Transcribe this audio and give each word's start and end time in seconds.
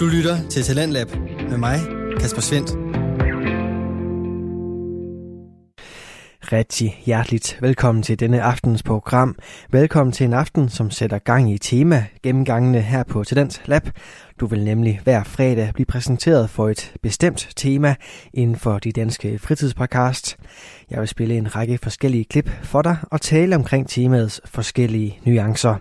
Du 0.00 0.06
lytter 0.06 0.48
til 0.48 0.62
Talentlab 0.62 1.08
med 1.50 1.58
mig, 1.58 1.78
Kasper 2.20 2.40
Svendt. 2.40 2.70
Rigtig 6.52 7.02
hjerteligt 7.06 7.58
velkommen 7.60 8.02
til 8.02 8.20
denne 8.20 8.42
aftens 8.42 8.82
program. 8.82 9.36
Velkommen 9.70 10.12
til 10.12 10.24
en 10.24 10.32
aften, 10.32 10.68
som 10.68 10.90
sætter 10.90 11.18
gang 11.18 11.52
i 11.52 11.58
tema 11.58 12.06
gennemgangene 12.22 12.80
her 12.80 13.02
på 13.02 13.24
Talent 13.24 13.62
Lab. 13.66 13.88
Du 14.40 14.46
vil 14.46 14.64
nemlig 14.64 15.00
hver 15.04 15.24
fredag 15.24 15.70
blive 15.74 15.86
præsenteret 15.86 16.50
for 16.50 16.68
et 16.68 16.92
bestemt 17.02 17.48
tema 17.56 17.94
inden 18.34 18.56
for 18.56 18.78
de 18.78 18.92
danske 18.92 19.38
fritidspodcast. 19.38 20.36
Jeg 20.90 21.00
vil 21.00 21.08
spille 21.08 21.36
en 21.36 21.56
række 21.56 21.78
forskellige 21.82 22.24
klip 22.24 22.50
for 22.62 22.82
dig 22.82 22.96
og 23.10 23.20
tale 23.20 23.56
omkring 23.56 23.88
temaets 23.88 24.40
forskellige 24.44 25.18
nuancer. 25.24 25.76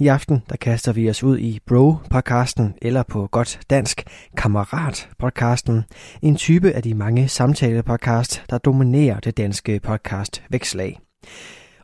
I 0.00 0.06
aften 0.06 0.42
der 0.50 0.56
kaster 0.56 0.92
vi 0.92 1.10
os 1.10 1.22
ud 1.22 1.38
i 1.38 1.60
Bro-podcasten, 1.66 2.78
eller 2.82 3.02
på 3.02 3.26
godt 3.26 3.60
dansk, 3.70 4.04
Kammerat-podcasten. 4.36 5.84
En 6.22 6.36
type 6.36 6.72
af 6.72 6.82
de 6.82 6.94
mange 6.94 7.28
samtale-podcast, 7.28 8.44
der 8.50 8.58
dominerer 8.58 9.20
det 9.20 9.36
danske 9.36 9.80
podcast 9.80 10.42
vækslag. 10.50 10.98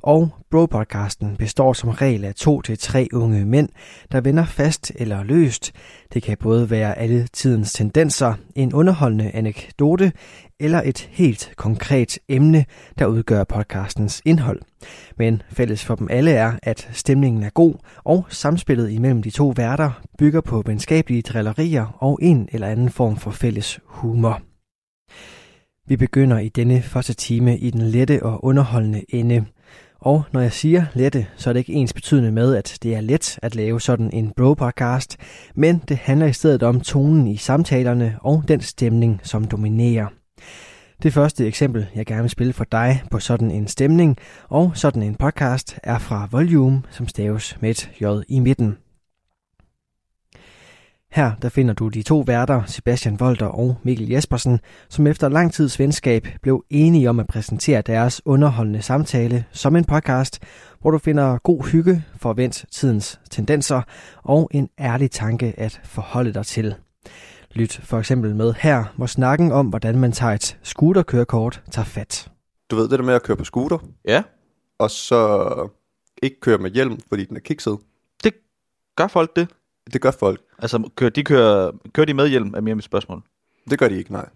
Og 0.03 0.31
Bro-podcasten 0.51 1.37
består 1.39 1.73
som 1.73 1.91
regel 1.91 2.25
af 2.25 2.35
to 2.35 2.63
til 2.63 2.79
tre 2.79 3.09
unge 3.13 3.45
mænd, 3.45 3.69
der 4.13 4.21
vender 4.21 4.45
fast 4.45 4.93
eller 4.95 5.23
løst. 5.23 5.73
Det 6.15 6.23
kan 6.23 6.37
både 6.41 6.71
være 6.71 6.99
alle 6.99 7.27
tidens 7.33 7.73
tendenser, 7.73 8.35
en 8.55 8.73
underholdende 8.73 9.31
anekdote 9.35 10.13
eller 10.65 10.83
et 10.85 11.09
helt 11.11 11.53
konkret 11.57 12.19
emne, 12.29 12.65
der 12.99 13.07
udgør 13.07 13.45
podcastens 13.45 14.23
indhold. 14.25 14.61
Men 15.19 15.43
fælles 15.51 15.85
for 15.85 15.95
dem 15.95 16.09
alle 16.11 16.31
er, 16.31 16.53
at 16.63 16.89
stemningen 16.93 17.43
er 17.43 17.51
god, 17.51 17.75
og 18.05 18.27
samspillet 18.29 18.91
imellem 18.91 19.23
de 19.23 19.31
to 19.31 19.53
værter 19.57 20.03
bygger 20.19 20.41
på 20.41 20.63
venskabelige 20.67 21.23
drillerier 21.23 21.97
og 21.99 22.19
en 22.23 22.49
eller 22.53 22.67
anden 22.67 22.91
form 22.91 23.17
for 23.17 23.31
fælles 23.31 23.81
humor. 23.85 24.43
Vi 25.89 25.97
begynder 25.97 26.39
i 26.39 26.49
denne 26.49 26.83
første 26.83 27.15
time 27.15 27.59
i 27.59 27.71
den 27.71 27.83
lette 27.83 28.23
og 28.23 28.45
underholdende 28.45 29.05
ende. 29.09 29.45
Og 30.01 30.23
når 30.33 30.41
jeg 30.41 30.53
siger 30.53 30.85
lette, 30.95 31.27
så 31.37 31.51
er 31.51 31.53
det 31.53 31.61
ikke 31.61 31.73
ens 31.73 31.93
betydende 31.93 32.33
med, 32.33 32.55
at 32.57 32.79
det 32.83 32.95
er 32.95 33.01
let 33.01 33.39
at 33.43 33.55
lave 33.55 33.81
sådan 33.81 34.11
en 34.13 34.33
bro-podcast, 34.37 35.17
men 35.55 35.83
det 35.89 35.97
handler 35.97 36.27
i 36.27 36.33
stedet 36.33 36.63
om 36.63 36.81
tonen 36.81 37.27
i 37.27 37.37
samtalerne 37.37 38.19
og 38.21 38.45
den 38.49 38.61
stemning, 38.61 39.21
som 39.23 39.45
dominerer. 39.45 40.07
Det 41.05 41.13
første 41.13 41.47
eksempel, 41.47 41.87
jeg 41.95 42.07
gerne 42.07 42.23
vil 42.23 42.31
spille 42.31 42.53
for 42.53 42.65
dig 42.65 43.03
på 43.11 43.19
sådan 43.19 43.51
en 43.51 43.69
stemning 43.69 44.17
og 44.49 44.73
sådan 44.75 45.03
en 45.03 45.15
podcast, 45.15 45.79
er 45.83 45.99
fra 45.99 46.29
Volume, 46.31 46.83
som 46.91 47.09
staves 47.09 47.57
med 47.61 47.71
et 47.71 47.91
J 48.01 48.05
i 48.29 48.39
midten. 48.39 48.79
Her 51.11 51.33
der 51.43 51.49
finder 51.49 51.75
du 51.75 51.89
de 51.89 52.03
to 52.03 52.21
værter, 52.21 52.63
Sebastian 52.67 53.21
Volter 53.21 53.47
og 53.47 53.77
Mikkel 53.83 54.09
Jespersen, 54.09 54.61
som 54.89 55.07
efter 55.07 55.29
lang 55.29 55.53
tids 55.53 55.79
venskab 55.79 56.29
blev 56.43 56.65
enige 56.71 57.11
om 57.11 57.21
at 57.21 57.27
præsentere 57.27 57.83
deres 57.83 58.23
underholdende 58.25 58.83
samtale 58.83 59.45
som 59.53 59.77
en 59.77 59.85
podcast, 59.85 60.43
hvor 60.81 60.91
du 60.91 60.99
finder 60.99 61.39
god 61.39 61.71
hygge, 61.73 62.05
forvent 62.17 62.65
tidens 62.71 63.21
tendenser 63.31 63.83
og 64.23 64.51
en 64.53 64.69
ærlig 64.81 65.11
tanke 65.11 65.55
at 65.57 65.81
forholde 65.85 66.35
dig 66.35 66.47
til. 66.47 66.75
Lyt 67.55 67.81
for 67.85 67.99
eksempel 67.99 68.35
med 68.35 68.53
her, 68.59 68.85
hvor 68.97 69.07
snakken 69.07 69.53
om, 69.53 69.67
hvordan 69.67 69.99
man 69.99 70.13
tager 70.13 70.33
et 70.33 70.59
scooterkørekort, 70.63 71.63
tager 71.71 71.87
fat. 71.87 72.31
Du 72.71 72.77
ved 72.77 72.89
det 72.89 72.99
der 72.99 73.05
med 73.05 73.15
at 73.15 73.23
køre 73.23 73.37
på 73.37 73.45
scooter, 73.45 73.79
Ja, 74.05 74.23
og 74.79 74.91
så 74.91 75.69
ikke 76.23 76.41
køre 76.41 76.59
med 76.59 76.71
hjelm, 76.71 76.99
fordi 77.09 77.25
den 77.25 77.37
er 77.37 77.41
kikset. 77.41 77.79
det 78.25 78.35
gør 78.97 79.07
folk 79.07 79.37
det. 79.37 79.49
Det 79.93 80.01
gør 80.01 80.11
folk. 80.11 80.41
Altså, 80.59 80.91
kører 80.97 81.11
de, 81.11 81.25
kører, 81.25 81.71
kører 81.93 82.05
de 82.07 82.15
med 82.15 82.29
hjelm, 82.29 82.55
er 82.55 82.61
mere 82.61 82.75
mit 82.75 82.85
spørgsmål. 82.85 83.23
Det 83.71 83.79
gør 83.79 83.89
de 83.89 83.97
ikke, 83.99 84.13
nej. 84.13 84.29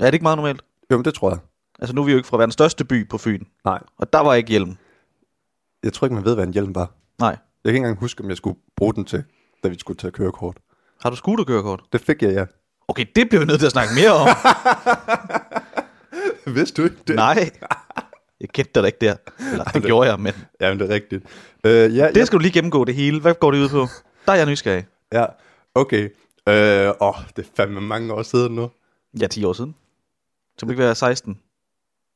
Er 0.00 0.04
det 0.04 0.14
ikke 0.14 0.22
meget 0.22 0.36
normalt? 0.38 0.62
Jo, 0.90 0.96
men 0.96 1.04
det 1.04 1.14
tror 1.14 1.30
jeg. 1.30 1.38
Altså, 1.78 1.94
nu 1.94 2.00
er 2.00 2.04
vi 2.04 2.10
jo 2.12 2.16
ikke 2.16 2.28
fra 2.28 2.36
verdens 2.36 2.52
største 2.54 2.84
by 2.84 3.08
på 3.08 3.18
Fyn, 3.18 3.44
Nej. 3.64 3.82
og 3.98 4.12
der 4.12 4.20
var 4.20 4.34
ikke 4.34 4.50
hjelm. 4.50 4.76
Jeg 5.82 5.92
tror 5.92 6.06
ikke, 6.06 6.14
man 6.14 6.24
ved, 6.24 6.34
hvad 6.34 6.46
en 6.46 6.52
hjelm 6.52 6.74
var. 6.74 6.90
Nej. 7.18 7.28
Jeg 7.28 7.38
kan 7.64 7.70
ikke 7.74 7.76
engang 7.76 7.98
huske, 7.98 8.22
om 8.22 8.28
jeg 8.28 8.36
skulle 8.36 8.58
bruge 8.76 8.94
den 8.94 9.04
til, 9.04 9.24
da 9.64 9.68
vi 9.68 9.78
skulle 9.78 9.96
tage 9.96 10.10
kørekort. 10.10 10.56
Har 11.02 11.10
du 11.10 11.16
scooterkørekort? 11.16 11.82
Det 11.92 12.00
fik 12.00 12.22
jeg, 12.22 12.32
ja. 12.32 12.44
Okay, 12.88 13.06
det 13.16 13.28
bliver 13.28 13.40
vi 13.40 13.46
nødt 13.46 13.58
til 13.58 13.66
at 13.66 13.72
snakke 13.72 13.94
mere 13.94 14.12
om. 14.12 14.28
Vidste 16.54 16.82
du 16.82 16.88
ikke 16.88 16.96
det? 17.06 17.16
Nej. 17.16 17.50
Jeg 18.40 18.48
kendte 18.48 18.72
dig 18.74 18.82
da 18.82 18.86
ikke 18.86 18.98
der. 19.00 19.16
Eller, 19.52 19.64
det 19.64 19.82
gjorde 19.82 20.10
jeg, 20.10 20.20
men 20.20 20.34
Jamen, 20.60 20.78
det 20.78 20.90
er 20.90 20.94
rigtigt. 20.94 21.24
Øh, 21.64 21.96
ja, 21.96 22.10
det 22.14 22.26
skal 22.26 22.38
du 22.38 22.42
lige 22.42 22.52
gennemgå 22.52 22.84
det 22.84 22.94
hele. 22.94 23.20
Hvad 23.20 23.34
går 23.34 23.50
det 23.50 23.58
ud 23.58 23.68
på? 23.68 23.86
Der 24.26 24.32
er 24.32 24.36
jeg 24.36 24.46
nysgerrig. 24.46 24.86
ja, 25.12 25.26
okay. 25.74 26.04
Øh, 26.48 26.92
åh, 27.00 27.14
det 27.36 27.44
er 27.44 27.48
fandme 27.56 27.80
mange 27.80 28.12
år 28.14 28.22
siden 28.22 28.54
nu. 28.54 28.70
Ja, 29.20 29.26
10 29.26 29.44
år 29.44 29.52
siden. 29.52 29.74
Så 30.58 30.66
det 30.66 30.72
ikke 30.72 30.82
være 30.82 30.94
16? 30.94 31.38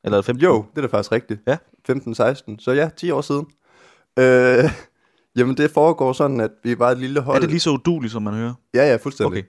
Eller 0.03 0.21
15? 0.21 0.43
Jo, 0.43 0.65
det 0.75 0.83
er 0.83 0.87
da 0.87 0.97
faktisk 0.97 1.11
rigtigt. 1.11 1.41
Ja. 1.47 1.57
15-16. 1.89 2.55
Så 2.59 2.71
ja, 2.71 2.89
10 2.97 3.11
år 3.11 3.21
siden. 3.21 3.47
Øh, 4.19 4.71
jamen, 5.37 5.57
det 5.57 5.71
foregår 5.71 6.13
sådan, 6.13 6.39
at 6.39 6.51
vi 6.63 6.79
var 6.79 6.91
et 6.91 6.97
lille 6.97 7.19
hold. 7.21 7.35
Er 7.35 7.39
det 7.41 7.49
lige 7.49 7.59
så 7.59 7.69
uduligt, 7.69 8.11
som 8.13 8.21
man 8.23 8.33
hører? 8.33 8.53
Ja, 8.73 8.89
ja, 8.89 8.95
fuldstændig. 8.95 9.45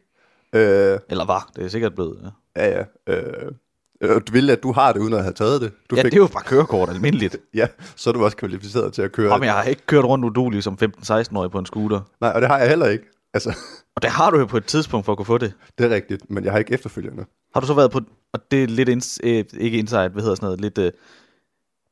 Okay. 0.52 0.92
Øh, 0.94 0.98
Eller 1.10 1.24
var? 1.26 1.50
Det 1.56 1.64
er 1.64 1.68
sikkert 1.68 1.94
blevet. 1.94 2.18
Ja, 2.56 2.66
Ja, 2.68 2.84
ja. 3.08 3.12
Øh, 3.14 3.52
øh, 4.00 4.20
du 4.26 4.32
ville, 4.32 4.52
at 4.52 4.62
du 4.62 4.72
har 4.72 4.92
det, 4.92 5.00
uden 5.00 5.14
at 5.14 5.22
have 5.22 5.32
taget 5.32 5.60
det. 5.60 5.72
Du 5.90 5.96
ja 5.96 6.02
det 6.02 6.14
er 6.14 6.16
jo 6.16 6.26
bare 6.26 6.42
kørekort 6.44 6.88
almindeligt. 6.88 7.36
ja, 7.54 7.66
så 7.96 8.10
er 8.10 8.14
du 8.14 8.24
også 8.24 8.36
kvalificeret 8.36 8.92
til 8.92 9.02
at 9.02 9.12
køre. 9.12 9.32
Jamen, 9.32 9.46
jeg 9.46 9.54
har 9.54 9.62
ikke 9.62 9.86
kørt 9.86 10.04
rundt 10.04 10.24
udulig 10.24 10.62
som 10.62 10.78
15-16-årig 10.82 11.50
på 11.50 11.58
en 11.58 11.66
scooter. 11.66 12.00
Nej, 12.20 12.30
og 12.34 12.40
det 12.40 12.48
har 12.48 12.58
jeg 12.58 12.68
heller 12.68 12.86
ikke. 12.86 13.04
Altså, 13.34 13.56
Og 13.96 14.02
det 14.02 14.10
har 14.10 14.30
du 14.30 14.38
jo 14.38 14.46
på 14.46 14.56
et 14.56 14.64
tidspunkt 14.64 15.06
for 15.06 15.12
at 15.12 15.16
kunne 15.16 15.26
få 15.26 15.38
det. 15.38 15.52
det 15.78 15.86
er 15.86 15.94
rigtigt, 15.94 16.30
men 16.30 16.44
jeg 16.44 16.52
har 16.52 16.58
ikke 16.58 16.72
efterfølgende. 16.74 17.24
Har 17.54 17.60
du 17.60 17.66
så 17.66 17.74
været 17.74 17.90
på, 17.90 18.00
og 18.32 18.40
det 18.50 18.62
er 18.62 18.66
lidt, 18.66 18.88
ins, 18.88 19.20
øh, 19.24 19.44
ikke 19.58 19.78
insight, 19.78 20.12
hvad 20.12 20.22
hedder 20.22 20.34
sådan 20.34 20.46
noget, 20.46 20.60
lidt, 20.60 20.78
øh, 20.78 20.92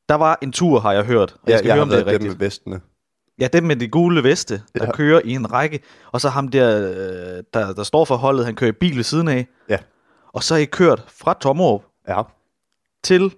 der 0.08 0.14
var 0.14 0.38
en 0.42 0.52
tur, 0.52 0.80
har 0.80 0.92
jeg 0.92 1.04
hørt, 1.04 1.36
og 1.42 1.50
jeg 1.50 1.58
skal 1.58 1.68
jeg 1.68 1.74
høre, 1.74 1.78
har 1.78 1.82
om 1.82 1.88
det 1.88 2.00
er 2.00 2.04
været 2.04 2.14
rigtigt. 2.14 2.38
med 2.38 2.46
vestene. 2.46 2.80
Ja, 3.40 3.48
dem 3.52 3.64
med 3.64 3.76
de 3.76 3.88
gule 3.88 4.22
veste, 4.22 4.62
der 4.74 4.84
Ja. 4.84 4.92
kører 4.92 5.20
i 5.24 5.30
en 5.32 5.52
række, 5.52 5.80
og 6.12 6.20
så 6.20 6.28
ham 6.28 6.48
der, 6.48 6.88
øh, 6.90 7.44
der, 7.54 7.72
der 7.74 7.82
står 7.82 8.04
for 8.04 8.16
holdet, 8.16 8.44
han 8.46 8.54
kører 8.54 8.68
i 8.68 8.72
bil 8.72 8.96
ved 8.96 9.02
siden 9.04 9.28
af, 9.28 9.46
Ja. 9.68 9.78
og 10.32 10.42
så 10.42 10.54
er 10.54 10.58
I 10.58 10.64
kørt 10.64 11.04
fra 11.08 11.34
Tommerup 11.40 11.84
Ja, 12.08 12.22
til, 13.02 13.34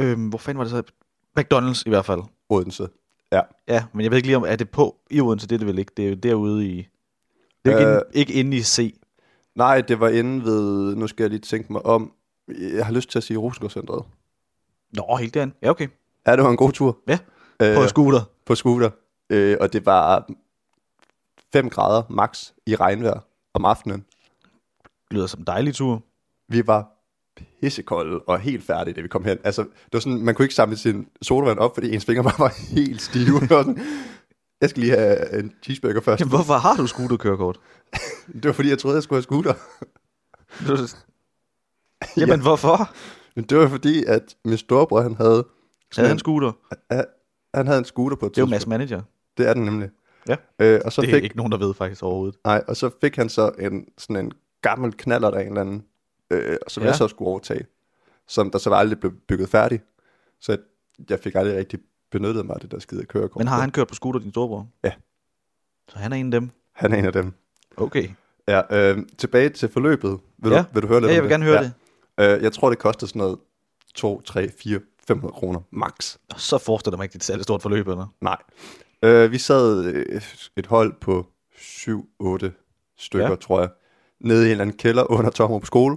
øh, 0.00 0.28
hvor 0.28 0.38
fanden 0.38 0.58
var 0.58 0.64
det 0.64 0.70
så? 0.70 0.82
McDonald's 1.40 1.82
i 1.86 1.88
hvert 1.90 2.04
fald. 2.04 2.20
Odense. 2.48 2.88
Ja. 3.32 3.40
Ja, 3.68 3.84
men 3.94 4.02
jeg 4.02 4.10
ved 4.10 4.16
ikke 4.18 4.28
lige 4.28 4.36
om, 4.36 4.44
er 4.48 4.56
det 4.56 4.70
på 4.70 4.96
i 5.10 5.20
Odense, 5.20 5.46
det 5.48 5.54
er 5.54 5.58
det 5.58 5.66
vel 5.66 5.78
ikke, 5.78 5.92
det 5.96 6.04
er 6.04 6.08
jo 6.08 6.14
derude 6.14 6.66
i, 6.66 6.88
det 7.64 7.72
er 7.72 7.72
jo 7.72 7.78
ikke, 7.78 7.90
Øh. 7.90 7.94
inde, 7.96 8.04
ikke 8.12 8.32
inde 8.32 8.56
i 8.56 8.62
C. 8.62 8.94
Nej, 9.54 9.80
det 9.80 10.00
var 10.00 10.08
inde 10.08 10.44
ved, 10.44 10.94
nu 10.96 11.06
skal 11.06 11.24
jeg 11.24 11.30
lige 11.30 11.40
tænke 11.40 11.72
mig 11.72 11.86
om, 11.86 12.12
jeg 12.76 12.86
har 12.86 12.92
lyst 12.92 13.10
til 13.10 13.18
at 13.18 13.22
sige 13.22 13.36
Rosengårdscentret. 13.38 14.04
Nå, 14.92 15.16
helt 15.20 15.34
derinde. 15.34 15.54
Ja, 15.62 15.70
okay. 15.70 15.88
Ja, 16.26 16.36
det 16.36 16.44
var 16.44 16.50
en 16.50 16.56
god 16.56 16.72
tur. 16.72 16.98
Ja, 17.08 17.18
øh, 17.62 17.76
På 17.76 17.86
scooter. 17.86 18.20
På 18.48 18.54
scooter. 18.54 18.90
Øh, 19.30 19.56
og 19.60 19.72
det 19.72 19.86
var 19.86 20.28
5 21.52 21.70
grader 21.70 22.02
max 22.10 22.50
i 22.66 22.76
regnvejr 22.76 23.20
om 23.54 23.64
aftenen. 23.64 24.04
Lyder 25.10 25.26
som 25.26 25.40
en 25.40 25.46
dejlig 25.46 25.74
tur. 25.74 26.02
Vi 26.48 26.66
var 26.66 26.90
pissekolde 27.60 28.18
og 28.18 28.40
helt 28.40 28.64
færdige, 28.64 28.94
da 28.94 29.00
vi 29.00 29.08
kom 29.08 29.24
hen. 29.24 29.38
Altså, 29.44 29.62
det 29.62 29.92
var 29.92 30.00
sådan, 30.00 30.24
man 30.24 30.34
kunne 30.34 30.44
ikke 30.44 30.54
samle 30.54 30.76
sin 30.76 31.08
sodavand 31.22 31.58
op, 31.58 31.74
fordi 31.74 31.94
ens 31.94 32.04
fingre 32.04 32.22
bare 32.30 32.38
var 32.38 32.54
helt 32.74 33.02
stive. 33.02 33.36
Og 33.36 33.48
sådan, 33.48 33.80
jeg 34.60 34.70
skal 34.70 34.80
lige 34.82 34.92
have 34.92 35.38
en 35.38 35.52
cheeseburger 35.62 36.00
først. 36.00 36.20
Jamen, 36.20 36.30
hvorfor 36.30 36.54
har 36.54 36.76
du 36.76 36.86
scooterkørekort? 36.86 37.60
Det 38.42 38.44
var 38.44 38.52
fordi, 38.52 38.68
jeg 38.68 38.78
troede, 38.78 38.94
jeg 38.94 39.02
skulle 39.02 39.16
have 39.16 39.22
scooter. 39.22 39.54
Jamen, 42.16 42.40
hvorfor? 42.40 42.94
Men 43.36 43.44
det 43.44 43.58
var 43.58 43.68
fordi, 43.68 44.04
at 44.04 44.36
min 44.44 44.58
storebror, 44.58 45.00
han 45.00 45.14
havde, 45.14 45.46
Havde 45.96 46.08
han 46.08 46.18
scooter? 46.18 46.52
Han 47.54 47.66
havde 47.66 47.78
en 47.78 47.84
scooter 47.84 48.16
på 48.16 48.26
et 48.26 48.30
Det 48.34 48.38
er 48.38 48.42
jo. 48.42 48.50
Mads 48.50 48.66
Manager. 48.66 49.02
Det 49.38 49.48
er 49.48 49.54
den 49.54 49.64
nemlig. 49.64 49.90
Ja. 50.28 50.36
Øh, 50.58 50.80
og, 50.84 50.92
så 50.92 51.00
Det 51.02 51.08
er 51.10 51.14
fik, 51.14 51.24
ikke 51.24 51.36
nogen, 51.36 51.52
der 51.52 51.58
ved 51.58 51.74
faktisk 51.74 52.02
overhovedet. 52.02 52.38
nej, 52.44 52.64
og 52.68 52.76
så 52.76 52.90
fik 53.00 53.16
han 53.16 53.28
så 53.28 53.50
en, 53.58 53.86
sådan 53.98 54.24
en 54.26 54.32
gammel 54.62 54.92
knaller 54.92 55.30
der 55.30 55.38
en 55.38 55.46
eller 55.48 55.60
anden, 55.60 55.84
øh, 56.30 56.56
som 56.68 56.82
Ja. 56.82 56.86
jeg 56.88 56.96
så 56.96 57.08
skulle 57.08 57.28
overtage, 57.28 57.66
som 58.28 58.50
der 58.50 58.58
så 58.58 58.70
aldrig 58.70 59.00
blev 59.00 59.12
bygget 59.28 59.48
færdig. 59.48 59.80
Så 60.40 60.56
jeg, 61.10 61.18
fik 61.20 61.34
aldrig 61.34 61.56
rigtig 61.56 61.78
benyttet 62.10 62.46
mig 62.46 62.54
af 62.54 62.60
det 62.60 62.70
der 62.70 62.78
skide 62.78 63.04
kørekort. 63.04 63.40
Men 63.40 63.46
har 63.48 63.60
han 63.60 63.70
kørt 63.70 63.88
på 63.88 63.94
scooter, 63.94 64.20
din 64.20 64.30
storebror? 64.30 64.66
Ja. 64.84 64.92
Så 65.88 65.98
han 65.98 66.12
er 66.12 66.16
en 66.16 66.32
af 66.34 66.40
dem? 66.40 66.50
Han 66.72 66.92
er 66.92 66.96
en 66.96 67.04
af 67.04 67.12
dem. 67.12 67.32
Okay. 67.76 68.08
Ja, 68.48 68.62
øh, 68.92 68.98
tilbage 69.18 69.48
til 69.48 69.68
forløbet. 69.68 70.18
Vil, 70.38 70.52
Ja. 70.52 70.58
du, 70.58 70.64
vil 70.72 70.82
du 70.82 70.88
høre 70.88 71.00
lidt 71.00 71.08
Ja, 71.10 71.14
jeg 71.14 71.22
vil 71.22 71.30
gerne 71.30 71.44
høre 71.44 71.62
det. 71.62 71.72
Øh, 72.20 72.42
jeg 72.42 72.52
tror, 72.52 72.68
det 72.70 72.78
koster 72.78 73.06
sådan 73.06 73.18
noget 73.20 73.38
2, 73.94 74.20
3, 74.20 74.48
4, 74.58 74.80
500 75.08 75.32
kroner 75.34 75.60
max. 75.70 76.16
Så 76.36 76.58
forestiller 76.58 76.96
mig 76.96 77.04
ikke, 77.04 77.12
det 77.12 77.18
er 77.18 77.20
et 77.20 77.24
særligt 77.24 77.44
stort 77.44 77.62
forløb, 77.62 77.88
eller? 77.88 78.06
Nej. 78.20 78.36
Øh, 79.02 79.32
vi 79.32 79.38
sad 79.38 79.84
øh, 79.84 80.22
et 80.56 80.66
hold 80.66 80.92
på 81.00 81.26
7-8 81.54 82.94
stykker, 82.98 83.28
Ja. 83.28 83.34
tror 83.34 83.60
jeg, 83.60 83.68
nede 84.20 84.42
i 84.42 84.44
en 84.46 84.50
eller 84.50 84.62
anden 84.62 84.76
kælder 84.76 85.10
under 85.10 85.30
Tomrup 85.30 85.66
skole, 85.66 85.96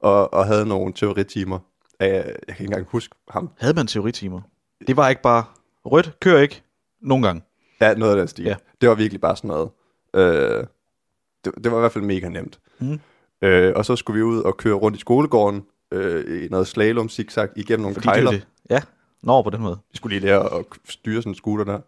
og, 0.00 0.32
og 0.34 0.46
havde 0.46 0.66
nogle 0.66 0.92
teoritimer. 0.92 1.58
Af, 2.00 2.14
jeg 2.48 2.56
kan 2.56 2.64
ikke 2.64 2.64
engang 2.64 2.86
huske 2.90 3.14
ham. 3.28 3.50
Havde 3.58 3.74
man 3.74 3.86
teoritimer? 3.86 4.40
Det 4.86 4.96
var 4.96 5.08
ikke 5.08 5.22
bare 5.22 5.44
rødt, 5.84 6.16
kør 6.20 6.38
ikke, 6.38 6.62
nogle 7.00 7.26
gange. 7.26 7.42
Ja, 7.80 7.94
noget 7.94 8.12
af 8.12 8.18
den 8.18 8.28
stil. 8.28 8.44
Ja. 8.44 8.56
Det 8.80 8.88
var 8.88 8.94
virkelig 8.94 9.20
bare 9.20 9.36
sådan 9.36 9.48
noget. 9.48 9.70
Øh, 10.14 10.64
det, 11.44 11.54
det 11.64 11.72
var 11.72 11.78
i 11.78 11.80
hvert 11.80 11.92
fald 11.92 12.04
mega 12.04 12.28
nemt. 12.28 12.60
Mm. 12.78 13.00
Øh, 13.42 13.72
og 13.76 13.84
så 13.84 13.96
skulle 13.96 14.16
vi 14.16 14.22
ud 14.22 14.42
og 14.42 14.56
køre 14.56 14.74
rundt 14.74 14.96
i 14.96 15.00
skolegården, 15.00 15.62
øh, 15.92 16.44
i 16.44 16.48
noget 16.48 16.66
slalom, 16.66 17.08
zigzag, 17.08 17.48
igennem 17.56 17.82
nogle 17.82 17.94
Fordi 17.94 18.04
det 18.06 18.10
er 18.10 18.14
kejler. 18.14 18.30
jo 18.32 18.36
det. 18.38 18.46
Ja, 18.70 18.80
når 19.22 19.42
på 19.42 19.50
den 19.50 19.60
måde. 19.62 19.78
Vi 19.92 19.96
skulle 19.96 20.18
lige 20.18 20.26
lære 20.26 20.58
at 20.58 20.64
styre 20.88 21.22
sådan 21.22 21.30
en 21.30 21.34
scooter 21.36 21.64
der. 21.64 21.78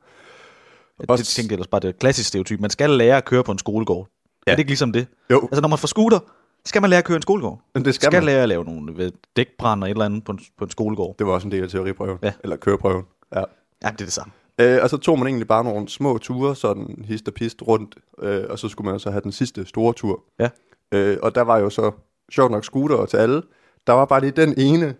Det 1.00 1.10
Også- 1.10 1.24
tænkte 1.24 1.52
jeg 1.52 1.56
ellers 1.56 1.66
bare, 1.68 1.80
det 1.80 1.84
er 1.84 1.92
et 1.92 1.98
klassisk 1.98 2.28
stereotyp. 2.28 2.60
Man 2.60 2.70
skal 2.70 2.90
lære 2.90 3.16
at 3.16 3.24
køre 3.24 3.44
på 3.44 3.52
en 3.52 3.58
skolegård. 3.58 4.08
Ja. 4.46 4.52
Er 4.52 4.56
det 4.56 4.60
ikke 4.60 4.70
ligesom 4.70 4.92
det? 4.92 5.06
Jo, 5.30 5.40
Altså, 5.42 5.60
når 5.60 5.68
man 5.68 5.78
får 5.78 5.86
scooter, 5.86 6.18
skal 6.64 6.80
man 6.80 6.90
lære 6.90 6.98
at 6.98 7.04
køre 7.04 7.16
en 7.16 7.22
skolegård. 7.22 7.60
men 7.74 7.84
det 7.84 7.94
Skal, 7.94 8.06
skal, 8.06 8.16
man. 8.16 8.24
lære 8.24 8.42
at 8.42 8.48
lave 8.48 8.64
nogle 8.64 8.96
ved, 8.96 9.12
dækbrænd 9.36 9.82
og 9.82 9.88
et 9.88 9.94
eller 9.94 10.04
andet 10.04 10.24
på 10.24 10.32
en, 10.32 10.40
på 10.58 10.64
en 10.64 10.70
skolegård. 10.70 11.14
Det 11.18 11.26
var 11.26 11.32
også 11.32 11.48
en 11.48 11.52
del 11.52 11.62
af 11.62 11.68
teoriprøven. 11.68 12.18
Ja. 12.22 12.32
Eller 12.42 12.56
køreprøven. 12.56 13.04
Ja. 13.34 13.38
Ja, 13.40 13.88
det 13.88 14.00
er 14.00 14.04
det 14.04 14.12
samme. 14.12 14.32
Øh, 14.58 14.78
og 14.82 14.90
så 14.90 14.96
tog 14.96 15.18
man 15.18 15.26
egentlig 15.28 15.48
bare 15.48 15.64
nogle 15.64 15.88
små 15.88 16.18
ture, 16.18 16.56
sådan 16.56 17.04
hist 17.08 17.28
og 17.28 17.34
pist 17.34 17.62
rundt, 17.62 17.94
øh, 18.22 18.44
og 18.50 18.58
så 18.58 18.68
skulle 18.68 18.90
man 18.90 19.00
så 19.00 19.10
have 19.10 19.20
den 19.20 19.32
sidste 19.32 19.66
store 19.66 19.92
tur. 19.92 20.22
Ja. 20.38 20.48
Øh, 20.92 21.18
og 21.22 21.34
der 21.34 21.42
var 21.42 21.58
jo 21.58 21.70
så 21.70 21.90
sjovt 22.32 22.50
nok 22.52 22.64
scooter 22.64 23.06
til 23.06 23.16
alle. 23.16 23.42
Der 23.86 23.92
var 23.92 24.04
bare 24.04 24.20
lige 24.20 24.30
den 24.30 24.54
ene, 24.58 24.94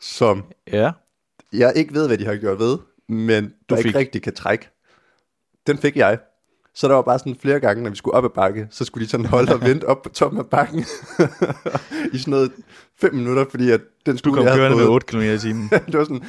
som 0.00 0.44
Ja. 0.72 0.92
jeg 1.52 1.72
ikke 1.76 1.94
ved, 1.94 2.06
hvad 2.06 2.18
de 2.18 2.24
har 2.26 2.36
gjort 2.36 2.58
ved, 2.58 2.78
men 3.08 3.54
du 3.70 3.76
fik. 3.76 3.86
ikke 3.86 3.98
rigtig 3.98 4.22
kan 4.22 4.34
trække. 4.34 4.68
Den 5.66 5.78
fik 5.78 5.96
jeg. 5.96 6.18
Så 6.74 6.88
der 6.88 6.94
var 6.94 7.02
bare 7.02 7.18
sådan 7.18 7.36
flere 7.36 7.60
gange, 7.60 7.82
når 7.82 7.90
vi 7.90 7.96
skulle 7.96 8.14
op 8.14 8.24
ad 8.24 8.30
bakke, 8.30 8.66
så 8.70 8.84
skulle 8.84 9.04
de 9.04 9.10
sådan 9.10 9.26
holde 9.26 9.54
og 9.54 9.60
vente 9.68 9.84
op 9.84 10.02
på 10.02 10.08
toppen 10.08 10.40
af 10.40 10.46
bakken 10.46 10.78
i 12.14 12.18
sådan 12.18 12.30
noget 12.30 12.52
fem 13.00 13.14
minutter, 13.14 13.44
fordi 13.50 13.70
at 13.70 13.80
den 14.06 14.12
Du 14.14 14.18
scooter, 14.18 14.42
kom 14.44 14.56
kørende 14.56 14.76
med 14.76 14.84
fået, 14.84 14.94
8 14.94 15.06
km 15.06 15.20
i 15.20 15.38
timen. 15.38 15.68
det 15.86 15.98
var 15.98 16.04
sådan... 16.04 16.22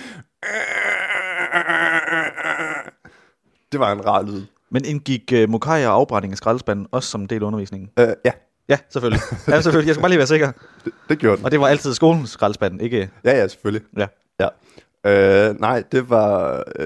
Det 3.72 3.80
var 3.80 3.92
en 3.92 4.06
rar 4.06 4.22
lyd. 4.22 4.42
Men 4.72 4.86
indgik 4.86 5.34
uh, 5.36 5.50
Mokai 5.50 5.86
og 5.86 5.94
afbrænding 5.94 6.34
af 6.34 6.38
skraldespanden 6.38 6.88
også 6.92 7.10
som 7.10 7.26
del 7.28 7.42
af 7.42 7.48
undervisningen? 7.48 7.90
Uh, 8.02 8.08
ja, 8.26 8.32
Ja, 8.70 8.78
selvfølgelig. 8.90 9.22
Ja, 9.48 9.62
selvfølgelig. 9.62 9.88
Jeg 9.88 9.96
skal 9.96 10.02
bare 10.02 10.10
lige 10.10 10.18
være 10.18 10.28
sikker. 10.28 10.52
det, 10.86 10.94
det 11.10 11.20
gjorde 11.20 11.38
den. 11.38 11.46
Og 11.46 11.52
det 11.52 11.60
var 11.60 11.68
altid 11.68 11.94
skolens 11.94 12.30
skraldespand, 12.30 12.82
ikke? 12.82 13.10
Ja, 13.24 13.32
ja, 13.38 13.48
selvfølgelig. 13.48 13.88
Ja. 13.98 14.08
ja. 14.40 15.50
Uh, 15.50 15.60
nej, 15.60 15.84
det 15.92 16.10
var... 16.10 16.58
Uh, 16.80 16.86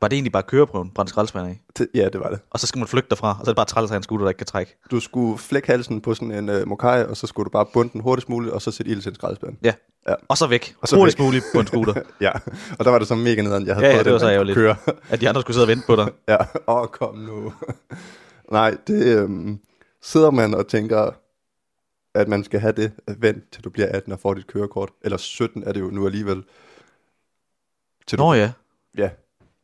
Var 0.00 0.08
det 0.08 0.16
egentlig 0.16 0.32
bare 0.32 0.42
køreprøven, 0.42 0.90
brændt 0.90 1.08
skraldespand 1.10 1.46
af? 1.48 1.60
det, 1.78 1.88
ja, 1.94 2.08
det 2.08 2.20
var 2.20 2.28
det. 2.30 2.40
Og 2.50 2.60
så 2.60 2.66
skal 2.66 2.78
man 2.78 2.88
flygte 2.88 3.10
derfra, 3.10 3.28
og 3.30 3.36
så 3.36 3.42
er 3.42 3.52
det 3.52 3.56
bare 3.56 3.66
træls 3.66 3.90
af 3.90 3.96
en 3.96 4.02
scooter, 4.02 4.24
der 4.24 4.30
ikke 4.30 4.38
kan 4.38 4.46
trække. 4.46 4.76
Du 4.90 5.00
skulle 5.00 5.38
flække 5.38 5.68
halsen 5.68 6.00
på 6.00 6.14
sådan 6.14 6.30
en 6.32 6.48
uh, 6.48 6.68
mokai, 6.68 7.04
og 7.04 7.16
så 7.16 7.26
skulle 7.26 7.44
du 7.44 7.50
bare 7.50 7.66
bunde 7.72 7.92
den 7.92 8.00
hurtigst 8.00 8.28
muligt, 8.28 8.52
og 8.54 8.62
så 8.62 8.70
sætte 8.70 8.92
ild 8.92 9.02
til 9.02 9.08
en 9.08 9.14
skraldespand. 9.14 9.56
Ja. 9.62 9.72
Ja. 10.08 10.14
Og 10.28 10.38
så 10.38 10.46
væk. 10.46 10.74
Og 10.80 10.88
så 10.88 10.96
Hurtigst 10.96 11.18
væk. 11.18 11.24
muligt 11.24 11.44
på 11.54 11.60
en 11.60 11.66
scooter. 11.66 11.94
Ja, 12.20 12.30
og 12.78 12.84
der 12.84 12.90
var 12.90 12.98
det 12.98 13.08
så 13.08 13.14
mega 13.14 13.42
nederen, 13.42 13.66
jeg 13.66 13.74
havde 13.74 13.86
Ja, 13.86 13.96
ja, 13.96 14.02
det 14.02 14.12
var 14.12 14.18
så 14.18 14.30
ærgerligt. 14.30 14.56
Køre. 14.56 14.76
At 15.08 15.20
de 15.20 15.28
andre 15.28 15.40
skulle 15.40 15.54
sidde 15.54 15.64
og 15.64 15.68
vente 15.68 15.86
på 15.86 15.96
dig. 15.96 16.08
Ja, 16.28 16.36
åh, 16.66 16.80
oh, 16.80 16.86
kom 16.88 17.14
nu. 17.18 17.52
Nej, 18.50 18.76
det 18.86 19.18
øhm, 19.18 19.58
sidder 20.02 20.30
man 20.30 20.54
og 20.54 20.68
tænker, 20.68 21.10
at 22.14 22.28
man 22.28 22.44
skal 22.44 22.60
have 22.60 22.72
det 22.72 22.92
vent, 23.18 23.50
til 23.52 23.64
du 23.64 23.70
bliver 23.70 23.88
18 23.88 24.12
og 24.12 24.20
får 24.20 24.34
dit 24.34 24.46
kørekort. 24.46 24.90
Eller 25.02 25.16
17 25.18 25.62
er 25.62 25.72
det 25.72 25.80
jo 25.80 25.90
nu 25.90 26.06
alligevel. 26.06 26.44
Til 28.06 28.18
du, 28.18 28.22
Nå 28.24 28.34
ja, 28.34 28.52
ja, 28.98 29.10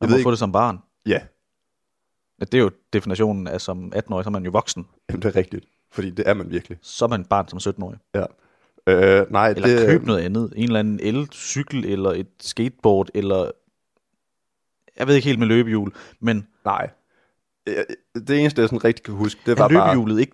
man 0.00 0.08
ved 0.08 0.08
må 0.08 0.16
ikke- 0.16 0.26
få 0.26 0.30
det 0.30 0.38
som 0.38 0.52
barn. 0.52 0.78
ja, 1.06 1.20
Ja, 2.40 2.44
Det 2.44 2.54
er 2.54 2.62
jo 2.62 2.70
definitionen 2.92 3.46
af 3.46 3.60
som 3.60 3.92
18-årig, 3.96 4.24
så 4.24 4.28
er 4.28 4.32
man 4.32 4.44
jo 4.44 4.50
voksen. 4.50 4.86
jamen, 5.10 5.22
det 5.22 5.28
er 5.28 5.36
rigtigt. 5.36 5.64
Fordi 5.90 6.10
det 6.10 6.28
er 6.28 6.34
man 6.34 6.50
virkelig. 6.50 6.78
Så 6.82 7.04
er 7.04 7.08
man 7.08 7.24
barn 7.24 7.48
som 7.48 7.58
17-årig. 7.72 7.98
Ja. 8.14 8.24
Øh, 8.86 9.30
nej, 9.32 9.48
Eller 9.50 9.68
det, 9.68 9.86
køb 9.86 10.02
noget 10.02 10.20
andet. 10.24 10.52
En 10.56 10.62
eller 10.64 10.78
anden 10.80 11.00
elcykel, 11.00 11.84
eller 11.84 12.10
et 12.10 12.26
skateboard, 12.40 13.08
eller... 13.14 13.50
Jeg 14.96 15.06
ved 15.06 15.14
ikke 15.14 15.26
helt 15.28 15.38
med 15.38 15.46
løbehjul, 15.46 15.92
men 16.20 16.46
Nej. 16.64 16.90
Øh, 17.76 17.84
Det 18.28 18.40
eneste, 18.40 18.60
jeg 18.60 18.68
sådan 18.68 18.84
rigtig 18.84 19.04
kan 19.04 19.14
huske, 19.14 19.40
det 19.46 19.52
er 19.52 19.56
var 19.62 19.68
bare... 19.68 19.86
løbehjulet 19.86 20.20
ikke... 20.20 20.32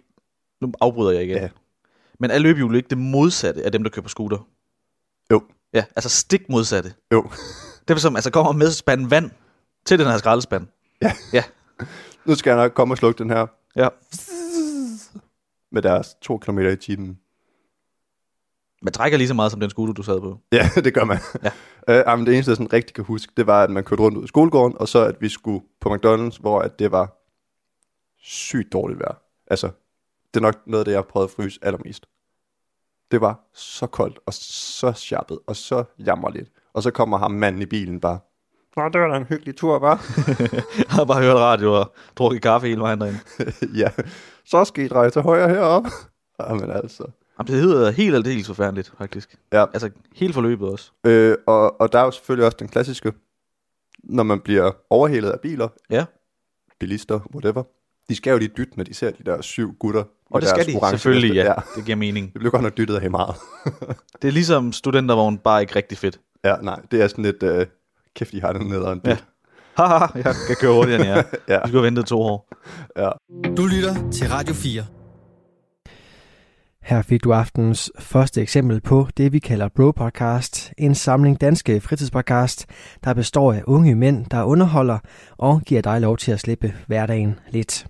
Nu 0.61 0.73
afbryder 0.81 1.11
jeg 1.13 1.23
igen. 1.25 1.37
Ja. 1.37 1.49
Men 2.21 2.31
er 2.31 2.39
løbehjulet 2.39 2.77
ikke 2.77 2.89
det 2.89 2.99
modsatte 2.99 3.63
af 3.63 3.73
dem, 3.73 3.83
der 3.83 3.91
kører 3.91 4.03
på 4.03 4.09
scooter? 4.09 4.49
Jo. 5.33 5.43
Ja, 5.73 5.85
altså 5.97 6.09
stik 6.09 6.49
modsatte. 6.49 6.93
Jo. 7.13 7.31
Det 7.89 7.95
er 7.95 7.99
som 7.99 8.17
altså 8.17 8.31
kommer 8.31 8.53
med 8.53 8.71
spand 8.71 9.07
vand 9.09 9.31
til 9.87 9.99
den 9.99 10.07
her 10.07 10.19
skraldespand. 10.19 10.67
Nu 12.25 12.35
skal 12.35 12.51
jeg 12.51 12.57
nok 12.59 12.73
komme 12.73 12.95
og 12.95 12.99
slukke 12.99 13.19
den 13.19 13.31
her 13.31 13.47
Ja. 13.77 13.89
med 15.73 15.83
deres 15.83 16.15
2 16.23 16.39
km 16.39 16.59
i 16.59 16.77
timen. 16.77 17.19
Man 18.83 18.93
trækker 18.93 19.19
lige 19.19 19.29
så 19.29 19.35
meget 19.35 19.51
som 19.51 19.61
den 19.61 19.71
scooter, 19.71 19.93
du 19.95 20.03
sad 20.03 20.21
på. 20.21 20.39
Ja, 20.53 20.69
det 20.85 20.95
gør 20.95 21.05
man. 21.05 21.19
Ja. 21.43 21.51
Øh, 21.89 22.19
men 22.19 22.27
det 22.27 22.35
eneste, 22.35 22.51
jeg 22.51 22.57
sådan 22.57 22.73
rigtig 22.73 22.95
kan 22.95 23.05
huske, 23.05 23.33
det 23.37 23.47
var, 23.47 23.63
at 23.65 23.71
man 23.71 23.85
kørte 23.85 24.03
rundt 24.03 24.19
ud 24.19 24.25
i 24.25 24.27
skolegården, 24.27 24.77
og 24.79 24.89
så 24.89 25.05
at 25.05 25.17
vi 25.21 25.29
skulle 25.29 25.61
på 25.81 25.95
McDonald's, 25.95 26.41
hvor 26.41 26.61
at 26.61 26.79
det 26.79 26.93
var 26.93 27.24
sygt 28.25 28.73
dårligt 28.73 29.00
vejr. 29.00 29.15
Altså, 29.47 29.67
det 30.35 30.41
er 30.41 30.44
nok 30.44 30.67
noget 30.67 30.81
af 30.81 30.85
det, 30.85 30.93
jeg 30.93 30.99
har 30.99 31.03
prøvet 31.03 31.26
at 31.26 31.31
fryse 31.31 31.59
allermest. 31.62 32.06
Det 33.11 33.21
var 33.21 33.41
så 33.55 33.87
koldt, 33.87 34.19
og 34.26 34.35
så 34.35 34.93
sjappet, 34.93 35.38
og 35.47 35.56
så 35.56 35.85
jammerligt. 35.99 36.50
Og 36.73 36.82
så 36.82 36.91
kommer 36.91 37.19
ham 37.19 37.31
manden 37.31 37.62
i 37.62 37.67
bilen 37.67 38.00
bare. 38.00 38.19
Nå, 38.76 38.88
det 38.88 39.00
var 39.00 39.06
da 39.09 39.17
en 39.17 39.25
hyggelig 39.25 39.56
tur, 39.56 39.79
var. 39.79 40.05
Jeg 40.79 40.87
har 40.88 41.05
bare 41.05 41.23
hørt 41.23 41.37
radio 41.37 41.73
og 41.81 41.94
drukket 42.17 42.43
kaffe 42.43 42.67
hele 42.69 42.81
vejen 42.81 43.00
derinde. 43.00 43.19
ja, 43.82 43.91
så 44.44 44.65
skal 44.65 44.85
I 44.85 44.88
dreje 44.88 45.11
til 45.11 45.23
højre 45.23 45.49
heroppe. 45.49 45.88
Jamen 46.41 46.70
altså. 46.70 47.06
Jamen, 47.38 47.47
det 47.53 47.61
hedder 47.62 47.91
helt 47.91 48.15
aldeles 48.15 48.47
forfærdeligt, 48.47 48.93
faktisk. 48.99 49.37
Ja. 49.53 49.67
Altså, 49.73 49.91
helt 50.15 50.35
forløbet 50.35 50.69
også. 50.69 50.93
Øh, 51.06 51.37
og, 51.47 51.81
og 51.81 51.93
der 51.93 51.99
er 51.99 52.05
jo 52.05 52.11
selvfølgelig 52.11 52.47
også 52.47 52.56
den 52.61 52.69
klassiske, 52.69 53.12
når 54.05 54.23
man 54.23 54.41
bliver 54.41 54.73
overhældet 54.91 55.31
af 55.31 55.41
biler, 55.41 55.69
Ja. 55.91 56.05
bilister, 56.79 57.20
whatever. 57.35 57.62
De 58.09 58.17
skal 58.17 58.31
jo 58.31 58.39
lige 58.39 58.51
dytte, 58.56 58.73
når 58.77 58.85
de 58.85 58.95
ser 58.95 59.11
de 59.11 59.25
der 59.25 59.43
syv 59.43 59.75
gutter. 59.79 60.01
Og 60.01 60.09
med 60.33 60.41
det 60.41 60.49
skal 60.49 60.67
de, 60.67 60.91
selvfølgelig, 60.91 61.35
ja. 61.35 61.53
Det 61.77 61.85
giver 61.85 61.97
mening. 61.97 62.27
Det 62.33 62.35
bliver 62.35 62.51
godt 62.51 62.62
nok 62.62 62.77
dyttet 62.77 62.97
af 62.97 63.11
meget. 63.11 63.35
Det 64.23 64.29
er 64.29 64.33
ligesom 64.33 64.73
studentervogn, 64.73 65.39
bare 65.39 65.61
ikke 65.61 65.77
rigtig 65.77 65.99
fedt. 65.99 66.21
ja, 66.45 66.56
nej, 66.62 66.81
det 66.91 67.03
er 67.03 67.09
sådan 67.09 67.25
lidt, 67.25 67.43
øh, 67.43 67.67
kæft, 68.17 68.33
de 68.33 68.41
har 68.41 68.53
den 68.53 68.67
nederen 68.67 69.01
Ja. 69.05 69.17
Haha, 69.79 70.06
jeg 70.15 70.35
kan 70.47 70.56
køre 70.61 70.73
hurtigere 70.73 71.01
end 71.01 71.09
jer. 71.09 71.23
Ja. 71.49 71.59
Vi 71.65 71.69
skulle 71.69 71.73
have 71.81 71.83
ventet 71.85 72.06
to 72.06 72.21
år. 72.21 72.49
ja. 72.97 73.11
Du 73.56 73.67
lytter 73.67 74.11
til 74.11 74.29
Radio 74.29 74.55
4. 74.55 74.85
Her 76.83 77.03
fik 77.03 77.25
du 77.25 77.33
aftens 77.33 77.93
første 77.99 78.43
eksempel 78.43 78.81
på 78.81 79.09
det, 79.17 79.33
vi 79.33 79.39
kalder 79.39 79.69
Bro 79.69 79.91
Podcast, 79.91 80.73
en 80.79 80.95
samling 80.95 81.41
danske 81.41 81.81
fritidspodcast, 81.81 82.67
der 83.05 83.15
består 83.15 83.53
af 83.53 83.62
unge 83.67 83.95
mænd, 83.95 84.27
der 84.27 84.45
underholder 84.45 84.99
og 85.39 85.61
giver 85.67 85.83
dig 85.83 86.01
lov 86.01 86.17
til 86.17 86.33
at 86.33 86.41
slippe 86.41 86.75
hverdagen 86.87 87.39
lidt. 87.51 87.87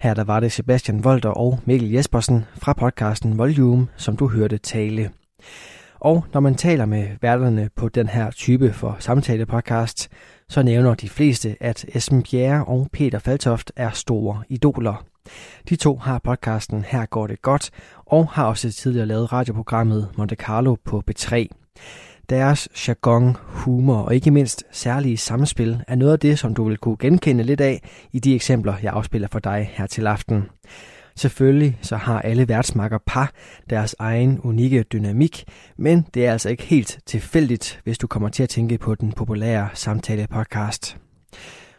Her 0.00 0.14
der 0.14 0.24
var 0.24 0.40
det 0.40 0.52
Sebastian 0.52 1.04
Volter 1.04 1.28
og 1.28 1.60
Mikkel 1.64 1.90
Jespersen 1.90 2.44
fra 2.54 2.72
podcasten 2.72 3.38
Volume, 3.38 3.86
som 3.96 4.16
du 4.16 4.28
hørte 4.28 4.58
tale. 4.58 5.10
Og 6.00 6.24
når 6.32 6.40
man 6.40 6.54
taler 6.54 6.86
med 6.86 7.08
værterne 7.22 7.70
på 7.76 7.88
den 7.88 8.08
her 8.08 8.30
type 8.30 8.72
for 8.72 8.96
samtale-podcast, 8.98 10.08
så 10.48 10.62
nævner 10.62 10.94
de 10.94 11.08
fleste, 11.08 11.56
at 11.60 11.84
Esben 11.88 12.22
Bjerre 12.22 12.64
og 12.64 12.88
Peter 12.92 13.18
Faltoft 13.18 13.72
er 13.76 13.90
store 13.90 14.42
idoler. 14.48 15.04
De 15.68 15.76
to 15.76 15.96
har 15.96 16.18
podcasten 16.18 16.84
Her 16.84 17.06
går 17.06 17.26
det 17.26 17.42
godt, 17.42 17.70
og 18.06 18.28
har 18.28 18.44
også 18.46 18.72
tidligere 18.72 19.06
lavet 19.06 19.32
radioprogrammet 19.32 20.08
Monte 20.16 20.36
Carlo 20.36 20.76
på 20.84 21.02
B3. 21.10 21.46
Deres 22.30 22.68
jargon, 22.88 23.36
humor 23.38 23.96
og 23.96 24.14
ikke 24.14 24.30
mindst 24.30 24.64
særlige 24.70 25.16
samspil 25.16 25.82
er 25.88 25.94
noget 25.94 26.12
af 26.12 26.18
det, 26.18 26.38
som 26.38 26.54
du 26.54 26.64
vil 26.64 26.76
kunne 26.76 26.96
genkende 26.98 27.44
lidt 27.44 27.60
af 27.60 27.82
i 28.12 28.18
de 28.18 28.34
eksempler, 28.34 28.74
jeg 28.82 28.92
afspiller 28.92 29.28
for 29.28 29.38
dig 29.38 29.70
her 29.72 29.86
til 29.86 30.06
aften. 30.06 30.44
Selvfølgelig 31.16 31.78
så 31.82 31.96
har 31.96 32.20
alle 32.20 32.48
værtsmakker 32.48 32.98
par 33.06 33.32
deres 33.70 33.96
egen 33.98 34.40
unikke 34.42 34.82
dynamik, 34.82 35.44
men 35.76 36.06
det 36.14 36.26
er 36.26 36.32
altså 36.32 36.48
ikke 36.48 36.62
helt 36.62 36.98
tilfældigt, 37.06 37.80
hvis 37.84 37.98
du 37.98 38.06
kommer 38.06 38.28
til 38.28 38.42
at 38.42 38.48
tænke 38.48 38.78
på 38.78 38.94
den 38.94 39.12
populære 39.12 39.68
samtale-podcast. 39.74 40.96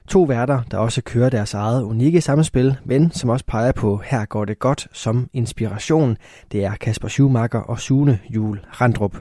To 0.07 0.23
værter, 0.23 0.61
der 0.71 0.77
også 0.77 1.01
kører 1.01 1.29
deres 1.29 1.53
eget 1.53 1.83
unikke 1.83 2.21
samspil, 2.21 2.75
men 2.83 3.11
som 3.11 3.29
også 3.29 3.45
peger 3.45 3.71
på 3.71 3.97
Her 3.97 4.25
går 4.25 4.45
det 4.45 4.59
godt 4.59 4.87
som 4.91 5.29
inspiration, 5.33 6.17
det 6.51 6.65
er 6.65 6.75
Kasper 6.75 7.07
Schumacher 7.07 7.59
og 7.59 7.79
Sune 7.79 8.19
Jul 8.29 8.59
Randrup. 8.81 9.17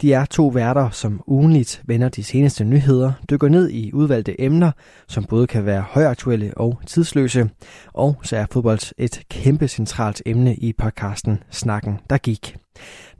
De 0.00 0.12
er 0.12 0.24
to 0.24 0.46
værter, 0.46 0.90
som 0.90 1.22
ugenligt 1.26 1.82
vender 1.84 2.08
de 2.08 2.24
seneste 2.24 2.64
nyheder, 2.64 3.12
dykker 3.30 3.48
ned 3.48 3.70
i 3.70 3.92
udvalgte 3.92 4.40
emner, 4.40 4.70
som 5.08 5.24
både 5.24 5.46
kan 5.46 5.66
være 5.66 5.84
højaktuelle 5.90 6.52
og 6.56 6.80
tidsløse, 6.86 7.50
og 7.92 8.16
så 8.22 8.36
er 8.36 8.46
fodbold 8.52 8.92
et 8.98 9.22
kæmpe 9.30 9.68
centralt 9.68 10.22
emne 10.26 10.54
i 10.54 10.72
podcasten 10.72 11.42
Snakken, 11.50 11.98
der 12.10 12.18
gik. 12.18 12.56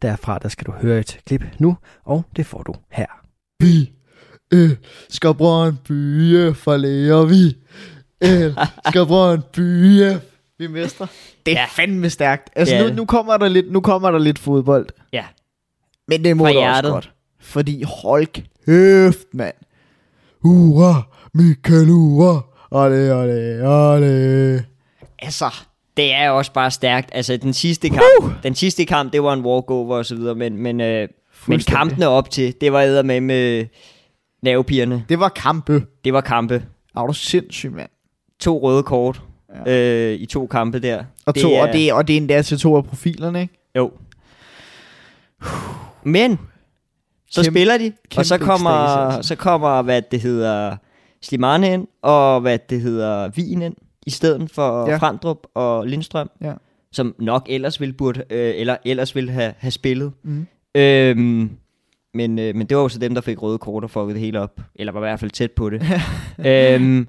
Derfra 0.02 0.38
der 0.38 0.48
skal 0.48 0.66
du 0.66 0.72
høre 0.72 0.98
et 0.98 1.18
klip 1.26 1.44
nu, 1.58 1.76
og 2.04 2.24
det 2.36 2.46
får 2.46 2.62
du 2.62 2.74
her. 2.90 3.06
Vi 3.60 3.92
elsker 4.52 5.32
Brøndby, 5.32 6.54
for 6.54 6.76
læger 6.76 7.24
vi. 7.24 7.56
Elsker 8.20 9.04
Brøndby. 9.06 10.00
Vi 10.58 10.66
mester. 10.66 11.06
Det 11.46 11.56
er 11.56 11.60
ja. 11.60 11.66
fandme 11.70 12.10
stærkt. 12.10 12.50
Altså 12.56 12.74
er 12.74 12.88
nu, 12.88 12.94
nu, 12.94 13.04
kommer 13.04 13.36
der 13.36 13.48
lidt, 13.48 13.72
nu 13.72 13.80
kommer 13.80 14.10
der 14.10 14.18
lidt 14.18 14.38
fodbold. 14.38 14.86
Ja. 15.12 15.24
Men 16.08 16.24
det 16.24 16.36
må 16.36 16.48
du 16.48 16.58
også 16.58 16.82
godt. 16.82 17.12
Fordi 17.40 17.82
hold 17.82 18.26
kæft, 18.26 19.26
mand. 19.32 19.54
Hurra, 20.42 21.02
Michael, 21.34 21.86
hurra. 21.86 22.40
Ole, 22.70 23.14
ole, 23.14 23.68
ole. 23.68 24.64
altså, 25.18 25.54
det 25.96 26.14
er 26.14 26.30
også 26.30 26.52
bare 26.52 26.70
stærkt. 26.70 27.10
Altså, 27.12 27.36
den 27.36 27.52
sidste 27.52 27.88
kamp, 27.88 28.02
uh! 28.22 28.30
den 28.42 28.54
sidste 28.54 28.84
kamp, 28.84 29.12
det 29.12 29.22
var 29.22 29.32
en 29.32 29.44
walkover 29.44 29.96
og 29.96 30.06
så 30.06 30.14
videre, 30.14 30.34
men, 30.34 30.56
men, 30.56 30.80
øh, 30.80 31.08
men 31.46 31.60
kampene 31.60 32.08
op 32.08 32.30
til, 32.30 32.54
det 32.60 32.72
var 32.72 33.02
med 33.02 33.20
med 33.20 33.66
nervepigerne. 34.42 35.04
det 35.08 35.20
var 35.20 35.28
kampe. 35.28 35.82
Det 36.04 36.12
var 36.12 36.20
kampe. 36.20 36.64
Er 36.96 37.06
du 37.06 37.12
sindssyg, 37.12 37.72
mand. 37.72 37.88
To 38.40 38.58
røde 38.62 38.82
kort 38.82 39.22
ja. 39.66 39.72
øh, 39.72 40.20
i 40.20 40.26
to 40.26 40.46
kampe 40.46 40.78
der. 40.78 41.04
Og, 41.26 41.34
to, 41.34 41.52
og, 41.52 41.68
det, 41.72 41.92
og 41.92 42.08
det 42.08 42.14
er 42.14 42.16
endda 42.16 42.42
til 42.42 42.58
to 42.58 42.76
af 42.76 42.84
profilerne, 42.84 43.40
ikke? 43.40 43.54
Jo. 43.76 43.92
Men, 46.06 46.38
så 47.30 47.40
Kæmpe- 47.40 47.50
spiller 47.50 47.78
de, 47.78 47.92
og 48.16 48.26
så 48.26 48.38
kommer, 48.38 48.70
ekstase, 48.84 49.16
altså. 49.16 49.28
så 49.28 49.34
kommer, 49.36 49.82
hvad 49.82 50.02
det 50.02 50.20
hedder, 50.20 50.76
Slimane 51.22 51.72
ind, 51.72 51.86
og 52.02 52.40
hvad 52.40 52.58
det 52.70 52.80
hedder, 52.80 53.30
Wien 53.36 53.62
ind, 53.62 53.74
i 54.06 54.10
stedet 54.10 54.50
for 54.50 54.90
ja. 54.90 54.96
Frandrup 54.96 55.38
og 55.54 55.86
Lindstrøm, 55.86 56.30
Ja. 56.40 56.52
som 56.92 57.14
nok 57.18 57.46
ellers 57.48 57.80
ville, 57.80 57.92
burde, 57.92 58.22
øh, 58.30 58.52
eller 58.56 58.76
ellers 58.84 59.14
ville 59.14 59.32
have, 59.32 59.54
have 59.58 59.70
spillet. 59.70 60.12
Mm. 60.24 60.46
Øhm, 60.74 61.50
men, 62.14 62.38
øh, 62.38 62.54
men 62.56 62.66
det 62.66 62.76
var 62.76 62.82
jo 62.82 62.88
så 62.88 62.98
dem, 62.98 63.14
der 63.14 63.20
fik 63.20 63.42
røde 63.42 63.58
kort 63.58 63.84
og 63.84 63.90
fuckede 63.90 64.14
det 64.14 64.20
hele 64.20 64.40
op. 64.40 64.60
Eller 64.74 64.92
var 64.92 65.00
i 65.00 65.08
hvert 65.08 65.20
fald 65.20 65.30
tæt 65.30 65.52
på 65.52 65.70
det. 65.70 65.82
øhm, 66.46 67.08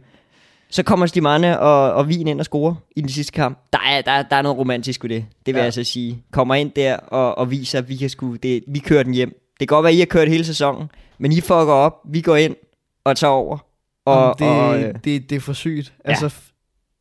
så 0.69 0.83
kommer 0.83 1.05
Slimane 1.05 1.59
og, 1.59 1.93
og 1.93 2.05
Wien 2.05 2.27
ind 2.27 2.39
og 2.39 2.45
scorer 2.45 2.75
i 2.95 3.01
den 3.01 3.09
sidste 3.09 3.31
kamp. 3.31 3.59
Der 3.73 3.79
er, 3.79 4.01
der, 4.01 4.23
der 4.23 4.35
er 4.35 4.41
noget 4.41 4.57
romantisk 4.57 5.03
ved 5.03 5.09
det, 5.09 5.25
det 5.45 5.53
vil 5.53 5.59
Ja. 5.59 5.63
jeg 5.63 5.73
så 5.73 5.83
sige. 5.83 6.23
Kommer 6.31 6.55
ind 6.55 6.71
der 6.71 6.97
og, 6.97 7.37
og 7.37 7.51
viser, 7.51 7.77
at 7.79 7.89
vi, 7.89 7.95
kan 7.95 8.09
sku, 8.09 8.35
det, 8.35 8.63
vi 8.67 8.79
kører 8.79 9.03
den 9.03 9.13
hjem. 9.13 9.29
Det 9.59 9.67
kan 9.67 9.75
godt 9.75 9.83
være, 9.83 9.91
at 9.91 9.95
I 9.95 9.99
har 9.99 10.05
kørt 10.05 10.27
hele 10.29 10.45
sæsonen, 10.45 10.91
men 11.17 11.31
I 11.31 11.41
fucker 11.41 11.73
op, 11.73 11.93
vi 12.05 12.21
går 12.21 12.35
ind 12.35 12.55
og 13.03 13.17
tager 13.17 13.31
over. 13.31 13.57
Og, 14.05 14.27
Og, 14.29 14.39
det, 14.39 14.47
og, 14.47 14.79
øh, 14.83 14.93
det, 15.03 15.29
det 15.29 15.35
er 15.35 15.39
for 15.39 15.53
sygt. 15.53 15.93
Ja. 16.05 16.09
Altså, 16.09 16.27
f- 16.27 16.51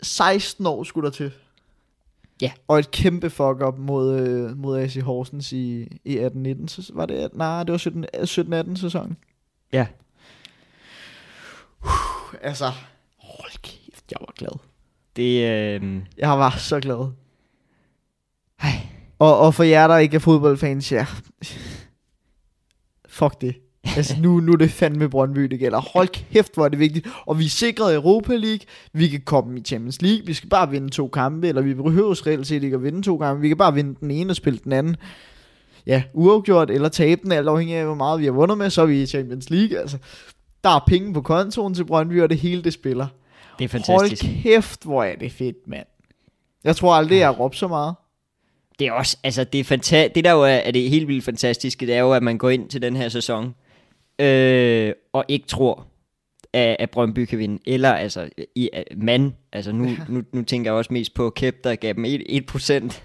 16 0.03 0.67
år 0.67 0.83
skulle 0.85 1.05
der 1.07 1.13
til. 1.13 1.33
Ja. 2.43 2.53
Og 2.69 2.79
et 2.79 2.91
kæmpe 2.91 3.31
fuck 3.31 3.63
up 3.67 3.79
mod, 3.79 4.21
øh, 4.21 4.59
mod 4.59 4.79
AC 4.81 4.95
Horsens 5.03 5.53
i, 5.53 5.89
i 6.05 6.19
18-19. 6.19 6.69
Så 6.69 6.91
var 6.95 7.07
det, 7.07 7.29
nej, 7.35 7.63
det 7.63 7.73
var 7.73 7.79
17 7.79 8.05
17-18 8.75 8.77
sæsonen. 8.81 9.17
Ja. 9.73 9.87
Uh, 11.85 11.91
altså, 12.43 12.73
jeg 14.11 14.19
var 14.21 14.33
glad. 14.39 14.59
det, 15.17 15.83
øh, 15.83 16.03
Jeg 16.19 16.29
var 16.39 16.51
så 16.59 16.81
glad. 16.81 17.13
Ej. 18.63 18.71
Og, 19.19 19.39
og 19.39 19.55
for 19.55 19.63
jer, 19.63 19.87
der 19.87 19.99
ikke 19.99 20.15
er 20.15 20.21
fodboldfans, 20.21 20.93
ja. 20.93 21.07
Fuck 23.09 23.41
det. 23.41 23.55
Altså 23.97 24.17
nu, 24.21 24.41
nu 24.41 24.53
er 24.53 24.57
det 24.57 24.71
fandme 24.71 25.09
Brøndby, 25.09 25.41
det 25.43 25.59
gælder. 25.59 25.81
Hold 25.81 26.09
kæft, 26.09 26.55
hvor 26.55 26.65
er 26.65 26.69
det 26.69 26.79
vigtigt. 26.79 27.07
Og 27.27 27.39
vi 27.39 27.45
er 27.45 27.49
sikret 27.49 27.95
Europa 27.95 28.37
League. 28.37 28.61
Vi 28.93 29.09
kan 29.09 29.21
komme 29.21 29.59
i 29.61 29.63
Champions 29.63 30.03
League. 30.03 30.27
Vi 30.27 30.35
skal 30.35 30.49
bare 30.49 30.71
vinde 30.71 30.89
to 30.91 31.09
kampe. 31.09 31.49
Eller 31.49 31.63
vi 31.63 31.75
behøver 31.75 32.27
reelt 32.27 32.47
set 32.47 32.63
ikke 32.63 32.75
at 32.75 32.83
vinde 32.83 33.03
to 33.03 33.19
kampe. 33.19 33.41
Vi 33.41 33.49
kan 33.49 33.57
bare 33.57 33.75
vinde 33.75 33.95
den 34.01 34.11
ene 34.11 34.31
og 34.33 34.37
spille 34.37 34.59
den 34.65 34.73
anden. 34.73 34.97
Ja, 35.87 36.03
uafgjort 36.15 36.71
eller 36.71 36.89
tabe 36.89 37.21
den, 37.23 37.33
alt 37.33 37.49
afhængig 37.49 37.77
af, 37.77 37.85
hvor 37.85 37.95
meget 37.95 38.21
vi 38.21 38.25
har 38.25 38.33
vundet 38.33 38.59
med, 38.59 38.71
så 38.71 38.83
er 38.83 38.87
vi 38.87 39.03
i 39.03 39.07
Champions 39.07 39.51
League. 39.51 39.79
Altså, 39.79 39.99
der 40.65 40.71
er 40.71 40.85
penge 40.87 41.15
på 41.15 41.21
kontoen 41.23 41.75
til 41.75 41.85
Brøndby, 41.85 42.23
og 42.23 42.31
det 42.31 42.39
hele 42.39 42.63
det 42.63 42.73
spiller. 42.73 43.07
Det 43.59 43.65
er 43.65 43.69
fantastisk. 43.69 44.23
Hold 44.25 44.43
kæft, 44.43 44.85
hvor 44.85 45.05
er 45.05 45.17
det 45.17 45.33
fedt, 45.33 45.57
mand. 45.67 45.87
Jeg 46.65 46.77
tror 46.77 46.95
aldrig, 46.95 47.19
jeg 47.19 47.27
har 47.27 47.35
råbt 47.35 47.57
så 47.57 47.69
meget. 47.69 47.95
Det 48.79 48.87
er 48.87 48.93
også, 48.93 49.17
altså 49.25 49.45
det 49.45 49.61
er 49.61 49.65
fanta- 49.77 50.13
det 50.15 50.25
der 50.25 50.33
jo 50.33 50.43
er, 50.43 50.49
er 50.49 50.71
det 50.71 50.91
helt 50.91 51.09
vildt 51.09 51.25
fantastiske, 51.25 51.87
det 51.87 51.95
er 51.95 52.01
jo, 52.01 52.13
at 52.13 52.23
man 52.23 52.39
går 52.39 52.51
ind 52.51 52.69
til 52.69 52.83
den 52.83 52.97
her 52.97 53.09
sæson, 53.09 53.55
øh, 54.19 54.93
og 55.13 55.25
ikke 55.29 55.47
tror, 55.47 55.87
at, 56.53 56.77
at 56.79 56.91
Brøndby 56.91 57.25
kan 57.25 57.39
vinde, 57.39 57.59
eller 57.67 57.93
altså, 57.93 58.29
i, 58.55 58.71
at 58.73 58.85
man, 58.97 59.35
altså 59.53 59.73
nu, 59.73 59.89
nu, 60.09 60.23
nu 60.33 60.43
tænker 60.43 60.71
jeg 60.71 60.79
også 60.79 60.93
mest 60.93 61.15
på 61.15 61.31
Kæp, 61.31 61.65
der 61.65 61.75
gav 61.75 61.93
dem 61.93 62.05
1%, 62.05 62.09
1%. 62.09 63.01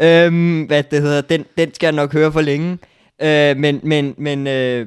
Ja. 0.00 0.26
øhm, 0.26 0.62
hvad 0.62 0.82
det 0.82 1.02
hedder, 1.02 1.20
den, 1.20 1.44
den 1.58 1.74
skal 1.74 1.86
jeg 1.86 1.94
nok 1.94 2.12
høre 2.12 2.32
for 2.32 2.40
længe, 2.40 2.78
øh, 3.22 3.56
men, 3.56 3.80
men, 3.82 4.14
men, 4.18 4.46
øh, 4.46 4.86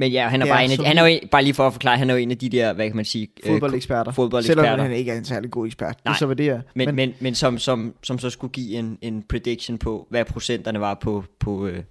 men 0.00 0.12
ja, 0.12 0.28
han 0.28 0.42
er, 0.42 0.46
Ja, 0.46 0.52
bare 0.52 0.64
en 0.64 0.70
af, 0.70 0.78
de- 0.78 0.84
han 0.84 0.98
er 0.98 1.06
jo, 1.06 1.20
bare 1.30 1.42
lige 1.42 1.54
for 1.54 1.66
at 1.66 1.72
forklare, 1.72 1.98
han 1.98 2.10
er 2.10 2.14
jo 2.14 2.20
en 2.20 2.30
af 2.30 2.38
de 2.38 2.48
der, 2.48 2.72
hvad 2.72 2.86
kan 2.86 2.96
man 2.96 3.04
sige, 3.04 3.28
øh, 3.44 3.52
Fodboldeksperter. 3.52 4.12
fodboldeksperter. 4.12 4.62
Selvom 4.62 4.80
han 4.80 4.92
ikke 4.92 5.10
er 5.12 5.18
en 5.18 5.24
særlig 5.24 5.50
god 5.50 5.66
ekspert. 5.66 5.96
Er 6.04 6.10
Nej. 6.10 6.16
så, 6.18 6.26
hvad 6.26 6.36
det 6.36 6.46
er. 6.48 6.60
Men, 6.74 6.86
men, 6.86 6.94
men, 6.96 7.14
men 7.20 7.34
som, 7.34 7.58
som, 7.58 7.94
som 8.02 8.18
så 8.18 8.30
skulle 8.30 8.52
give 8.52 8.74
en, 8.78 8.98
en 9.02 9.22
prediction 9.28 9.78
på, 9.78 10.06
hvad 10.10 10.24
procenterne 10.24 10.80
var 10.80 10.94
på, 10.94 11.24
på, 11.40 11.66
øh, 11.66 11.82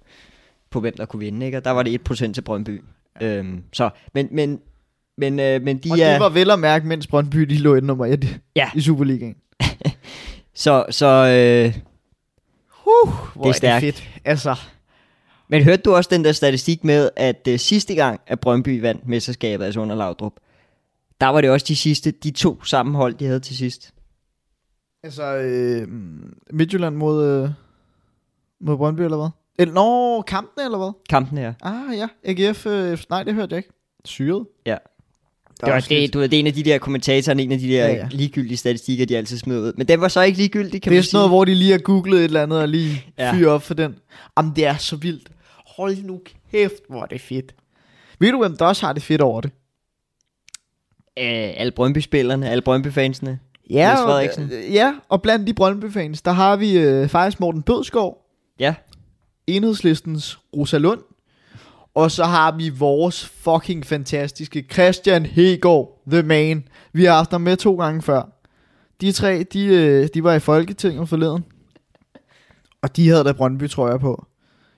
på 0.70 0.80
hvem 0.80 0.96
der 0.96 1.04
kunne 1.06 1.20
vinde. 1.20 1.46
Ikke? 1.46 1.58
Og 1.58 1.64
der 1.64 1.70
var 1.70 1.82
det 1.82 2.00
1% 2.10 2.32
til 2.32 2.42
Brøndby. 2.42 2.82
Øhm, 3.20 3.62
så, 3.72 3.90
men, 4.14 4.28
men, 4.30 4.60
men, 5.18 5.40
øh, 5.40 5.62
men 5.62 5.78
de 5.78 5.88
og 5.92 5.98
er... 5.98 6.10
det 6.12 6.20
var 6.20 6.28
vel 6.28 6.50
at 6.50 6.58
mærke, 6.58 6.86
mens 6.86 7.06
Brøndby 7.06 7.38
de 7.40 7.58
lå 7.58 7.74
i 7.76 7.80
nummer 7.80 8.06
1 8.06 8.38
Ja. 8.56 8.70
i 8.74 8.80
Superligaen. 8.80 9.34
Så, 10.54 10.84
så 10.90 11.06
øh, 11.06 11.74
Uh, 13.04 13.12
hvor 13.34 13.42
Det 13.42 13.48
er 13.50 13.52
stærkt. 13.54 13.84
Det 13.86 13.94
fedt. 13.94 14.08
Altså, 14.24 14.54
men 15.50 15.62
hørte 15.64 15.82
du 15.82 15.94
også 15.94 16.08
den 16.12 16.24
der 16.24 16.32
statistik 16.32 16.84
med, 16.84 17.10
at 17.16 17.48
øh, 17.48 17.58
sidste 17.58 17.94
gang, 17.94 18.20
at 18.26 18.40
Brøndby 18.40 18.80
vandt 18.80 19.08
mesterskabet, 19.08 19.64
altså 19.64 19.80
under 19.80 19.96
Laudrup, 19.96 20.32
der 21.20 21.26
var 21.26 21.40
det 21.40 21.50
også 21.50 21.66
de 21.68 21.76
sidste, 21.76 22.10
de 22.10 22.30
to 22.30 22.64
sammenhold, 22.64 23.14
de 23.14 23.24
havde 23.26 23.40
til 23.40 23.56
sidst. 23.56 23.92
altså 25.02 25.22
øh, 25.36 25.88
Midtjylland 26.52 26.96
mod, 26.96 27.26
øh, 27.28 27.48
mod 28.60 28.76
Brøndby, 28.76 29.00
eller 29.00 29.16
hvad? 29.16 29.28
Eller, 29.58 29.74
nå, 29.74 30.22
kampen, 30.22 30.64
eller 30.64 30.78
hvad? 30.78 30.90
Kampen 31.08 31.38
her. 31.38 31.52
Ah, 31.62 31.96
ja. 31.98 32.06
AGF, 32.24 32.66
øh, 32.66 32.98
nej, 33.10 33.22
det 33.22 33.34
hørte 33.34 33.54
jeg 33.54 33.58
ikke. 33.58 33.70
Syret. 34.04 34.46
Ja. 34.66 34.76
Der 35.60 35.66
Det, 35.66 35.74
var, 35.74 35.80
det, 35.80 36.14
du 36.14 36.18
ved, 36.18 36.28
det 36.28 36.36
er 36.36 36.40
en 36.40 36.46
af 36.46 36.52
de 36.52 36.62
der 36.62 36.78
kommentatorer, 36.78 37.36
en 37.36 37.52
af 37.52 37.58
de 37.58 37.68
der 37.68 37.72
Ja, 37.72 37.86
ja, 37.86 37.92
ja. 37.92 37.98
ja. 37.98 38.08
ligegyldige 38.10 38.56
statistikker, 38.56 39.06
de 39.06 39.16
altid 39.16 39.38
smider 39.38 39.60
ud. 39.60 39.72
Men 39.76 39.88
den 39.88 40.00
var 40.00 40.08
så 40.08 40.20
ikke 40.22 40.38
ligegyldig, 40.38 40.82
kan 40.82 40.92
det 40.92 40.98
er 40.98 41.02
sådan 41.02 41.16
noget, 41.16 41.30
hvor 41.30 41.44
de 41.44 41.54
lige 41.54 41.70
har 41.72 41.78
googlet 41.78 42.18
et 42.18 42.24
eller 42.24 42.42
andet 42.42 42.60
og 42.60 42.68
lige 42.68 43.04
Ja. 43.18 43.32
fyre 43.32 43.50
op 43.50 43.62
for 43.62 43.74
den. 43.74 43.94
Jamen, 44.38 44.52
det 44.56 44.66
er 44.66 44.76
så 44.76 44.96
vildt. 44.96 45.28
Hold 45.80 46.02
nu 46.04 46.20
kæft, 46.50 46.82
hvor 46.88 47.02
er 47.02 47.06
det 47.06 47.20
fedt. 47.20 47.54
Ved 48.18 48.32
du, 48.32 48.38
hvem 48.38 48.56
der 48.56 48.64
også 48.64 48.86
har 48.86 48.92
det 48.92 49.02
fedt 49.02 49.20
over 49.20 49.40
det? 49.40 49.50
Øh, 51.18 51.60
alle 51.60 51.72
Brøndby-spillerne, 51.72 52.48
alle 52.50 52.62
Brøndby-fansene. 52.62 53.38
Ja, 53.70 54.04
og, 54.04 54.22
ja, 54.72 54.94
og 55.08 55.22
blandt 55.22 55.46
de 55.46 55.54
Brøndby-fans, 55.54 56.22
der 56.22 56.30
har 56.30 56.56
vi 56.56 56.78
øh, 56.78 57.08
faktisk 57.08 57.40
Morten 57.40 57.62
Bødskov, 57.62 58.26
Ja. 58.58 58.74
enhedslistens 59.46 60.38
Rosa 60.56 60.78
Lund, 60.78 61.00
og 61.94 62.10
så 62.10 62.24
har 62.24 62.56
vi 62.56 62.68
vores 62.68 63.26
fucking 63.26 63.86
fantastiske 63.86 64.66
Christian 64.72 65.26
Hegård, 65.26 66.02
the 66.10 66.22
man. 66.22 66.68
Vi 66.92 67.04
har 67.04 67.14
haft 67.14 67.30
ham 67.30 67.40
med 67.40 67.56
to 67.56 67.76
gange 67.76 68.02
før. 68.02 68.22
De 69.00 69.12
tre, 69.12 69.42
de, 69.42 69.64
øh, 69.64 70.08
de 70.14 70.24
var 70.24 70.34
i 70.34 70.40
Folketinget 70.40 71.08
forleden, 71.08 71.44
og 72.82 72.96
de 72.96 73.08
havde 73.08 73.24
da 73.24 73.32
Brøndby 73.32 73.68
trøjer 73.68 73.98
på. 73.98 74.24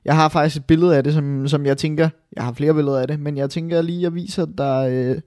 Jeg 0.04 0.16
har 0.16 0.28
faktisk 0.28 0.56
et 0.56 0.64
billede 0.64 0.96
af 0.96 1.04
det, 1.04 1.14
som, 1.14 1.48
som 1.48 1.66
jeg 1.66 1.78
tænker, 1.78 2.08
jeg 2.36 2.44
har 2.44 2.52
flere 2.52 2.74
billeder 2.74 3.00
af 3.00 3.08
det, 3.08 3.20
men 3.20 3.36
jeg 3.36 3.50
tænker 3.50 3.82
lige, 3.82 4.06
at 4.06 4.14
vise 4.14 4.46
dig 4.58 4.90
øh, 4.90 5.20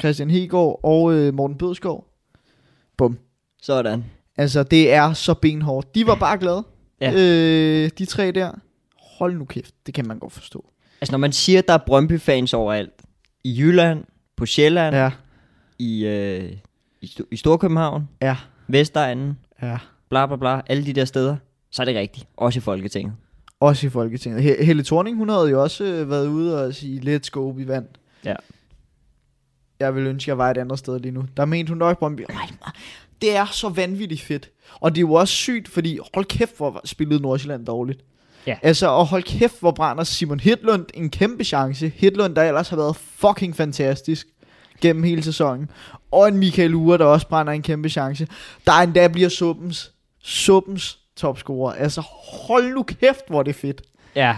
Christian 0.00 0.30
Hegård 0.30 0.80
og 0.82 1.12
øh, 1.14 1.34
Morten 1.34 1.58
Bødskov. 1.58 2.06
Bum. 2.96 3.18
Sådan. 3.62 4.04
Altså, 4.36 4.62
det 4.62 4.92
er 4.92 5.12
så 5.12 5.34
benhårdt. 5.34 5.94
De 5.94 6.06
var 6.06 6.14
bare 6.14 6.38
glade. 6.38 6.64
Ja. 7.00 7.12
Øh, 7.12 7.90
de 7.98 8.04
tre 8.04 8.30
der. 8.30 8.52
Hold 9.18 9.38
nu 9.38 9.44
kæft, 9.44 9.74
det 9.86 9.94
kan 9.94 10.08
man 10.08 10.18
godt 10.18 10.32
forstå. 10.32 10.64
Altså, 11.00 11.12
når 11.12 11.18
man 11.18 11.32
siger, 11.32 11.58
at 11.58 11.68
der 11.68 11.74
er 11.74 11.78
Brøndby-fans 11.86 12.54
overalt. 12.54 12.92
I 13.44 13.60
Jylland, 13.60 14.04
på 14.36 14.46
Sjælland, 14.46 14.96
ja. 14.96 15.10
I, 15.78 16.06
øh, 16.06 16.52
i, 17.00 17.18
i 17.30 17.36
Storkøbenhavn, 17.36 18.08
ja, 18.22 18.36
Vestegnen, 18.68 19.38
ja. 19.62 19.78
bla 20.08 20.26
bla 20.26 20.36
bla, 20.36 20.60
alle 20.66 20.86
de 20.86 20.92
der 20.92 21.04
steder, 21.04 21.36
så 21.70 21.82
er 21.82 21.86
det 21.86 21.96
rigtigt. 21.96 22.26
Også 22.36 22.58
i 22.58 22.60
Folketinget. 22.60 23.14
Også 23.60 23.86
i 23.86 23.90
Folketinget. 23.90 24.40
He- 24.42 24.64
Helle 24.64 24.84
Thorning, 24.84 25.16
hun 25.16 25.28
havde 25.28 25.50
jo 25.50 25.62
også 25.62 25.84
øh, 25.84 26.10
været 26.10 26.28
ude 26.28 26.64
og 26.64 26.74
sige, 26.74 27.16
let's 27.16 27.28
go, 27.30 27.48
vi 27.48 27.68
vandt. 27.68 27.90
Ja. 28.24 28.34
Jeg 29.80 29.94
vil 29.94 30.06
ønske, 30.06 30.28
jeg 30.28 30.38
var 30.38 30.50
et 30.50 30.56
andet 30.58 30.78
sted 30.78 31.00
lige 31.00 31.12
nu. 31.12 31.24
Der 31.36 31.44
mente 31.44 31.70
hun 31.70 31.78
nok 31.78 31.98
Brøndby. 31.98 32.20
"Ej, 32.28 32.48
Det 33.22 33.36
er 33.36 33.46
så 33.46 33.68
vanvittigt 33.68 34.20
fedt. 34.20 34.50
Og 34.80 34.90
det 34.94 34.98
er 34.98 35.00
jo 35.00 35.12
også 35.12 35.34
sygt, 35.34 35.68
fordi 35.68 35.98
hold 36.14 36.24
kæft, 36.26 36.56
hvor 36.56 36.80
spillede 36.84 37.22
Nordsjælland 37.22 37.66
dårligt. 37.66 38.04
Ja. 38.46 38.56
Altså, 38.62 38.86
og 38.88 39.06
hold 39.06 39.22
kæft, 39.22 39.60
hvor 39.60 39.70
brænder 39.70 40.04
Simon 40.04 40.40
Hitlund 40.40 40.86
en 40.94 41.10
kæmpe 41.10 41.44
chance. 41.44 41.88
Hitlund, 41.96 42.34
der 42.34 42.42
ellers 42.42 42.68
har 42.68 42.76
været 42.76 42.96
fucking 42.96 43.56
fantastisk 43.56 44.26
gennem 44.80 45.02
hele 45.02 45.22
sæsonen. 45.22 45.70
Og 46.10 46.28
en 46.28 46.36
Michael 46.38 46.74
Ure, 46.74 46.98
der 46.98 47.04
også 47.04 47.28
brænder 47.28 47.52
en 47.52 47.62
kæmpe 47.62 47.88
chance. 47.88 48.28
Der 48.66 48.72
endda 48.72 49.08
bliver 49.08 49.28
Suppens, 49.28 49.92
Suppens 50.22 50.98
topscorer. 51.20 51.72
Altså, 51.72 52.00
hold 52.46 52.74
nu 52.74 52.82
kæft, 52.82 53.28
hvor 53.28 53.38
er 53.38 53.42
det 53.42 53.54
fedt. 53.54 53.82
Ja, 54.16 54.36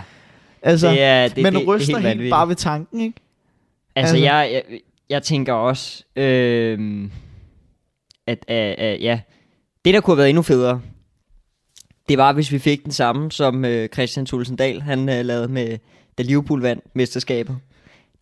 Altså, 0.62 0.90
det 0.90 1.02
er, 1.02 1.28
det, 1.28 1.42
man 1.42 1.52
det, 1.52 1.60
det, 1.60 1.68
ryster 1.68 1.96
det 1.96 2.04
er 2.04 2.08
helt 2.08 2.20
helt 2.20 2.30
bare 2.30 2.48
ved 2.48 2.56
tanken, 2.56 3.00
ikke? 3.00 3.20
Altså, 3.96 4.14
Altså- 4.14 4.24
jeg, 4.26 4.50
jeg, 4.52 4.80
jeg 5.10 5.22
tænker 5.22 5.52
også, 5.52 6.04
øh, 6.16 7.08
at, 8.26 8.44
at, 8.48 8.78
at 8.78 9.00
ja, 9.00 9.20
det 9.84 9.94
der 9.94 10.00
kunne 10.00 10.12
have 10.12 10.18
været 10.18 10.28
endnu 10.28 10.42
federe, 10.42 10.80
det 12.08 12.18
var, 12.18 12.32
hvis 12.32 12.52
vi 12.52 12.58
fik 12.58 12.84
den 12.84 12.92
samme, 12.92 13.32
som 13.32 13.64
øh, 13.64 13.88
Christian 13.88 14.26
Thulesen 14.26 14.56
Dahl, 14.56 14.82
han 14.82 15.08
øh, 15.08 15.24
lavede 15.24 15.48
med, 15.48 15.78
da 16.18 16.22
Liverpool 16.22 16.62
vandt 16.62 16.84
mesterskabet. 16.94 17.56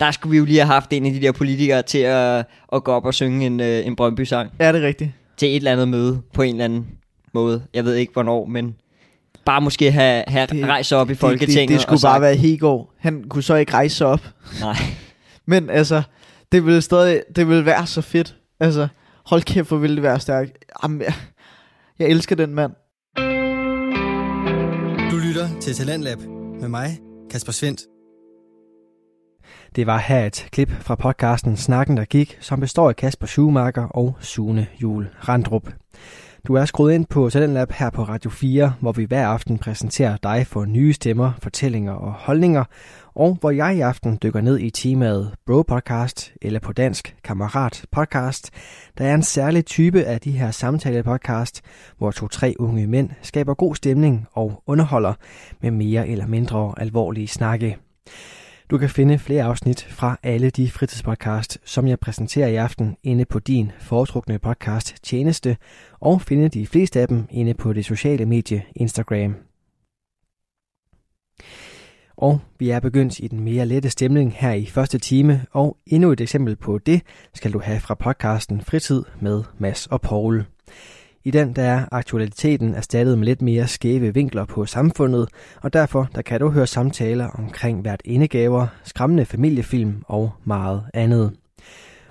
Der 0.01 0.11
skulle 0.11 0.31
vi 0.31 0.39
jo 0.39 0.45
lige 0.45 0.59
have 0.59 0.67
haft 0.73 0.93
en 0.93 1.07
af 1.07 1.13
de 1.13 1.21
der 1.23 1.33
politikere 1.33 1.83
til 1.83 1.99
at, 1.99 2.47
at 2.73 2.85
gå 2.85 2.93
op 2.93 3.05
og 3.05 3.15
synge 3.15 3.47
en, 3.47 3.61
øh, 3.61 3.87
en 3.87 3.97
Brøndby-sang. 3.97 4.51
Ja, 4.61 4.73
det 4.73 4.83
er 4.83 4.87
rigtigt. 4.87 5.11
til 5.37 5.49
et 5.49 5.57
eller 5.57 5.73
andet 5.73 5.89
møde 5.89 6.23
på 6.35 6.43
en 6.43 6.55
eller 6.55 6.65
anden 6.65 6.87
måde. 7.35 7.63
Jeg 7.75 7.85
ved 7.85 7.95
ikke 7.95 8.13
hvornår, 8.13 8.45
men 8.45 8.77
bare 9.45 9.61
måske 9.61 9.91
have, 9.93 10.25
have 10.29 10.47
Det- 10.47 10.67
rejst 10.67 10.93
op 10.93 11.09
i 11.09 11.13
Det, 11.13 11.19
Folketinget. 11.19 11.57
det, 11.61 11.69
det 11.69 11.77
og 11.77 11.83
skulle 11.83 12.01
sagt, 12.01 12.13
bare 12.13 12.21
være 12.21 12.35
Hegård. 12.35 12.91
Han 12.99 13.25
kunne 13.29 13.43
så 13.43 13.55
ikke 13.55 13.73
rejse 13.75 13.97
sig 13.97 14.07
op. 14.07 14.21
Nej. 14.61 14.77
Men 15.47 15.71
altså, 15.71 16.03
det 16.53 16.67
ville 16.67 16.83
stadig, 16.83 17.23
det 17.37 17.49
ville 17.49 17.65
være 17.65 17.87
så 17.87 18.01
fedt. 18.03 18.37
Altså, 18.61 18.89
hold 19.27 19.43
kæft, 19.43 19.69
hvor 19.69 19.77
ville 19.77 19.97
det 19.97 20.03
være 20.03 20.21
stærkt. 20.21 20.65
Jamen, 20.83 21.01
jeg, 21.01 21.15
jeg 21.99 22.09
elsker 22.09 22.37
den 22.37 22.55
mand. 22.55 22.73
Du 25.11 25.17
lytter 25.17 25.49
til 25.61 25.75
Talentlab 25.75 26.19
med 26.61 26.69
mig, 26.69 26.99
Kasper 27.31 27.53
Svendt. 27.53 27.81
Det 29.77 29.87
var 29.87 29.99
her 29.99 30.27
et 30.27 30.49
klip 30.53 30.71
fra 30.81 30.95
podcasten 30.95 31.57
Snakken, 31.57 31.97
der 31.97 32.05
gik, 32.05 32.39
som 32.41 32.61
består 32.61 32.89
af 32.89 32.97
Kasper 32.97 33.27
Schumacher 33.27 33.83
og 33.83 34.17
Sune 34.21 34.67
Jul 34.83 35.09
Randrup. 35.29 35.69
Du 36.47 36.55
er 36.55 36.65
skruet 36.65 36.95
ind 36.95 37.07
på 37.07 37.31
Talentlab 37.31 37.73
her 37.73 37.91
på 37.91 38.03
Radio 38.03 38.31
4, 38.31 38.73
hvor 38.81 38.93
vi 38.93 39.05
hver 39.05 39.27
aften 39.27 39.59
præsenterer 39.59 40.17
dig 40.17 40.47
for 40.47 40.65
nye 40.65 40.93
stemmer, 40.93 41.33
fortællinger 41.43 41.93
og 41.93 42.13
holdninger, 42.13 42.65
og 43.15 43.37
hvor 43.41 43.51
jeg 43.51 43.77
i 43.77 43.81
aften 43.81 44.19
dykker 44.23 44.41
ned 44.41 44.59
i 44.59 44.71
temaet 44.71 45.35
Bro 45.47 45.63
Podcast, 45.63 46.33
eller 46.43 46.61
på 46.61 46.73
dansk 46.73 47.17
Kammerat 47.25 47.85
Podcast, 47.93 48.51
der 48.99 49.05
er 49.05 49.15
en 49.15 49.23
særlig 49.23 49.67
type 49.67 50.03
af 50.03 50.21
de 50.21 50.31
her 50.31 50.51
samtale-podcast, 50.51 51.61
hvor 51.99 52.11
to-tre 52.11 52.55
unge 52.59 52.87
mænd 52.87 53.11
skaber 53.23 53.55
god 53.55 53.75
stemning 53.75 54.27
og 54.33 54.63
underholder 54.67 55.15
med 55.63 55.71
mere 55.71 56.09
eller 56.09 56.27
mindre 56.27 56.75
alvorlige 56.77 57.29
snakke. 57.29 57.77
Du 58.71 58.79
kan 58.79 58.89
finde 58.89 59.19
flere 59.19 59.45
afsnit 59.45 59.83
fra 59.83 60.17
alle 60.23 60.51
de 60.51 60.71
fritidspodcast, 60.71 61.59
som 61.65 61.87
jeg 61.87 62.01
præsenterer 62.01 62.49
i 62.49 62.57
aften 62.57 62.97
inde 63.03 63.25
på 63.25 63.39
din 63.39 63.73
foretrukne 63.79 64.39
podcast 64.39 64.95
tjeneste, 65.03 65.57
og 66.01 66.23
finde 66.23 66.49
de 66.49 66.67
fleste 66.67 67.01
af 67.01 67.09
dem 67.09 67.27
inde 67.31 67.55
på 67.55 67.73
det 67.73 67.85
sociale 67.85 68.27
medie 68.27 68.63
Instagram. 68.77 69.37
Og 72.17 72.41
vi 72.59 72.71
er 72.71 72.81
begyndt 72.81 73.19
i 73.19 73.29
den 73.29 73.41
mere 73.41 73.67
lette 73.67 73.91
stemning 73.91 74.35
her 74.37 74.53
i 74.53 74.67
første 74.67 74.99
time, 74.99 75.47
og 75.51 75.77
endnu 75.87 76.13
et 76.13 76.21
eksempel 76.21 76.57
på 76.57 76.79
det 76.79 77.03
skal 77.35 77.53
du 77.53 77.61
have 77.61 77.81
fra 77.81 77.95
podcasten 77.95 78.61
Fritid 78.61 79.03
med 79.21 79.43
Mads 79.59 79.87
og 79.87 80.01
Paul. 80.01 80.45
I 81.25 81.31
den 81.31 81.53
der 81.53 81.63
er 81.63 81.85
aktualiteten 81.93 82.75
erstattet 82.75 83.19
med 83.19 83.27
lidt 83.27 83.43
mere 83.43 83.67
skæve 83.67 84.15
vinkler 84.15 84.45
på 84.45 84.67
samfundet, 84.67 85.29
og 85.63 85.73
derfor 85.73 86.09
der 86.15 86.23
kan 86.23 86.41
du 86.41 86.51
høre 86.51 86.67
samtaler 86.67 87.27
omkring 87.29 87.81
hvert 87.81 88.03
indegaver, 88.05 88.67
skræmmende 88.85 89.25
familiefilm 89.25 90.03
og 90.07 90.31
meget 90.45 90.83
andet. 90.95 91.33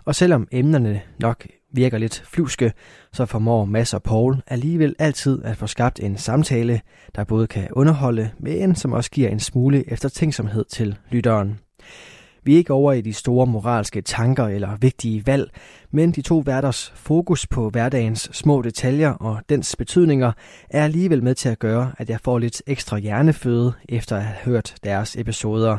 Og 0.05 0.15
selvom 0.15 0.47
emnerne 0.51 1.01
nok 1.19 1.47
virker 1.73 1.97
lidt 1.97 2.23
flyvske, 2.33 2.73
så 3.13 3.25
formår 3.25 3.65
Mads 3.65 3.93
og 3.93 4.03
Paul 4.03 4.41
alligevel 4.47 4.95
altid 4.99 5.43
at 5.43 5.57
få 5.57 5.67
skabt 5.67 5.99
en 5.99 6.17
samtale, 6.17 6.81
der 7.15 7.23
både 7.23 7.47
kan 7.47 7.67
underholde, 7.71 8.29
men 8.39 8.75
som 8.75 8.93
også 8.93 9.11
giver 9.11 9.29
en 9.29 9.39
smule 9.39 9.91
eftertænksomhed 9.91 10.65
til 10.65 10.97
lytteren. 11.09 11.59
Vi 12.43 12.53
er 12.53 12.57
ikke 12.57 12.73
over 12.73 12.93
i 12.93 13.01
de 13.01 13.13
store 13.13 13.47
moralske 13.47 14.01
tanker 14.01 14.47
eller 14.47 14.77
vigtige 14.81 15.27
valg, 15.27 15.51
men 15.91 16.11
de 16.11 16.21
to 16.21 16.37
værters 16.45 16.93
fokus 16.95 17.47
på 17.47 17.69
hverdagens 17.69 18.29
små 18.33 18.61
detaljer 18.61 19.09
og 19.09 19.41
dens 19.49 19.75
betydninger 19.75 20.31
er 20.69 20.83
alligevel 20.83 21.23
med 21.23 21.35
til 21.35 21.49
at 21.49 21.59
gøre, 21.59 21.91
at 21.97 22.09
jeg 22.09 22.19
får 22.23 22.39
lidt 22.39 22.61
ekstra 22.67 22.97
hjerneføde 22.97 23.73
efter 23.89 24.15
at 24.15 24.23
have 24.23 24.37
hørt 24.45 24.75
deres 24.83 25.15
episoder. 25.15 25.77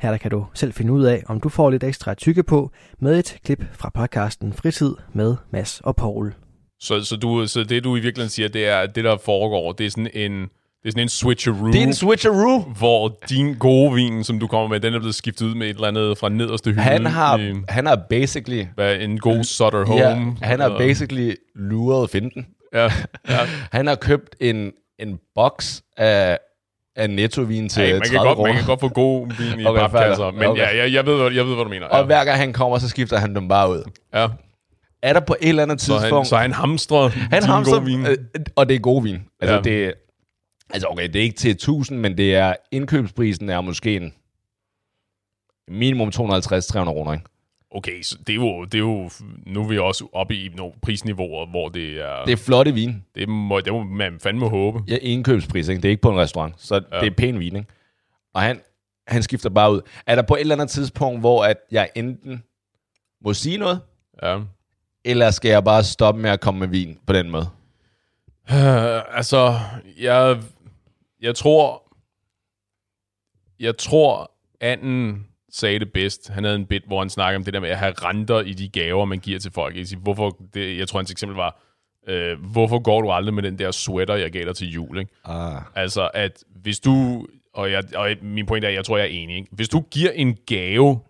Her 0.00 0.10
der 0.10 0.18
kan 0.18 0.30
du 0.30 0.46
selv 0.54 0.72
finde 0.72 0.92
ud 0.92 1.04
af, 1.04 1.22
om 1.26 1.40
du 1.40 1.48
får 1.48 1.70
lidt 1.70 1.84
ekstra 1.84 2.10
at 2.10 2.18
tykke 2.18 2.42
på 2.42 2.70
med 2.98 3.18
et 3.18 3.38
klip 3.44 3.64
fra 3.72 3.90
podcasten 3.94 4.52
Fritid 4.52 4.94
med 5.12 5.36
Mads 5.50 5.80
og 5.80 5.96
Paul. 5.96 6.34
Så, 6.80 7.04
så, 7.04 7.16
du, 7.16 7.46
så 7.46 7.64
det, 7.64 7.84
du 7.84 7.96
i 7.96 8.00
virkeligheden 8.00 8.30
siger, 8.30 8.48
det 8.48 8.68
er, 8.68 8.78
at 8.78 8.94
det, 8.94 9.04
der 9.04 9.16
foregår, 9.16 9.72
det 9.72 9.86
er 9.86 9.90
sådan 9.90 10.10
en, 10.14 10.48
det 10.82 10.88
er 10.88 10.90
sådan 10.90 11.02
en 11.02 11.08
switcheroo, 11.08 11.66
Det 11.66 11.78
er 11.82 11.86
en 11.86 11.94
switcheroo. 11.94 12.58
hvor 12.78 13.18
din 13.28 13.54
gode 13.54 13.94
vin, 13.94 14.24
som 14.24 14.38
du 14.38 14.46
kommer 14.46 14.68
med, 14.68 14.80
den 14.80 14.94
er 14.94 14.98
blevet 14.98 15.14
skiftet 15.14 15.46
ud 15.46 15.54
med 15.54 15.66
et 15.66 15.74
eller 15.74 15.88
andet 15.88 16.18
fra 16.18 16.28
nederste 16.28 16.70
hylde. 16.70 16.82
Han 16.82 17.06
har, 17.06 17.38
i, 17.38 17.52
han 17.68 17.86
har 17.86 18.00
basically... 18.10 18.64
hvad, 18.74 18.96
en 18.96 19.18
god 19.18 19.44
Sutter 19.44 19.84
Home. 19.84 20.00
Ja, 20.00 20.46
han 20.46 20.60
har 20.60 20.78
basically 20.78 21.34
luret 21.54 22.10
finten. 22.10 22.46
Ja, 22.74 22.82
ja. 23.28 23.38
Han 23.72 23.86
har 23.86 23.94
købt 23.94 24.36
en, 24.40 24.72
en 24.98 25.18
boks 25.34 25.82
af, 25.96 26.38
af 26.96 27.10
nettovin 27.10 27.68
til 27.68 27.82
Hey, 27.82 27.92
man, 27.92 28.00
30 28.00 28.10
kan 28.18 28.24
godt, 28.34 28.38
man 28.48 28.56
kan 28.56 28.66
godt 28.66 28.80
få 28.80 28.88
god 28.88 29.26
vin 29.38 29.60
i 29.60 29.64
Okay, 29.68 29.80
papkasser, 29.80 30.30
men 30.30 30.42
Okay. 30.44 30.62
ja, 30.62 30.76
jeg, 30.76 30.92
jeg, 30.92 31.06
ved, 31.06 31.32
jeg 31.32 31.46
ved, 31.46 31.54
hvad 31.54 31.64
du 31.64 31.70
mener. 31.70 31.86
Og 31.86 31.98
Ja. 32.00 32.04
hver 32.06 32.24
gang 32.24 32.38
han 32.38 32.52
kommer, 32.52 32.78
så 32.78 32.88
skifter 32.88 33.18
han 33.18 33.34
dem 33.34 33.48
bare 33.48 33.70
ud. 33.70 33.82
ja. 34.14 34.26
Er 35.02 35.12
der 35.12 35.20
på 35.20 35.36
et 35.40 35.48
eller 35.48 35.62
andet 35.62 35.80
Så, 35.80 35.92
han, 35.92 36.00
tidspunkt... 36.02 36.28
så 36.28 36.36
han 36.36 36.52
hamstrer 36.52 37.08
han 37.08 37.42
har 37.42 37.64
gode 37.64 37.84
vin. 37.84 38.06
øh, 38.06 38.16
og 38.56 38.68
det 38.68 38.74
er 38.74 38.78
god 38.80 39.02
vin. 39.02 39.18
Altså, 39.40 39.54
Ja. 39.54 39.60
det, 39.60 39.94
altså 40.70 40.88
okay, 40.88 41.08
det 41.08 41.16
er 41.16 41.22
ikke 41.22 41.36
til 41.36 41.50
1000, 41.50 41.98
men 41.98 42.18
det 42.18 42.34
er 42.34 42.54
indkøbsprisen 42.70 43.50
er 43.50 43.60
måske 43.60 43.96
en 43.96 44.14
minimum 45.68 46.08
250-300 46.08 46.84
kroner, 46.84 47.12
ikke? 47.12 47.24
Okay, 47.70 48.02
så 48.02 48.18
det 48.26 48.30
er, 48.32 48.34
jo, 48.34 48.64
det 48.64 48.74
er 48.74 48.78
jo... 48.78 49.10
Nu 49.46 49.62
er 49.62 49.68
vi 49.68 49.78
også 49.78 50.08
oppe 50.12 50.36
i 50.36 50.48
nogle 50.56 50.72
prisniveauer, 50.82 51.46
hvor 51.46 51.68
det 51.68 52.00
er... 52.00 52.24
Det 52.24 52.32
er 52.32 52.36
flotte 52.36 52.74
vin. 52.74 53.04
det, 53.14 53.28
må, 53.28 53.60
det 53.60 53.72
må 53.72 53.82
man 53.82 54.20
fandme 54.20 54.48
håbe. 54.48 54.80
Ja, 54.88 54.96
indkøbspris, 55.02 55.68
ikke? 55.68 55.82
Det 55.82 55.88
er 55.88 55.90
ikke 55.90 56.02
på 56.02 56.10
en 56.10 56.18
restaurant, 56.18 56.54
så 56.58 56.74
ja. 56.92 57.00
Det 57.00 57.06
er 57.06 57.14
pæn 57.16 57.38
vin, 57.38 57.56
ikke? 57.56 57.68
Og 58.34 58.42
han, 58.42 58.60
han 59.08 59.22
skifter 59.22 59.50
bare 59.50 59.72
ud. 59.72 59.80
Er 60.06 60.14
der 60.14 60.22
på 60.22 60.34
et 60.34 60.40
eller 60.40 60.54
andet 60.54 60.70
tidspunkt, 60.70 61.20
hvor 61.20 61.44
at 61.44 61.56
jeg 61.70 61.90
enten 61.94 62.42
må 63.24 63.34
sige 63.34 63.58
noget, 63.58 63.80
Ja. 64.22 64.38
eller 65.04 65.30
skal 65.30 65.48
jeg 65.48 65.64
bare 65.64 65.84
stoppe 65.84 66.20
med 66.20 66.30
at 66.30 66.40
komme 66.40 66.60
med 66.60 66.68
vin 66.68 66.98
på 67.06 67.12
den 67.12 67.30
måde? 67.30 67.48
Uh, 68.50 69.16
altså, 69.16 69.58
jeg, 70.00 70.38
jeg 71.20 71.34
tror, 71.34 71.92
jeg 73.60 73.78
tror, 73.78 74.32
anden 74.60 75.26
sagde 75.50 75.78
det 75.78 75.92
bedst. 75.92 76.28
Han 76.28 76.44
havde 76.44 76.56
en 76.56 76.66
bit, 76.66 76.82
hvor 76.86 76.98
han 76.98 77.10
snakkede 77.10 77.36
om 77.36 77.44
det 77.44 77.54
der 77.54 77.60
med 77.60 77.68
at 77.68 77.78
have 77.78 77.92
renter 77.92 78.40
i 78.40 78.52
de 78.52 78.68
gaver, 78.68 79.04
man 79.04 79.18
giver 79.18 79.38
til 79.38 79.52
folk. 79.52 79.76
Jeg, 79.76 79.86
siger, 79.86 80.00
hvorfor, 80.00 80.36
det, 80.54 80.78
jeg 80.78 80.88
tror, 80.88 80.98
hans 80.98 81.10
eksempel 81.10 81.36
var, 81.36 81.60
øh, 82.08 82.42
hvorfor 82.52 82.78
går 82.78 83.00
du 83.00 83.10
aldrig 83.10 83.34
med 83.34 83.42
den 83.42 83.58
der 83.58 83.70
sweater, 83.70 84.14
jeg 84.14 84.32
gav 84.32 84.44
dig 84.44 84.56
til 84.56 84.72
jul? 84.72 84.98
Ikke? 84.98 85.12
Ah. 85.24 85.62
Altså, 85.74 86.10
at 86.14 86.44
hvis 86.62 86.80
du, 86.80 87.26
og, 87.52 87.72
jeg, 87.72 87.96
og 87.96 88.10
min 88.22 88.46
point 88.46 88.64
er, 88.64 88.68
jeg 88.68 88.84
tror, 88.84 88.96
jeg 88.96 89.04
er 89.04 89.10
enig, 89.10 89.36
ikke? 89.36 89.48
hvis 89.52 89.68
du 89.68 89.80
giver 89.90 90.10
en 90.10 90.36
gave, 90.46 91.00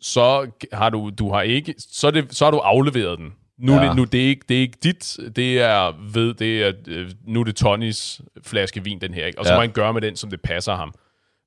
så 0.00 0.50
har 0.72 0.90
du, 0.90 1.10
du 1.18 1.32
har 1.32 1.42
ikke, 1.42 1.74
så, 1.78 2.10
det, 2.10 2.36
så 2.36 2.44
har 2.44 2.50
du 2.50 2.58
afleveret 2.58 3.18
den. 3.18 3.34
Nu, 3.58 3.72
ja. 3.74 3.88
Det, 3.88 3.96
nu 3.96 4.04
det, 4.04 4.24
er 4.24 4.28
ikke, 4.28 4.44
det 4.48 4.56
er 4.56 4.60
ikke 4.60 4.78
dit, 4.82 5.16
det 5.36 5.60
er 5.60 6.10
ved, 6.12 6.34
det 6.34 6.62
er, 6.62 6.72
øh, 6.88 7.10
nu 7.24 7.40
er 7.40 7.44
det 7.44 7.56
Tonys 7.56 8.20
flaske 8.42 8.84
vin, 8.84 8.98
den 9.00 9.14
her, 9.14 9.26
ikke? 9.26 9.38
og 9.38 9.44
så 9.44 9.52
Ja. 9.52 9.56
må 9.56 9.60
han 9.60 9.70
gøre 9.72 9.92
med 9.92 10.00
den, 10.02 10.16
som 10.16 10.30
det 10.30 10.40
passer 10.40 10.74
ham. 10.74 10.94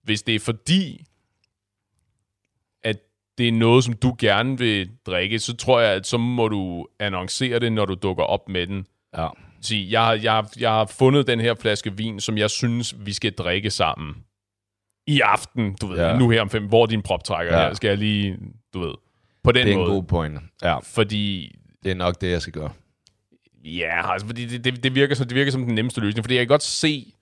Hvis 0.03 0.21
det 0.23 0.35
er 0.35 0.39
fordi, 0.39 1.05
at 2.83 2.97
det 3.37 3.47
er 3.47 3.51
noget, 3.51 3.83
som 3.83 3.93
du 3.93 4.15
gerne 4.19 4.57
vil 4.57 4.89
drikke, 5.05 5.39
så 5.39 5.55
tror 5.55 5.79
jeg, 5.79 5.93
at 5.93 6.07
så 6.07 6.17
må 6.17 6.47
du 6.47 6.87
annoncere 6.99 7.59
det, 7.59 7.71
når 7.73 7.85
du 7.85 7.93
dukker 7.93 8.23
op 8.23 8.49
med 8.49 8.67
den. 8.67 8.85
Ja. 9.17 9.27
Sige, 9.61 9.91
jeg, 9.91 10.05
har- 10.05 10.13
jeg, 10.23 10.31
har- 10.33 10.51
jeg 10.59 10.69
har 10.71 10.85
fundet 10.85 11.27
den 11.27 11.39
her 11.39 11.53
flaske 11.53 11.97
vin, 11.97 12.19
som 12.19 12.37
jeg 12.37 12.49
synes, 12.49 12.95
vi 12.99 13.13
skal 13.13 13.31
drikke 13.33 13.69
sammen. 13.71 14.15
I 15.07 15.19
aften, 15.19 15.75
du 15.81 15.87
ved, 15.87 15.97
ja. 15.99 16.17
Nu 16.17 16.29
her 16.29 16.41
om 16.41 16.49
fem, 16.49 16.67
hvor 16.67 16.85
din 16.85 17.01
proptrækker 17.01 17.53
Ja. 17.53 17.61
ja. 17.61 17.67
her? 17.67 17.73
Skal 17.73 17.87
jeg 17.87 17.97
lige, 17.97 18.37
du 18.73 18.79
ved, 18.79 18.93
på 19.43 19.51
den 19.51 19.65
Det 19.67 19.73
er 19.73 19.77
en 19.77 19.79
måde. 19.81 19.91
god 19.91 20.03
pointe. 20.03 20.39
Ja, 20.63 20.77
Fordi, 20.79 21.55
det 21.83 21.91
er 21.91 21.95
nok 21.95 22.21
det, 22.21 22.31
jeg 22.31 22.41
skal 22.41 22.53
gøre. 22.53 22.69
ja, 23.65 24.11
altså, 24.13 24.27
fordi 24.27 24.45
det, 24.45 24.63
det, 24.63 24.83
det, 24.83 24.95
virker 24.95 25.15
som, 25.15 25.27
det 25.27 25.35
virker 25.35 25.51
som 25.51 25.65
den 25.65 25.75
nemmeste 25.75 26.01
løsning. 26.01 26.23
Fordi 26.25 26.35
jeg 26.35 26.41
kan 26.41 26.47
godt 26.47 26.63
se, 26.63 27.13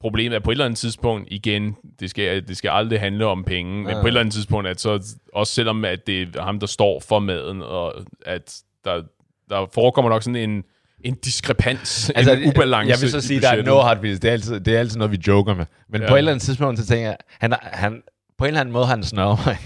problemet 0.00 0.36
er 0.36 0.40
på 0.40 0.50
et 0.50 0.54
eller 0.54 0.64
andet 0.64 0.78
tidspunkt, 0.78 1.28
igen, 1.30 1.76
det 2.00 2.10
skal, 2.10 2.48
det 2.48 2.56
skal 2.56 2.68
aldrig 2.70 3.00
handle 3.00 3.26
om 3.26 3.44
penge, 3.44 3.72
men 3.82 3.88
Ja. 3.88 3.94
på 4.00 4.00
et 4.00 4.06
eller 4.06 4.20
andet 4.20 4.34
tidspunkt, 4.34 4.68
at 4.68 4.80
så, 4.80 5.16
også 5.32 5.52
selvom 5.52 5.84
at 5.84 6.06
det 6.06 6.36
er 6.36 6.42
ham, 6.42 6.60
der 6.60 6.66
står 6.66 7.00
for 7.00 7.18
maden, 7.18 7.62
og 7.62 7.94
at 8.26 8.56
der, 8.84 9.02
der 9.50 9.66
forekommer 9.74 10.10
nok 10.10 10.22
sådan 10.22 10.50
en, 10.50 10.64
en 11.04 11.14
diskrepans, 11.14 12.10
altså, 12.14 12.32
en 12.32 12.48
ubalance 12.48 12.90
Jeg 12.90 12.98
vil 13.00 13.10
så 13.10 13.20
sige, 13.20 13.40
der 13.40 13.48
er 13.48 13.62
no 13.62 13.80
hard 13.80 13.96
feelings. 13.96 14.20
Det 14.20 14.28
er 14.28 14.32
altid, 14.32 14.60
det 14.60 14.74
er 14.74 14.78
altid 14.78 14.98
noget, 14.98 15.12
vi 15.12 15.18
joker 15.26 15.54
med. 15.54 15.66
Men 15.88 16.00
Ja. 16.00 16.08
på 16.08 16.14
et 16.14 16.18
eller 16.18 16.32
andet 16.32 16.42
tidspunkt, 16.42 16.78
så 16.78 16.86
tænker 16.86 17.06
jeg, 17.06 17.16
han, 17.28 17.54
han, 17.62 18.02
på 18.38 18.44
en 18.44 18.48
eller 18.48 18.60
anden 18.60 18.72
måde, 18.72 18.86
han 18.86 19.04
snører 19.04 19.36
mig. 19.46 19.58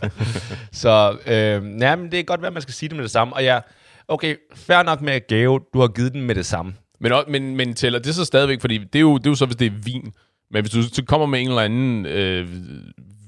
så 0.82 1.18
øh, 1.26 1.80
ja, 1.80 1.96
men 1.96 2.10
det 2.12 2.20
er 2.20 2.24
godt 2.24 2.40
være, 2.40 2.46
at 2.46 2.52
man 2.52 2.62
skal 2.62 2.74
sige 2.74 2.88
det 2.88 2.96
med 2.96 3.04
det 3.04 3.10
samme. 3.10 3.34
Og 3.34 3.44
ja, 3.44 3.60
okay, 4.08 4.36
fair 4.54 4.82
nok 4.82 5.00
med 5.00 5.26
gave. 5.28 5.60
Du 5.74 5.80
har 5.80 5.88
givet 5.88 6.12
den 6.12 6.22
med 6.22 6.34
det 6.34 6.46
samme. 6.46 6.74
Men, 7.00 7.12
men, 7.28 7.56
men 7.56 7.74
tæller 7.74 7.98
det 7.98 8.14
så 8.14 8.24
stadigvæk, 8.24 8.60
fordi 8.60 8.78
det 8.78 8.96
er, 8.96 9.00
jo, 9.00 9.18
det 9.18 9.26
er 9.26 9.30
jo 9.30 9.34
så, 9.34 9.46
hvis 9.46 9.56
det 9.56 9.66
er 9.66 9.76
vin. 9.84 10.12
Men 10.50 10.62
hvis 10.62 10.72
du 10.72 10.82
så 10.82 11.04
kommer 11.04 11.26
med 11.26 11.40
en 11.40 11.48
eller 11.48 11.62
anden 11.62 12.06
øh, 12.06 12.48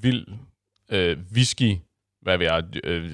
vild 0.03 0.27
øh, 0.91 1.17
whisky, 1.35 1.77
hvad 2.23 2.39
ved 2.39 2.47
jeg, 2.47 2.63
øh, 2.85 3.11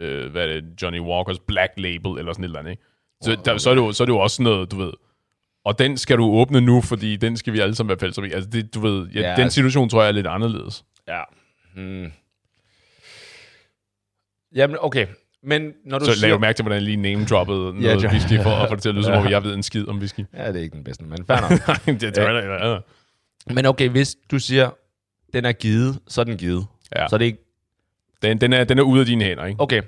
øh, 0.00 0.30
hvad 0.30 0.42
er 0.42 0.46
det, 0.46 0.82
Johnny 0.82 1.00
Walkers 1.00 1.38
Black 1.38 1.72
Label, 1.76 2.18
eller 2.18 2.32
sådan 2.32 2.44
et 2.44 2.48
eller 2.48 2.58
andet, 2.58 2.70
ikke? 2.70 2.82
Så, 3.22 3.36
der, 3.44 3.58
så, 3.58 3.70
er 3.70 3.74
det 3.74 3.82
jo, 3.82 3.92
så 3.92 4.02
er 4.02 4.04
det 4.04 4.12
jo 4.12 4.18
også 4.18 4.42
noget, 4.42 4.70
du 4.70 4.76
ved, 4.76 4.92
og 5.66 5.78
den 5.78 5.96
skal 5.98 6.16
du 6.18 6.24
åbne 6.24 6.60
nu, 6.60 6.80
fordi 6.80 7.16
den 7.16 7.36
skal 7.36 7.52
vi 7.52 7.60
alle 7.60 7.74
sammen 7.74 7.88
være 7.88 7.98
fælles 7.98 8.18
om. 8.18 8.24
Altså, 8.24 8.50
det, 8.50 8.74
du 8.74 8.80
ved, 8.80 9.06
ja, 9.08 9.20
Ja, 9.20 9.30
den 9.34 9.42
altså- 9.42 9.54
situation 9.54 9.88
tror 9.88 10.00
jeg 10.02 10.08
er 10.08 10.12
lidt 10.12 10.26
anderledes. 10.26 10.84
Ja. 11.08 11.20
Hmm. 11.74 12.12
Jamen, 14.54 14.76
okay. 14.80 15.06
Men 15.42 15.72
når 15.84 15.98
du 15.98 16.04
Så 16.04 16.14
siger... 16.14 16.28
lav 16.28 16.40
mærke 16.40 16.56
til, 16.56 16.62
hvordan 16.62 16.76
jeg 16.76 16.82
lige 16.82 16.96
name-droppede 16.96 17.58
noget 17.58 18.02
Ja, 18.02 18.08
whisky, 18.08 18.42
for 18.42 18.50
at 18.50 18.68
få 18.68 18.74
det 18.74 18.82
til 18.82 18.88
at 18.88 18.94
lyde, 18.94 19.04
som 19.04 19.14
om 19.14 19.28
jeg 19.30 19.44
ved 19.44 19.54
en 19.54 19.62
skid 19.62 19.88
om 19.88 19.98
whisky. 19.98 20.24
Ja, 20.34 20.48
det 20.48 20.56
er 20.56 20.62
ikke 20.62 20.74
den 20.76 20.84
bedste, 20.84 21.04
men 21.04 21.24
fair 21.26 21.40
nok. 21.40 21.50
det 22.00 22.14
tror 22.14 22.22
jeg, 22.22 22.60
ja. 23.48 23.54
Men 23.54 23.66
okay, 23.66 23.88
hvis 23.88 24.16
du 24.30 24.38
siger, 24.38 24.70
den 25.32 25.44
er 25.44 25.52
givet, 25.52 25.98
så 26.08 26.20
er 26.20 26.24
den 26.24 26.36
givet. 26.36 26.66
Ja. 26.96 27.08
Så 27.08 27.16
er 27.16 27.18
det 27.18 27.24
ikke... 27.24 27.38
Den, 28.22 28.40
den, 28.40 28.52
er, 28.52 28.64
den 28.64 28.78
er 28.78 28.82
ude 28.82 29.00
af 29.00 29.06
dine 29.06 29.24
hænder, 29.24 29.44
ikke? 29.44 29.60
Okay. 29.60 29.82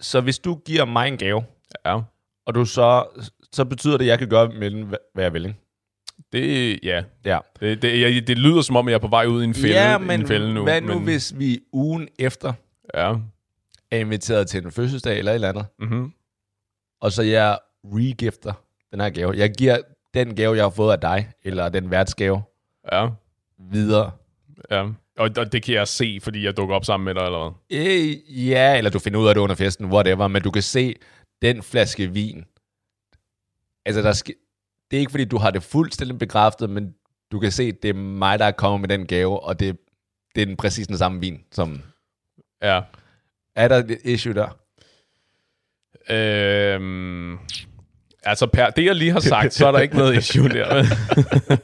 Så 0.00 0.20
hvis 0.20 0.38
du 0.38 0.54
giver 0.66 0.84
mig 0.84 1.08
en 1.08 1.16
gave, 1.18 1.42
Ja. 1.86 2.00
og 2.46 2.54
du 2.54 2.64
så... 2.64 3.04
Så 3.52 3.64
betyder 3.64 3.96
det, 3.96 4.04
at 4.04 4.08
jeg 4.08 4.18
kan 4.18 4.28
gøre 4.28 4.46
hva- 4.46 5.10
hvad 5.14 5.24
jeg 5.24 5.32
vil, 5.32 5.44
ikke? 5.46 5.58
Det, 6.32 6.78
ja. 6.82 7.02
Ja. 7.24 7.38
Det, 7.60 7.82
det, 7.82 8.00
jeg, 8.00 8.26
det 8.26 8.38
lyder 8.38 8.62
som 8.62 8.76
om, 8.76 8.88
jeg 8.88 8.94
er 8.94 8.98
på 8.98 9.08
vej 9.08 9.26
ud 9.26 9.42
i 9.42 9.44
en 9.44 9.54
fælde, 9.54 9.74
ja, 9.74 9.98
men 9.98 10.20
en 10.20 10.26
fælde 10.26 10.54
nu. 10.54 10.62
hvad 10.62 10.80
nu, 10.80 10.94
men, 10.94 11.04
hvis 11.04 11.34
vi 11.38 11.60
ugen 11.72 12.08
efter 12.18 12.52
Ja. 12.94 13.14
er 13.90 13.98
inviteret 13.98 14.48
til 14.48 14.64
en 14.64 14.72
fødselsdag 14.72 15.18
eller 15.18 15.32
et 15.32 15.34
eller 15.34 15.48
andet, 15.48 15.66
Mm-hmm. 15.78 16.12
og 17.00 17.12
så 17.12 17.22
jeg 17.22 17.58
regifter 17.84 18.52
den 18.92 19.00
her 19.00 19.10
gave. 19.10 19.32
Jeg 19.36 19.50
giver 19.54 19.78
den 20.14 20.36
gave, 20.36 20.54
jeg 20.56 20.64
har 20.64 20.70
fået 20.70 20.92
af 20.92 21.00
dig, 21.00 21.28
eller 21.44 21.68
den 21.68 21.90
værtsgave, 21.90 22.42
Ja. 22.92 23.08
videre. 23.72 24.10
Ja. 24.70 24.82
Og, 25.18 25.30
og 25.36 25.52
det 25.52 25.62
kan 25.62 25.74
jeg 25.74 25.88
se, 25.88 26.18
fordi 26.22 26.44
jeg 26.44 26.56
dukker 26.56 26.74
op 26.76 26.84
sammen 26.84 27.04
med 27.04 27.14
dig, 27.14 27.22
eller 27.26 27.54
hvad? 27.70 27.78
Øh, 27.80 28.48
ja, 28.48 28.76
eller 28.78 28.90
du 28.90 28.98
finder 28.98 29.20
ud 29.20 29.28
af 29.28 29.34
det 29.34 29.40
under 29.40 29.54
festen, 29.56 29.86
whatever, 29.86 30.28
men 30.28 30.42
du 30.42 30.50
kan 30.50 30.62
se 30.62 30.94
den 31.42 31.62
flaske 31.62 32.06
vin. 32.12 32.44
Altså, 33.88 34.02
der 34.02 34.12
ske, 34.12 34.34
det 34.90 34.96
er 34.96 35.00
ikke 35.00 35.10
fordi, 35.10 35.24
du 35.24 35.38
har 35.38 35.50
det 35.50 35.62
fuldstændig 35.62 36.18
bekræftet, 36.18 36.70
men 36.70 36.94
du 37.32 37.38
kan 37.40 37.52
se, 37.52 37.72
det 37.72 37.88
er 37.88 37.94
mig, 37.94 38.38
der 38.38 38.44
er 38.44 38.50
kommet 38.50 38.80
med 38.80 38.98
den 38.98 39.06
gave, 39.06 39.40
og 39.44 39.60
det, 39.60 39.76
det 40.34 40.42
er 40.42 40.46
den 40.46 40.56
præcis 40.56 40.86
den 40.86 40.98
samme 40.98 41.20
vin. 41.20 41.40
Som, 41.52 41.82
Ja. 42.62 42.80
er 43.54 43.68
der 43.68 43.76
et 43.76 43.98
issue 44.04 44.34
der? 44.34 44.58
Øhm, 46.10 47.38
altså, 48.22 48.46
per 48.46 48.70
det 48.70 48.84
jeg 48.84 48.94
lige 48.94 49.12
har 49.12 49.20
sagt, 49.34 49.54
så 49.54 49.66
er 49.66 49.72
der 49.72 49.78
ikke 49.78 49.96
noget 49.96 50.16
issue 50.18 50.48
der. 50.48 50.84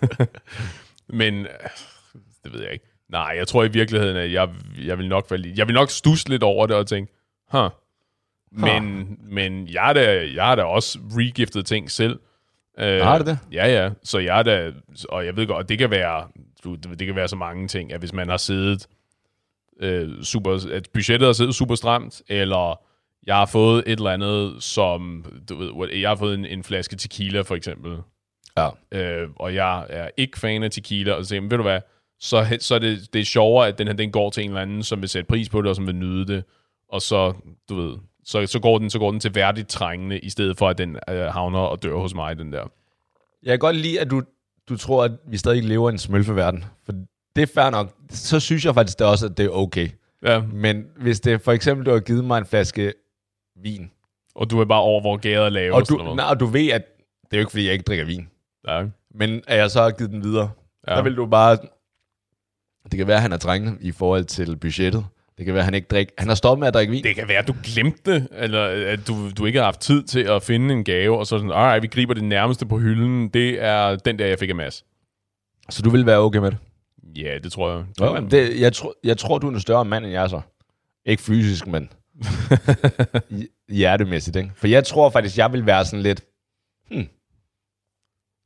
Men, 1.19 1.35
øh, 1.35 1.53
det 2.45 2.53
ved 2.53 2.63
jeg 2.63 2.73
ikke. 2.73 2.87
Nej, 3.09 3.35
jeg 3.37 3.49
tror 3.49 3.65
i 3.65 3.69
virkeligheden, 3.69 4.17
at 4.17 4.33
jeg, 4.33 4.49
jeg 4.85 4.99
vil 4.99 5.09
nok 5.09 5.31
være 5.31 5.41
lige, 5.41 5.55
jeg 5.59 5.67
vil 5.67 5.75
nok 5.75 5.91
stusse 5.91 6.29
lidt 6.29 6.43
over 6.43 6.67
det 6.67 6.77
og 6.77 6.87
tænke, 6.87 7.13
huh. 7.49 7.71
Men, 8.57 9.19
men 9.23 9.69
jeg, 9.69 9.89
er 9.89 9.93
da, 9.93 10.27
jeg 10.35 10.45
har 10.45 10.55
da 10.55 10.63
også 10.63 10.99
regiftet 11.17 11.67
ting 11.67 11.91
selv. 11.91 12.19
Øh, 12.79 13.01
Har 13.01 13.19
du 13.19 13.25
det? 13.25 13.39
Ja, 13.53 13.67
ja. 13.67 13.91
Så 14.03 14.19
jeg 14.19 14.39
er 14.39 14.43
da, 14.43 14.73
og 15.09 15.27
jeg 15.27 15.37
ved 15.37 15.47
godt, 15.47 15.69
det 15.69 15.79
kan 15.79 15.91
være, 15.91 16.29
det, 16.99 17.07
kan 17.07 17.17
være 17.17 17.29
så 17.29 17.37
mange 17.37 17.69
ting, 17.69 17.93
at 17.93 17.99
hvis 17.99 18.13
man 18.13 18.29
har 18.29 18.37
siddet 18.37 18.87
øh, 19.81 20.23
super, 20.23 20.67
at 20.73 20.89
budgettet 20.95 21.27
har 21.27 21.33
siddet 21.33 21.55
super 21.55 21.75
stramt, 21.75 22.23
eller 22.29 22.81
jeg 23.27 23.37
har 23.37 23.47
fået 23.47 23.85
et 23.87 23.97
eller 23.99 24.11
andet, 24.11 24.63
som, 24.63 25.25
du 25.49 25.57
ved, 25.57 25.89
jeg 25.95 26.11
har 26.11 26.17
fået 26.17 26.35
en, 26.35 26.47
en 26.47 26.65
flaske 26.65 26.97
tequila 26.97 27.41
for 27.41 27.55
eksempel, 27.55 27.97
Ja. 28.59 28.69
øh, 28.93 29.29
og 29.37 29.55
jeg 29.55 29.87
er 29.89 30.09
ikke 30.17 30.39
fan 30.39 30.63
af 30.63 30.71
tequila, 30.71 31.13
og 31.13 31.25
så 31.25 31.29
siger, 31.29 31.41
ved 31.41 31.51
du 31.51 31.63
hvad, 31.63 31.81
så, 32.21 32.57
så 32.61 32.75
er 32.75 32.79
det, 32.79 33.09
det 33.13 33.21
er 33.21 33.25
sjovere, 33.25 33.69
at 33.69 33.79
den 33.79 33.87
her 33.87 33.95
den 33.95 34.13
går 34.13 34.31
til 34.31 34.45
en 34.45 34.51
eller 34.51 34.63
anden, 34.63 34.83
som 34.83 35.01
vil 35.01 35.09
sætte 35.09 35.27
pris 35.29 35.49
på 35.49 35.63
det, 35.63 35.69
og 35.71 35.77
som 35.77 35.87
vil 35.87 35.95
nyde 35.95 36.27
det, 36.27 36.45
og 36.89 37.03
så, 37.03 37.33
du 37.69 37.75
ved, 37.81 37.97
så, 38.25 38.47
så, 38.47 38.61
går 38.61 38.79
den, 38.79 38.91
så 38.91 38.99
går 38.99 39.11
den 39.11 39.21
til 39.21 39.35
værdigt 39.35 39.69
trængende, 39.69 40.19
i 40.19 40.31
stedet 40.31 40.59
for, 40.59 40.69
at 40.69 40.79
den 40.79 40.97
øh, 41.09 41.25
havner 41.25 41.59
og 41.59 41.83
dør 41.83 41.97
hos 41.97 42.15
mig, 42.15 42.39
den 42.39 42.53
der. 42.53 42.65
Jeg 43.43 43.53
kan 43.53 43.59
godt 43.59 43.77
lide, 43.77 44.01
at 44.01 44.11
du, 44.11 44.23
du 44.69 44.77
tror, 44.77 45.05
at 45.05 45.13
vi 45.29 45.37
stadig 45.37 45.65
lever 45.65 45.91
i 45.91 45.93
en 45.93 45.99
smølfeverden. 45.99 46.65
For 46.85 46.93
det 47.37 47.43
er 47.43 47.47
fair 47.55 47.71
nok. 47.71 47.95
Så 48.11 48.41
synes 48.41 48.65
jeg 48.65 48.75
faktisk 48.75 48.99
det 48.99 49.07
også, 49.07 49.27
at 49.27 49.37
det 49.37 49.45
er 49.45 49.51
okay. 49.51 49.89
Ja, 50.23 50.41
Men 50.41 50.87
hvis 50.97 51.21
det 51.21 51.41
for 51.41 51.53
eksempel, 51.53 51.87
du 51.87 51.91
har 51.91 52.01
givet 52.01 52.25
mig 52.25 52.39
en 52.39 52.47
flaske 52.47 52.93
vin, 53.63 53.91
og 54.35 54.51
du 54.51 54.61
er 54.61 54.65
bare 54.65 54.81
over, 54.81 55.01
hvor 55.01 55.17
gader 55.17 55.45
er 55.45 55.49
lave. 55.49 55.75
og 55.75 55.89
du, 55.89 55.97
noget. 55.97 56.17
nej, 56.17 56.27
og 56.31 56.41
du 56.41 56.47
ved, 56.47 56.69
at 56.69 56.83
det 57.31 57.33
er 57.33 57.37
jo 57.37 57.41
ikke, 57.41 57.51
fordi 57.51 57.65
jeg 57.65 57.73
ikke 57.73 57.83
drikker 57.83 58.05
vin. 58.05 58.29
Ja, 58.69 58.85
Men 59.15 59.43
at 59.47 59.59
jeg 59.59 59.71
så 59.71 59.83
har 59.83 59.91
givet 59.91 60.11
den 60.11 60.25
videre, 60.25 60.51
ja. 60.89 60.95
der 60.95 61.03
vil 61.03 61.17
du 61.17 61.27
bare... 61.27 61.59
Det 62.91 62.99
kan 62.99 63.07
være, 63.07 63.17
at 63.17 63.23
han 63.23 63.33
er 63.33 63.37
trængende 63.37 63.79
i 63.81 63.93
forhold 63.93 64.25
til 64.25 64.57
budgettet. 64.57 65.07
Det 65.39 65.47
kan 65.47 65.55
være, 65.55 65.65
han 65.65 65.75
ikke 65.75 65.87
drikker... 65.91 66.15
Han 66.19 66.29
har 66.29 66.35
stoppet 66.35 66.61
med 66.61 66.69
at 66.69 66.75
drikke 66.75 66.91
vin. 66.91 67.05
Det 67.05 67.15
kan 67.15 67.29
være, 67.29 67.39
at 67.39 67.49
du 67.49 67.55
glemte 67.65 68.13
det, 68.13 68.29
eller 68.33 68.65
at 68.93 69.09
du, 69.09 69.31
du 69.31 69.47
ikke 69.47 69.59
har 69.59 69.65
haft 69.65 69.81
tid 69.81 70.03
til 70.03 70.21
at 70.21 70.43
finde 70.43 70.75
en 70.75 70.85
gave, 70.85 71.19
og 71.19 71.27
så 71.27 71.39
sådan, 71.39 71.51
alright, 71.53 71.83
vi 71.83 71.87
griber 71.87 72.15
det 72.15 72.25
nærmeste 72.25 72.67
på 72.67 72.79
hylden. 72.79 73.29
Det 73.29 73.63
er 73.63 73.97
den 73.97 74.19
der, 74.19 74.27
jeg 74.27 74.39
fik 74.39 74.49
af 74.51 74.55
Mads. 74.55 74.85
Så 75.71 75.83
du 75.83 75.91
vil 75.91 76.07
være 76.07 76.19
okay 76.19 76.39
med 76.39 76.51
det? 76.51 76.59
Ja, 77.17 77.39
det 77.45 77.53
tror 77.53 77.71
jeg. 77.71 77.85
Ja, 78.01 78.21
det 78.31 78.61
jeg, 78.61 78.73
tror, 78.73 78.95
jeg 79.05 79.19
tror, 79.19 79.39
du 79.39 79.47
er 79.49 79.53
en 79.53 79.61
større 79.61 79.85
mand, 79.85 80.05
end 80.05 80.13
jeg 80.13 80.23
er 80.25 80.29
så. 80.29 80.41
Ikke 81.07 81.23
fysisk, 81.23 81.67
men 81.67 81.89
hj- 83.33 83.67
hjertemæssigt, 83.69 84.37
ikke? 84.37 84.51
For 84.57 84.67
jeg 84.67 84.85
tror 84.85 85.11
faktisk, 85.11 85.39
jeg 85.39 85.53
vil 85.53 85.67
være 85.67 85.85
sådan 85.85 86.03
lidt... 86.03 86.21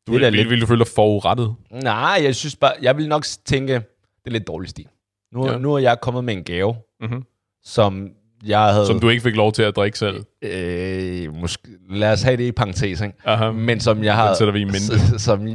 Du 0.07 0.12
det 0.12 0.20
vil, 0.20 0.20
vil, 0.20 0.33
lidt- 0.33 0.51
vil 0.51 0.61
du 0.61 0.66
føle 0.66 0.79
dig 0.79 0.87
forurettet? 0.94 1.55
Nej, 1.70 2.20
jeg 2.22 2.35
synes 2.37 2.57
bare... 2.57 2.72
Jeg 2.83 2.96
vil 2.96 3.09
nok 3.09 3.24
tænke, 3.44 3.72
det 3.74 3.83
er 4.27 4.31
lidt 4.31 4.46
dårlig 4.46 4.70
stil. 4.70 4.87
Nu, 5.32 5.46
Ja. 5.50 5.58
nu 5.58 5.74
er 5.74 5.78
jeg 5.78 6.00
kommet 6.02 6.24
med 6.24 6.34
en 6.34 6.44
gave, 6.44 6.76
Mm-hmm. 7.00 7.22
som 7.62 8.10
jeg 8.46 8.72
havde... 8.72 8.86
Som 8.86 9.00
du 9.00 9.08
ikke 9.08 9.22
fik 9.22 9.36
lov 9.36 9.52
til 9.52 9.62
at 9.62 9.76
drikke 9.76 9.98
selv. 9.98 10.24
Øh, 10.42 11.34
måske, 11.34 11.68
lad 11.90 12.12
os 12.12 12.22
have 12.22 12.36
det 12.36 12.44
i 12.44 12.52
parentes, 12.52 13.00
ikke? 13.00 13.14
Aha. 13.24 13.50
Men 13.50 13.80
som 13.80 14.04
jeg 14.04 14.14
har... 14.14 14.26
Den 14.26 14.36
sætter 14.36 14.52
vi 14.52 14.60
i 14.60 14.64
mente. 14.64 15.18
Som, 15.18 15.48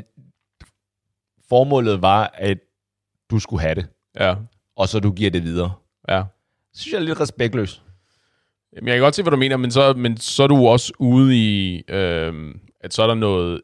formålet 1.50 2.02
var, 2.02 2.32
at 2.34 2.58
du 3.32 3.40
skulle 3.40 3.62
have 3.62 3.76
det, 3.76 3.86
Ja, 4.20 4.36
og 4.76 4.90
så 4.90 5.00
du 5.00 5.12
giver 5.12 5.32
det 5.32 5.44
videre. 5.44 5.72
ja. 6.10 6.24
Det 6.72 6.80
synes 6.82 6.94
jeg 6.94 7.00
er 7.00 7.04
lidt 7.06 7.20
respektløst. 7.20 7.82
Jamen, 8.76 8.88
jeg 8.88 8.96
kan 8.96 9.02
godt 9.02 9.16
se, 9.16 9.22
hvad 9.24 9.32
du 9.32 9.38
mener, 9.38 9.58
men 9.58 9.72
så, 9.72 9.94
men 9.94 10.18
så 10.18 10.44
er 10.44 10.48
du 10.48 10.68
også 10.68 10.94
ude 11.00 11.36
i, 11.38 11.84
øh, 11.90 12.56
at 12.82 12.94
så 12.94 13.04
er 13.04 13.08
der 13.08 13.14
noget, 13.14 13.62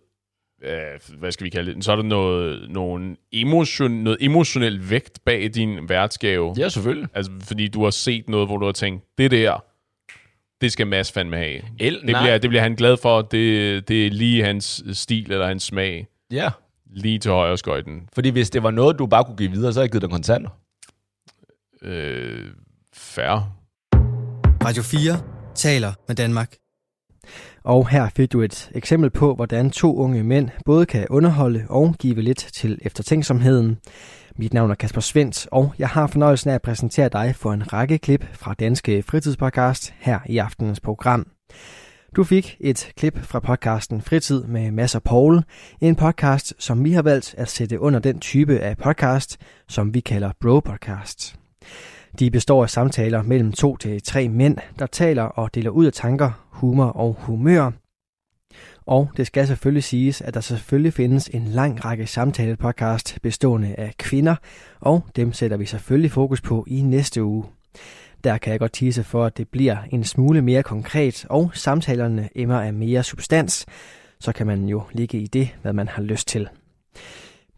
øh, 0.63 1.17
hvad 1.19 1.31
skal 1.31 1.45
vi 1.45 1.49
kalde 1.49 1.73
det, 1.75 1.83
så 1.85 1.91
er 1.91 1.95
der 1.95 2.03
noget, 2.03 2.69
nogen 2.71 3.17
emotion, 3.31 3.91
noget 3.91 4.17
emotionel 4.21 4.89
vægt 4.89 5.19
bag 5.25 5.49
din 5.53 5.89
værtsgave. 5.89 6.53
Ja, 6.57 6.69
selvfølgelig. 6.69 7.07
Altså, 7.13 7.31
fordi 7.43 7.67
du 7.67 7.83
har 7.83 7.89
set 7.91 8.29
noget, 8.29 8.47
hvor 8.47 8.57
du 8.57 8.65
har 8.65 8.71
tænkt, 8.71 9.03
det 9.17 9.31
der, 9.31 9.63
det 10.61 10.71
skal 10.71 10.87
Mads 10.87 11.11
fandme 11.11 11.35
have. 11.37 11.61
El, 11.79 11.93
Det 11.93 12.01
bliver, 12.03 12.37
det 12.37 12.49
bliver 12.49 12.61
han 12.61 12.75
glad 12.75 12.97
for. 12.97 13.21
Det, 13.21 13.87
det 13.87 14.05
er 14.07 14.09
lige 14.11 14.43
hans 14.43 14.83
stil 14.93 15.31
eller 15.31 15.47
hans 15.47 15.63
smag. 15.63 16.07
Ja, 16.31 16.49
Lige 16.91 17.19
til 17.19 17.31
højre 17.31 17.57
skøjten. 17.57 18.09
fordi 18.13 18.29
hvis 18.29 18.49
det 18.49 18.63
var 18.63 18.71
noget, 18.71 18.99
du 18.99 19.05
bare 19.05 19.23
kunne 19.23 19.37
give 19.37 19.51
videre, 19.51 19.73
så 19.73 19.79
havde 19.79 19.85
jeg 19.85 19.91
givet 19.91 20.01
dig 20.01 20.09
kontanter. 20.09 20.49
Øh, 21.81 22.45
færre. 22.93 23.51
Radio 24.65 24.83
4 24.83 25.21
taler 25.55 25.93
med 26.07 26.15
Danmark. 26.15 26.55
Og 27.63 27.89
her 27.89 28.09
fik 28.15 28.31
du 28.31 28.41
et 28.41 28.71
eksempel 28.75 29.09
på, 29.09 29.35
hvordan 29.35 29.71
to 29.71 29.95
unge 29.95 30.23
mænd 30.23 30.49
både 30.65 30.85
kan 30.85 31.07
underholde 31.09 31.65
og 31.69 31.95
give 31.99 32.21
lidt 32.21 32.37
til 32.53 32.79
eftertænksomheden. 32.81 33.77
Mit 34.35 34.53
navn 34.53 34.71
er 34.71 34.75
Kasper 34.75 35.01
Svendt, 35.01 35.47
og 35.51 35.73
jeg 35.79 35.89
har 35.89 36.07
fornøjelsen 36.07 36.49
af 36.49 36.55
at 36.55 36.61
præsentere 36.61 37.09
dig 37.09 37.35
for 37.35 37.53
en 37.53 37.73
række 37.73 37.97
klip 37.97 38.25
fra 38.33 38.53
Danske 38.53 39.03
Fritidspodcast 39.03 39.93
her 39.99 40.19
i 40.25 40.37
aftenens 40.37 40.79
program. 40.79 41.27
Du 42.15 42.23
fik 42.23 42.57
et 42.59 42.91
klip 42.97 43.19
fra 43.23 43.39
podcasten 43.39 44.01
Fritid 44.01 44.43
med 44.43 44.71
Mads 44.71 44.95
og 44.95 45.03
Paul, 45.03 45.43
en 45.81 45.95
podcast, 45.95 46.53
som 46.59 46.83
vi 46.83 46.91
har 46.91 47.01
valgt 47.01 47.35
at 47.37 47.49
sætte 47.49 47.79
under 47.79 47.99
den 47.99 48.19
type 48.19 48.59
af 48.59 48.77
podcast, 48.77 49.37
som 49.67 49.93
vi 49.93 49.99
kalder 49.99 50.31
bro-podcast. 50.39 51.38
De 52.19 52.31
består 52.31 52.63
af 52.63 52.69
samtaler 52.69 53.23
mellem 53.23 53.51
to 53.51 53.77
til 53.77 54.03
tre 54.03 54.29
mænd, 54.29 54.57
der 54.79 54.85
taler 54.85 55.23
og 55.23 55.55
deler 55.55 55.69
ud 55.69 55.85
af 55.85 55.93
tanker, 55.93 56.47
humor 56.49 56.85
og 56.85 57.15
humør. 57.19 57.71
Og 58.85 59.09
det 59.17 59.27
skal 59.27 59.47
selvfølgelig 59.47 59.83
siges, 59.83 60.21
at 60.21 60.33
der 60.33 60.41
selvfølgelig 60.41 60.93
findes 60.93 61.27
en 61.27 61.43
lang 61.47 61.85
række 61.85 62.07
samtalepodcast 62.07 63.17
bestående 63.21 63.75
af 63.77 63.93
kvinder, 63.97 64.35
og 64.79 65.03
dem 65.15 65.33
sætter 65.33 65.57
vi 65.57 65.65
selvfølgelig 65.65 66.11
fokus 66.11 66.41
på 66.41 66.65
i 66.67 66.81
næste 66.81 67.23
uge. 67.23 67.45
Der 68.23 68.37
kan 68.37 68.51
jeg 68.51 68.59
godt 68.59 68.73
tise 68.73 69.03
for, 69.03 69.25
at 69.25 69.37
det 69.37 69.47
bliver 69.47 69.77
en 69.91 70.03
smule 70.03 70.41
mere 70.41 70.63
konkret, 70.63 71.25
og 71.29 71.51
samtalerne 71.53 72.29
emmer 72.35 72.61
af 72.61 72.73
mere 72.73 73.03
substans, 73.03 73.65
så 74.19 74.31
kan 74.31 74.47
man 74.47 74.65
jo 74.65 74.83
ligge 74.91 75.19
i 75.19 75.27
det, 75.27 75.49
hvad 75.61 75.73
man 75.73 75.87
har 75.87 76.01
lyst 76.01 76.27
til. 76.27 76.49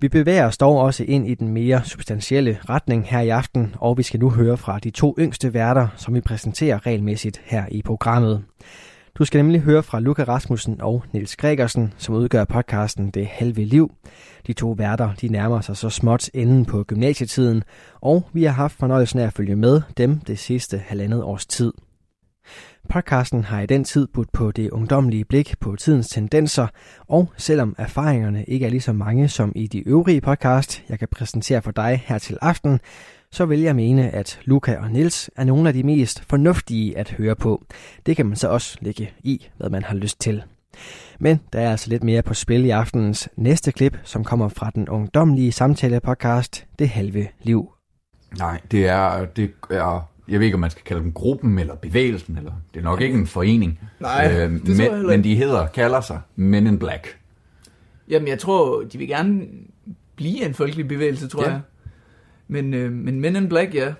Vi 0.01 0.09
bevæger 0.09 0.45
os 0.45 0.57
dog 0.57 0.77
også 0.79 1.03
ind 1.03 1.27
i 1.27 1.33
den 1.33 1.47
mere 1.47 1.81
substantielle 1.85 2.59
retning 2.69 3.05
her 3.07 3.19
i 3.19 3.29
aften, 3.29 3.75
og 3.79 3.97
vi 3.97 4.03
skal 4.03 4.19
nu 4.19 4.29
høre 4.29 4.57
fra 4.57 4.79
de 4.79 4.89
to 4.89 5.15
yngste 5.19 5.53
værter, 5.53 5.87
som 5.97 6.13
vi 6.13 6.21
præsenterer 6.21 6.85
regelmæssigt 6.85 7.41
her 7.45 7.65
i 7.71 7.81
programmet. 7.81 8.43
Du 9.15 9.25
skal 9.25 9.37
nemlig 9.37 9.61
høre 9.61 9.83
fra 9.83 9.99
Luca 9.99 10.23
Rasmussen 10.23 10.81
og 10.81 11.03
Nils 11.11 11.35
Gregersen, 11.35 11.93
som 11.97 12.15
udgør 12.15 12.45
podcasten 12.45 13.09
Det 13.09 13.27
Halve 13.27 13.63
Liv. 13.63 13.91
De 14.47 14.53
to 14.53 14.71
værter 14.71 15.13
de 15.21 15.27
nærmer 15.27 15.61
sig 15.61 15.77
så 15.77 15.89
småt 15.89 16.29
enden 16.33 16.65
på 16.65 16.83
gymnasietiden, 16.83 17.63
og 18.01 18.23
vi 18.33 18.43
har 18.43 18.51
haft 18.51 18.77
fornøjelsen 18.79 19.19
af 19.19 19.27
at 19.27 19.33
følge 19.33 19.55
med 19.55 19.81
dem 19.97 20.19
det 20.19 20.39
sidste 20.39 20.77
halvandet 20.77 21.23
års 21.23 21.45
tid. 21.45 21.73
Podcasten 22.91 23.43
har 23.43 23.61
i 23.61 23.65
den 23.65 23.83
tid 23.83 24.07
budt 24.07 24.31
på 24.31 24.51
det 24.51 24.69
ungdomlige 24.69 25.25
blik 25.25 25.55
på 25.59 25.75
tidens 25.75 26.09
tendenser, 26.09 26.67
og 27.07 27.33
selvom 27.37 27.75
erfaringerne 27.77 28.43
ikke 28.43 28.65
er 28.65 28.69
lige 28.69 28.81
så 28.81 28.93
mange 28.93 29.27
som 29.27 29.51
i 29.55 29.67
de 29.67 29.87
øvrige 29.87 30.21
podcast, 30.21 30.83
jeg 30.89 30.99
kan 30.99 31.07
præsentere 31.11 31.61
for 31.61 31.71
dig 31.71 32.03
her 32.05 32.17
til 32.17 32.37
aften, 32.41 32.79
så 33.31 33.45
vil 33.45 33.59
jeg 33.59 33.75
mene, 33.75 34.09
at 34.09 34.39
Luca 34.43 34.77
og 34.77 34.91
Nils 34.91 35.29
er 35.35 35.43
nogle 35.43 35.67
af 35.67 35.73
de 35.73 35.83
mest 35.83 36.23
fornuftige 36.29 36.97
at 36.97 37.11
høre 37.11 37.35
på. 37.35 37.65
Det 38.05 38.15
kan 38.15 38.25
man 38.25 38.35
så 38.35 38.47
også 38.47 38.77
lægge 38.81 39.13
i, 39.19 39.47
hvad 39.57 39.69
man 39.69 39.83
har 39.83 39.95
lyst 39.95 40.19
til. 40.19 40.43
Men 41.19 41.39
der 41.53 41.59
er 41.59 41.71
altså 41.71 41.89
lidt 41.89 42.03
mere 42.03 42.21
på 42.21 42.33
spil 42.33 42.65
i 42.65 42.69
aftenens 42.69 43.29
næste 43.35 43.71
klip, 43.71 43.97
som 44.03 44.23
kommer 44.23 44.49
fra 44.49 44.71
den 44.75 44.89
ungdomlige 44.89 45.51
samtale-podcast 45.51 46.65
Det 46.79 46.89
Halve 46.89 47.27
Liv. 47.41 47.71
Nej, 48.37 48.59
det 48.71 48.87
er, 48.87 49.25
det 49.25 49.51
er, 49.69 50.10
jeg 50.31 50.39
ved 50.39 50.45
ikke, 50.45 50.55
om 50.55 50.59
man 50.61 50.69
skal 50.69 50.83
kalde 50.83 51.01
dem 51.03 51.11
gruppen 51.13 51.59
eller 51.59 51.75
bevægelsen, 51.75 52.37
eller 52.37 52.51
det 52.73 52.79
er 52.79 52.83
nok 52.83 53.01
ikke 53.01 53.17
en 53.17 53.27
forening. 53.27 53.79
Nej, 53.99 54.27
det 54.27 54.61
tror 54.77 54.83
jeg 54.83 54.91
men, 54.97 55.07
men 55.07 55.23
de 55.23 55.35
hedder, 55.35 55.67
kalder 55.67 56.01
sig 56.01 56.19
Men 56.35 56.67
in 56.67 56.79
Black. 56.79 57.17
Jamen, 58.09 58.27
jeg 58.27 58.39
tror, 58.39 58.81
de 58.83 58.97
vil 58.97 59.07
gerne 59.07 59.41
blive 60.15 60.45
en 60.45 60.53
folkelig 60.53 60.87
bevægelse, 60.87 61.27
tror 61.27 61.43
Ja. 61.43 61.49
jeg. 61.49 61.61
Men, 62.47 62.73
øh, 62.73 62.91
men 62.91 63.19
Men 63.19 63.35
in 63.35 63.49
Black, 63.49 63.73
ja. 63.75 63.93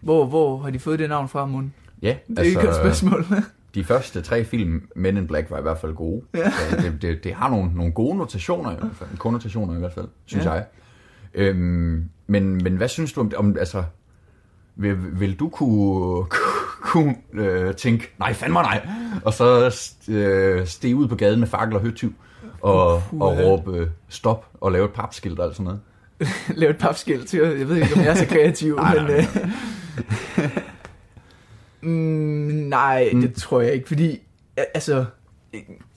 Hvor, 0.00 0.26
hvor 0.26 0.58
har 0.58 0.70
de 0.70 0.78
fået 0.78 0.98
det 0.98 1.08
navn 1.08 1.28
fra, 1.28 1.46
Mund? 1.46 1.70
Ja, 2.02 2.16
Det 2.28 2.38
er 2.38 2.42
ikke 2.42 2.60
et 2.68 2.74
spørgsmål. 2.74 3.24
de 3.74 3.84
første 3.84 4.20
tre 4.20 4.44
film, 4.44 4.82
Men 4.96 5.16
in 5.16 5.26
Black, 5.26 5.50
var 5.50 5.58
i 5.58 5.62
hvert 5.62 5.78
fald 5.78 5.94
gode. 5.94 6.22
Ja. 6.34 6.50
Så 6.50 6.76
Det, 6.76 7.02
det, 7.02 7.24
det 7.24 7.34
har 7.34 7.50
nogle, 7.50 7.70
nogle 7.74 7.92
gode 7.92 8.16
notationer, 8.18 8.70
i 8.72 8.76
hvert 8.80 8.96
fald. 8.96 9.10
konnotationer 9.18 9.76
i 9.76 9.78
hvert 9.78 9.92
fald, 9.92 10.08
synes 10.26 10.44
Ja. 10.44 10.52
jeg. 10.52 10.64
Øhm, 11.34 12.08
men, 12.26 12.44
men 12.64 12.76
hvad 12.76 12.88
synes 12.88 13.12
du 13.12 13.20
om, 13.20 13.32
om 13.36 13.56
altså, 13.58 13.82
vil, 14.78 15.20
vil 15.20 15.38
du 15.38 15.48
kunne, 15.48 16.26
kunne 16.80 17.16
øh, 17.32 17.74
tænke, 17.74 18.14
nej 18.18 18.32
fandme 18.32 18.62
nej, 18.62 18.86
og 19.24 19.32
så 19.32 19.74
øh, 20.08 20.66
stige 20.66 20.96
ud 20.96 21.08
på 21.08 21.16
gaden 21.16 21.40
med 21.40 21.48
fakkel 21.48 21.76
og 21.76 21.82
høtyv, 21.82 22.14
og, 22.60 23.02
Puh, 23.10 23.20
og 23.20 23.38
råbe 23.38 23.76
øh, 23.76 23.88
stop 24.08 24.46
og 24.60 24.72
lave 24.72 24.84
et 24.84 24.92
papskilt 24.92 25.38
og 25.38 25.46
alt 25.46 25.56
sådan 25.56 25.64
noget? 25.64 25.80
Lave 26.60 26.70
et 26.70 26.78
papskilt. 26.78 27.34
Jeg 27.34 27.68
ved 27.68 27.76
ikke, 27.76 27.94
om 27.94 28.00
jeg 28.00 28.08
er 28.08 28.14
så 28.14 28.26
kreativ, 28.26 28.76
Nej, 28.76 28.94
men... 28.94 29.06
nej, 29.06 29.26
Øh, 30.38 30.50
mm, 31.90 32.68
nej, 32.68 33.08
det 33.12 33.34
tror 33.34 33.60
jeg 33.60 33.72
ikke, 33.72 33.88
fordi... 33.88 34.18
Altså, 34.74 35.04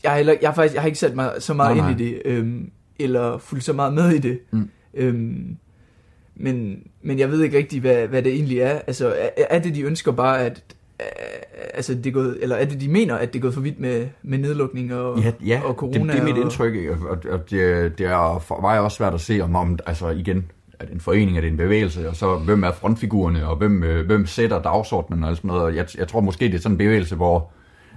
jeg 0.04 0.12
har, 0.12 0.17
heller, 0.17 0.36
jeg 0.41 0.50
har 0.50 0.56
faktisk 0.56 0.74
jeg 0.74 0.82
har 0.82 0.88
ikke 0.88 1.00
sat 1.00 1.15
mig 1.15 1.34
så 1.39 1.54
meget 1.54 1.78
Nej, 1.78 1.89
ind 1.89 2.02
i 2.02 2.06
det, 2.06 2.22
øhm, 2.26 2.72
eller 3.00 3.38
fulgt 3.38 3.63
så 3.63 3.74
meget 3.74 3.94
med 3.94 4.10
i 4.12 4.20
det. 4.20 4.39
Mm. 4.52 4.70
Øhm, 4.94 5.58
men, 6.43 6.84
men 7.01 7.19
jeg 7.19 7.32
ved 7.32 7.41
ikke 7.43 7.58
rigtig, 7.58 7.82
hvad, 7.82 8.08
hvad 8.08 8.21
det 8.23 8.34
egentlig 8.34 8.60
er. 8.60 8.80
Altså, 8.88 9.15
er, 9.38 9.43
er 9.49 9.60
det, 9.60 9.75
de 9.75 9.82
ønsker 9.82 10.12
bare, 10.12 10.39
at... 10.45 10.63
øh, 10.99 11.06
Altså, 11.73 11.93
det 11.95 12.06
er 12.08 12.12
gået, 12.12 12.38
eller 12.41 12.56
er 12.56 12.65
det, 12.65 12.82
de 12.82 12.88
mener, 12.89 13.15
at 13.15 13.34
det 13.34 13.39
er 13.39 13.41
gået 13.41 13.54
for 13.54 13.62
vidt 13.62 13.80
med, 13.80 14.08
med 14.23 14.38
nedlukning 14.38 14.93
og, 14.93 15.19
Ja, 15.19 15.32
ja 15.45 15.62
og 15.65 15.73
corona? 15.75 15.99
det, 15.99 16.13
det 16.13 16.19
er 16.19 16.23
mit 16.23 16.34
og, 16.34 16.41
indtryk, 16.41 16.73
og, 17.10 17.17
og 17.32 17.49
det, 17.49 17.97
det 17.97 18.06
er 18.06 18.39
for 18.47 18.62
mig 18.62 18.80
også 18.80 18.97
svært 18.97 19.13
at 19.13 19.21
se, 19.21 19.39
om, 19.41 19.56
om 19.56 19.80
altså 19.86 20.10
igen, 20.10 20.45
er 20.80 20.86
det 20.86 20.93
en 20.93 20.99
forening, 20.99 21.38
er 21.38 21.41
det 21.41 21.47
en 21.47 21.58
bevægelse, 21.58 22.10
og 22.10 22.15
så 22.15 22.36
hvem 22.36 22.63
er 22.63 22.71
frontfigurerne, 22.71 23.47
og 23.47 23.56
hvem, 23.56 23.84
øh, 23.84 24.06
hvem 24.06 24.25
sætter 24.25 24.62
dagsordenen 24.62 25.23
og 25.23 25.36
sådan 25.36 25.47
noget. 25.47 25.63
Og 25.63 25.75
Jeg, 25.75 25.86
jeg 25.97 26.08
tror 26.08 26.19
måske, 26.21 26.45
det 26.45 26.54
er 26.54 26.60
sådan 26.60 26.73
en 26.73 26.77
bevægelse, 26.77 27.15
hvor, 27.15 27.49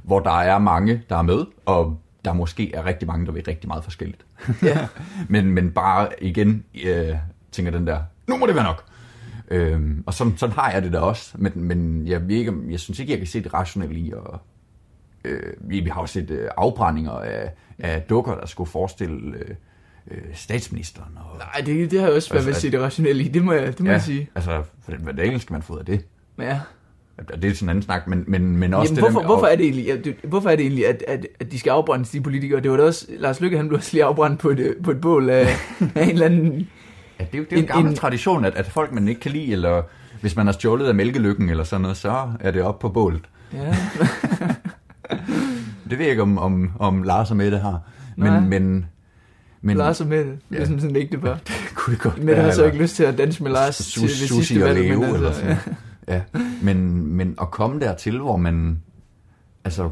hvor 0.02 0.20
der 0.20 0.38
er 0.40 0.58
mange, 0.58 1.02
der 1.08 1.16
er 1.16 1.22
med, 1.22 1.44
og 1.66 1.98
der 2.24 2.32
måske 2.32 2.74
er 2.74 2.86
rigtig 2.86 3.08
mange, 3.08 3.26
der 3.26 3.32
vil 3.32 3.44
rigtig 3.48 3.68
meget 3.68 3.84
forskelligt. 3.84 4.24
Ja. 4.62 4.78
men, 5.28 5.50
men 5.50 5.70
bare 5.70 6.08
igen, 6.20 6.64
øh, 6.86 7.08
tænker 7.52 7.72
den 7.72 7.86
der, 7.86 7.98
nu 8.28 8.36
må 8.36 8.46
det 8.46 8.54
være 8.54 8.64
nok. 8.64 8.84
Øhm, 9.48 10.04
og 10.06 10.14
sådan, 10.14 10.36
sådan 10.36 10.54
har 10.54 10.70
jeg 10.70 10.82
det 10.82 10.92
da 10.92 10.98
også, 10.98 11.34
men, 11.38 11.52
men 11.54 12.06
jeg, 12.06 12.30
ikke, 12.30 12.52
jeg 12.70 12.80
synes 12.80 12.98
ikke, 12.98 13.12
jeg 13.12 13.18
kan 13.18 13.26
se 13.26 13.42
det 13.42 13.54
rationelle 13.54 13.98
i 14.00 14.10
at, 14.10 14.40
Øh, 15.24 15.52
vi, 15.60 15.88
har 15.92 16.00
jo 16.00 16.06
set 16.06 16.30
øh, 16.30 16.48
afbrændinger 16.56 17.12
af, 17.12 17.50
af 17.78 18.02
dukker, 18.02 18.34
der 18.34 18.46
skulle 18.46 18.70
forestille 18.70 19.38
øh, 19.38 19.54
øh, 20.10 20.22
statsministeren. 20.34 21.18
Og, 21.30 21.38
Nej, 21.38 21.64
det, 21.66 21.90
det 21.90 22.00
har 22.00 22.06
jeg 22.06 22.16
også 22.16 22.28
svært 22.28 22.36
ved 22.36 22.42
at 22.42 22.48
Altså, 22.48 22.60
se 22.60 22.70
det 22.70 22.80
rationelle 22.80 23.24
i. 23.24 23.28
Det 23.28 23.44
må 23.44 23.52
jeg, 23.52 23.66
det 23.66 23.80
må 23.80 23.86
ja, 23.86 23.92
jeg 23.92 24.02
sige. 24.02 24.30
Altså, 24.34 24.62
for 24.82 24.92
hvad 24.92 25.14
delen 25.14 25.40
skal 25.40 25.52
man 25.52 25.62
få 25.62 25.78
af 25.78 25.84
det? 25.84 26.06
Ja. 26.38 26.60
Det 27.18 27.44
er 27.44 27.54
sådan 27.54 27.66
en 27.66 27.68
anden 27.68 27.82
snak, 27.82 28.08
men, 28.08 28.24
men, 28.26 28.56
men 28.56 28.74
også 28.74 28.88
Jamen, 28.88 28.96
det 28.96 29.02
hvorfor, 29.02 29.20
der 29.20 29.26
hvorfor, 29.26 29.46
er 29.46 29.56
det 29.56 29.64
egentlig, 29.64 30.14
hvorfor 30.24 30.50
er 30.50 30.56
det 30.56 30.62
egentlig, 30.62 30.86
at, 30.88 31.04
at, 31.08 31.26
at 31.40 31.52
de 31.52 31.58
skal 31.58 31.70
afbrændes, 31.70 32.10
de 32.10 32.20
politikere? 32.20 32.60
Det 32.60 32.70
var 32.70 32.76
da 32.76 32.82
også, 32.82 33.06
Lars 33.18 33.40
Lykke, 33.40 33.56
han 33.56 33.68
blev 33.68 33.78
også 33.78 33.92
lige 33.92 34.04
afbrændt 34.04 34.40
på 34.40 34.50
et, 34.50 34.58
øh, 34.58 34.82
på 34.82 34.90
et 34.90 35.00
bål 35.00 35.30
af, 35.30 35.46
af 35.94 36.02
en 36.04 36.10
eller 36.10 36.26
anden... 36.26 36.68
Ja, 37.20 37.24
det 37.24 37.34
er 37.34 37.38
jo, 37.38 37.44
det 37.44 37.52
er 37.52 37.56
jo 37.56 37.58
en 37.58 37.64
en- 37.64 37.68
gammel 37.68 37.90
en- 37.90 37.96
tradition, 37.96 38.44
at, 38.44 38.54
at 38.54 38.66
folk, 38.66 38.92
man 38.92 39.08
ikke 39.08 39.20
kan 39.20 39.30
lide, 39.32 39.52
eller 39.52 39.82
hvis 40.20 40.36
man 40.36 40.46
har 40.46 40.52
stjålet 40.52 40.86
af 40.86 40.94
mælkelykken 40.94 41.50
eller 41.50 41.64
sådan 41.64 41.80
noget, 41.82 41.96
så 41.96 42.32
er 42.40 42.50
det 42.50 42.62
op 42.62 42.78
på 42.78 42.88
bålet. 42.88 43.22
Ja, 43.52 43.76
Det 45.90 45.98
ved 45.98 46.04
jeg 46.04 46.08
ikke, 46.10 46.22
om, 46.22 46.38
om, 46.38 46.70
om 46.78 47.02
Lars 47.02 47.30
og 47.30 47.36
Mette 47.36 47.58
har. 47.58 47.80
Nej. 48.16 48.40
Men, 48.40 48.48
men, 48.50 48.86
men 49.62 49.76
Lars 49.76 50.00
og 50.00 50.06
Mette, 50.06 50.30
det 50.30 50.38
er 50.50 50.58
Ja. 50.60 50.64
som 50.66 50.80
sådan 50.80 50.96
et 50.96 51.00
ægtepar. 51.00 51.38
kunne 51.74 51.94
det 51.94 52.02
godt 52.02 52.24
Mette 52.24 52.42
har 52.42 52.50
så 52.50 52.64
ikke 52.64 52.78
lyst 52.78 52.96
til 52.96 53.04
at 53.04 53.18
danse 53.18 53.42
med 53.42 53.50
Lars 53.50 53.76
til 53.76 53.84
Sushi 53.84 54.26
sidste 54.26 54.62
og 54.64 54.68
valg, 54.68 54.88
Leo, 54.88 55.00
men 55.00 55.14
eller 55.14 55.26
altså, 55.28 55.40
sådan. 55.40 55.56
ja. 56.08 56.14
Ja, 56.14 56.20
men, 56.62 57.06
men 57.16 57.34
at 57.40 57.50
komme 57.50 57.80
dertil, 57.80 58.18
hvor 58.18 58.36
man... 58.36 58.82
Altså, 59.64 59.90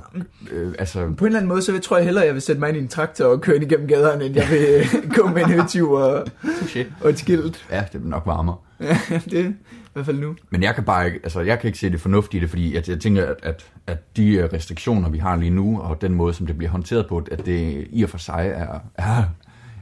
øh, 0.51 0.75
altså 0.79 0.99
På 0.99 1.25
en 1.25 1.27
eller 1.27 1.39
anden 1.39 1.49
måde, 1.49 1.63
så 1.63 1.79
tror 1.79 1.97
jeg 1.97 2.05
hellere, 2.05 2.25
at 2.25 2.27
jeg 2.27 2.35
vil 2.35 2.43
sætte 2.43 2.61
mig 2.61 2.69
ind 2.69 2.77
i 2.77 2.81
en 2.81 2.89
traktor 2.89 3.25
og 3.25 3.41
køre 3.41 3.57
ind 3.57 3.65
igennem 3.65 3.89
gaderne, 3.89 4.25
end 4.25 4.35
jeg 4.35 4.47
vil 4.51 4.67
øh, 4.69 4.87
gå 5.17 5.29
med 5.29 5.43
en 5.43 5.51
høtyv 5.51 5.91
og, 5.91 6.27
shit. 6.67 6.87
og 7.01 7.11
et 7.11 7.19
skilt. 7.19 7.67
Ja, 7.71 7.85
det 7.93 8.01
er 8.05 8.09
nok 8.09 8.23
varmere. 8.27 8.57
det 9.31 9.41
er 9.41 9.49
i 9.49 9.55
hvert 9.93 10.07
fald 10.07 10.19
nu. 10.19 10.37
Men 10.51 10.63
jeg 10.63 10.75
kan 10.75 10.85
bare 10.85 11.07
ikke, 11.07 11.21
altså 11.23 11.41
jeg 11.41 11.59
kan 11.59 11.69
ikke 11.69 11.79
se 11.79 11.91
det 11.91 12.01
fornuftige 12.01 12.39
i 12.39 12.43
det, 12.43 12.51
fordi 12.51 12.75
jeg, 12.75 12.89
jeg 12.89 13.01
tænker, 13.01 13.27
at, 13.27 13.37
at, 13.43 13.67
at 13.87 14.17
de 14.17 14.35
øh, 14.35 14.49
restriktioner, 14.53 15.09
vi 15.09 15.19
har 15.19 15.37
lige 15.37 15.51
nu, 15.51 15.81
og 15.81 16.01
den 16.01 16.15
måde, 16.15 16.35
som 16.35 16.47
det 16.47 16.59
bliver 16.59 16.71
håndteret 16.71 17.07
på, 17.07 17.27
at 17.31 17.47
det 17.47 17.87
i 17.91 18.03
og 18.03 18.09
for 18.09 18.19
sig 18.19 18.53
er, 18.55 18.79
er, 18.95 19.25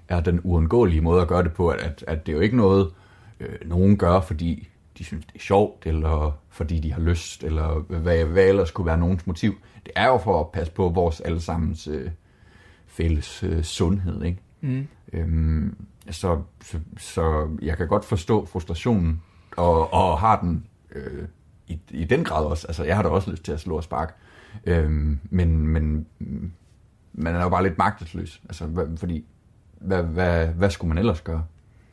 er 0.08 0.20
den 0.20 0.40
uundgåelige 0.44 1.00
måde 1.00 1.22
at 1.22 1.28
gøre 1.28 1.42
det 1.42 1.52
på, 1.52 1.68
at, 1.68 1.80
at, 1.80 2.04
at 2.06 2.26
det 2.26 2.32
er 2.32 2.36
jo 2.36 2.42
ikke 2.42 2.56
noget, 2.56 2.90
øh, 3.40 3.48
nogen 3.66 3.96
gør, 3.96 4.20
fordi 4.20 4.68
de 4.98 5.04
synes, 5.04 5.24
det 5.26 5.34
er 5.34 5.40
sjovt, 5.40 5.86
eller 5.86 6.38
fordi 6.48 6.80
de 6.80 6.92
har 6.92 7.00
lyst, 7.00 7.44
eller 7.44 7.84
hvad, 7.88 8.24
hvad 8.24 8.44
ellers 8.44 8.70
kunne 8.70 8.86
være 8.86 8.98
nogens 8.98 9.26
motiv. 9.26 9.54
Det 9.90 10.02
er 10.02 10.06
jo 10.06 10.18
for 10.18 10.40
at 10.40 10.48
passe 10.52 10.72
på 10.72 10.88
vores 10.88 11.20
allesammens 11.20 11.88
øh, 11.88 12.10
fælles 12.86 13.42
øh, 13.42 13.62
sundhed, 13.62 14.22
ikke? 14.22 14.38
Mm. 14.60 14.86
Øhm, 15.12 15.76
så, 16.10 16.42
så, 16.64 16.78
så 16.98 17.48
jeg 17.62 17.76
kan 17.76 17.88
godt 17.88 18.04
forstå 18.04 18.46
frustrationen, 18.46 19.22
og, 19.56 19.92
og 19.92 20.18
har 20.18 20.40
den 20.40 20.64
øh, 20.92 21.28
i, 21.66 21.78
i 21.90 22.04
den 22.04 22.24
grad 22.24 22.44
også. 22.44 22.66
Altså, 22.66 22.84
jeg 22.84 22.96
har 22.96 23.02
da 23.02 23.08
også 23.08 23.30
lyst 23.30 23.44
til 23.44 23.52
at 23.52 23.60
slå 23.60 23.76
og 23.76 23.84
sparke. 23.84 24.12
Øhm, 24.66 25.18
men, 25.30 25.66
men 25.66 26.06
man 27.12 27.34
er 27.34 27.42
jo 27.42 27.48
bare 27.48 27.62
lidt 27.62 27.78
magtesløs. 27.78 28.40
Altså, 28.44 28.66
hvad, 28.66 28.86
fordi, 28.96 29.24
hvad, 29.80 30.02
hvad, 30.02 30.46
hvad 30.46 30.70
skulle 30.70 30.88
man 30.88 30.98
ellers 30.98 31.20
gøre? 31.20 31.44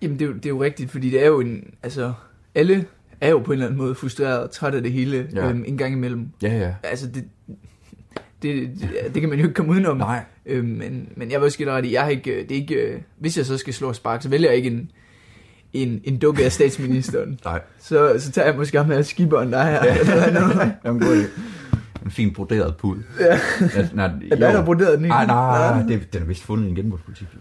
Jamen, 0.01 0.19
det 0.19 0.25
er, 0.25 0.29
jo, 0.29 0.35
det 0.35 0.45
er 0.45 0.49
jo 0.49 0.63
rigtigt, 0.63 0.91
fordi 0.91 1.09
det 1.09 1.23
er 1.23 1.27
jo 1.27 1.39
en... 1.39 1.73
Altså, 1.83 2.13
alle 2.55 2.85
er 3.21 3.29
jo 3.29 3.39
på 3.39 3.51
en 3.51 3.53
eller 3.53 3.65
anden 3.65 3.77
måde 3.77 3.95
frustreret 3.95 4.43
og 4.43 4.51
træt 4.51 4.75
af 4.75 4.83
det 4.83 4.91
hele 4.91 5.29
ja. 5.33 5.49
øhm, 5.49 5.63
en 5.67 5.77
gang 5.77 5.93
imellem. 5.93 6.29
Ja, 6.41 6.57
ja. 6.57 6.75
Altså, 6.83 7.07
det, 7.07 7.27
det, 8.41 8.69
det, 8.79 8.89
det 9.13 9.21
kan 9.21 9.29
man 9.29 9.39
jo 9.39 9.45
ikke 9.45 9.53
komme 9.53 9.71
udenom. 9.71 9.97
Nej. 9.97 10.23
Øhm, 10.45 10.67
men, 10.67 11.09
men 11.15 11.31
jeg 11.31 11.39
vil 11.39 11.45
også 11.45 11.57
give 11.57 11.71
ret 11.71 11.85
i, 11.85 11.93
jeg 11.93 12.03
har 12.03 12.09
ikke, 12.09 12.31
øh, 12.31 12.49
det 12.49 12.51
er 12.51 12.55
ikke, 12.55 12.75
øh, 12.75 13.01
hvis 13.19 13.37
jeg 13.37 13.45
så 13.45 13.57
skal 13.57 13.73
slå 13.73 13.93
spark, 13.93 14.21
så 14.21 14.29
vælger 14.29 14.49
jeg 14.49 14.57
ikke 14.57 14.69
en, 14.69 14.91
en, 15.73 16.01
en 16.03 16.17
dukke 16.17 16.45
af 16.45 16.51
statsministeren. 16.51 17.39
Nej. 17.45 17.61
så, 17.79 18.15
så 18.19 18.31
tager 18.31 18.47
jeg 18.47 18.55
måske 18.57 18.77
ham 18.77 18.85
her 18.87 19.01
skiberen, 19.01 19.51
der 19.51 19.57
er 19.57 19.83
her. 19.83 19.99
Eller 19.99 20.31
noget. 20.39 20.73
Jamen, 20.85 21.01
god. 21.01 21.23
En 22.05 22.11
fin 22.11 22.33
broderet 22.33 22.77
pud. 22.77 22.97
Ja. 23.19 23.39
Altså, 23.61 23.95
nej, 23.95 24.05
Er 24.31 24.35
der, 24.35 24.51
der 24.51 24.65
broderet 24.65 24.97
den 24.97 25.05
i? 25.05 25.07
Nej, 25.07 25.25
nej, 25.25 25.81
det, 25.87 26.13
den 26.13 26.21
er 26.21 26.25
vist 26.25 26.43
fundet 26.43 26.67
i 26.67 26.69
en. 26.69 26.77
Eller 26.77 26.97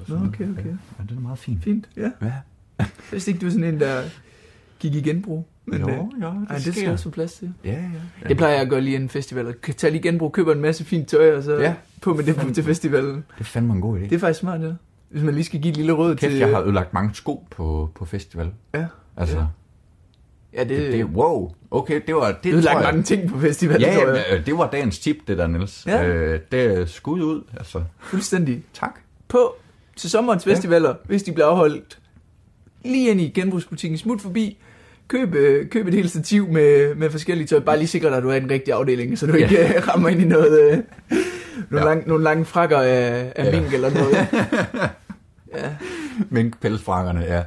sådan 0.06 0.22
Nå, 0.22 0.28
okay, 0.28 0.50
okay. 0.50 0.64
Ja, 0.64 1.04
den 1.08 1.16
er 1.16 1.20
meget 1.20 1.38
fin. 1.38 1.60
Fint, 1.64 1.88
ja. 1.96 2.10
Ja. 2.22 2.32
Vidste 3.10 3.30
ikke, 3.30 3.40
du 3.40 3.46
er 3.46 3.50
sådan 3.50 3.64
en, 3.64 3.80
der 3.80 4.02
gik 4.78 4.94
i 4.94 5.00
genbrug. 5.00 5.46
Men, 5.66 5.80
Jo, 5.80 5.88
øh, 5.88 5.96
jo, 5.96 6.00
det 6.26 6.46
ej, 6.50 6.54
det 6.56 6.62
skal 6.74 6.82
jeg 6.82 6.92
også 6.92 7.04
få 7.04 7.10
plads 7.10 7.32
til. 7.32 7.52
Ja, 7.64 7.70
ja. 7.72 8.28
Det 8.28 8.36
plejer 8.36 8.52
jeg 8.52 8.62
at 8.62 8.68
gøre 8.68 8.80
lige 8.80 8.96
en 8.96 9.08
festival. 9.08 9.54
Jeg 9.66 9.76
tager 9.76 9.92
lige 9.92 10.02
genbrug, 10.02 10.32
køber 10.32 10.52
en 10.52 10.60
masse 10.60 10.84
fint 10.84 11.08
tøj, 11.08 11.36
og 11.36 11.42
så 11.42 11.52
Ja. 11.56 11.62
ja. 11.62 11.74
på 12.02 12.14
med 12.14 12.24
det 12.24 12.36
på 12.36 12.50
til 12.54 12.64
festivalen. 12.64 13.14
Det 13.14 13.40
er 13.40 13.44
fandme 13.44 13.72
en 13.72 13.80
god 13.80 13.98
idé. 13.98 14.02
Det 14.02 14.12
er 14.12 14.18
faktisk 14.18 14.40
smart, 14.40 14.60
ja. 14.62 14.70
Hvis 15.10 15.22
man 15.22 15.34
lige 15.34 15.44
skal 15.44 15.60
give 15.60 15.70
et 15.70 15.76
lille 15.76 15.92
råd 15.92 16.16
Kæft, 16.16 16.30
til... 16.30 16.38
jeg 16.38 16.48
har 16.48 16.62
ødelagt 16.62 16.94
mange 16.94 17.14
sko 17.14 17.46
på, 17.50 17.90
på 17.94 18.04
festival. 18.04 18.50
Ja. 18.74 18.86
Altså, 19.16 19.36
Ja. 19.36 19.40
ja. 19.42 19.46
Ja, 20.54 20.60
det, 20.64 20.68
det, 20.78 20.92
det, 20.92 21.04
wow. 21.04 21.50
Okay, 21.70 22.00
det 22.06 22.14
var... 22.14 22.32
Det, 22.44 22.52
tror 22.52 22.60
lagt 22.60 22.84
mange 22.84 23.02
ting 23.02 23.28
på 23.30 23.38
festivalen, 23.40 23.80
Ja, 23.82 23.94
tror 23.94 24.06
jeg. 24.08 24.24
ja, 24.30 24.36
øh, 24.38 24.46
det 24.46 24.58
var 24.58 24.70
dagens 24.70 24.98
tip, 24.98 25.16
det 25.28 25.38
der, 25.38 25.46
Niels. 25.46 25.86
Ja. 25.86 26.06
Øh, 26.06 26.40
det 26.52 26.62
er 26.80 26.86
skud 26.86 27.20
ud, 27.22 27.42
altså. 27.56 27.82
Fuldstændig. 27.98 28.62
Tak. 28.74 28.94
På 29.28 29.54
til 29.96 30.10
sommerens 30.10 30.44
festivaler, 30.44 30.94
hvis 31.04 31.22
de 31.22 31.32
bliver 31.32 31.46
afholdt, 31.46 31.98
lige 32.84 33.10
ind 33.10 33.20
i 33.20 33.28
genbrugsbutikken, 33.28 33.98
smut 33.98 34.20
forbi, 34.20 34.58
køb, 35.08 35.34
øh, 35.34 35.68
køb 35.68 35.86
et 35.86 35.94
helt 35.94 36.10
stativ 36.10 36.48
med, 36.48 36.94
med 36.94 37.10
forskellige 37.10 37.46
tøj. 37.46 37.60
Bare 37.60 37.76
lige 37.78 37.88
sikre 37.88 38.08
dig, 38.08 38.16
at 38.16 38.22
du 38.22 38.28
er 38.28 38.34
i 38.34 38.40
den 38.40 38.50
rigtige 38.50 38.74
afdeling, 38.74 39.18
så 39.18 39.26
du 39.26 39.32
Ja. 39.36 39.38
ikke 39.38 39.74
øh, 39.76 39.88
rammer 39.88 40.08
ind 40.08 40.20
i 40.20 40.24
noget, 40.24 40.60
øh, 40.72 40.78
nogle, 41.70 41.86
Ja. 41.88 41.94
lang, 41.94 42.08
nogle 42.08 42.24
lange 42.24 42.44
frakker 42.44 42.78
af, 42.78 43.32
af 43.36 43.44
Ja. 43.52 43.60
mink 43.60 43.74
eller 43.74 43.90
noget. 43.94 44.16
ja. 45.56 45.68
Minkpelsfrakkerne, 46.30 47.20
ja. 47.20 47.36
ja. 47.36 47.42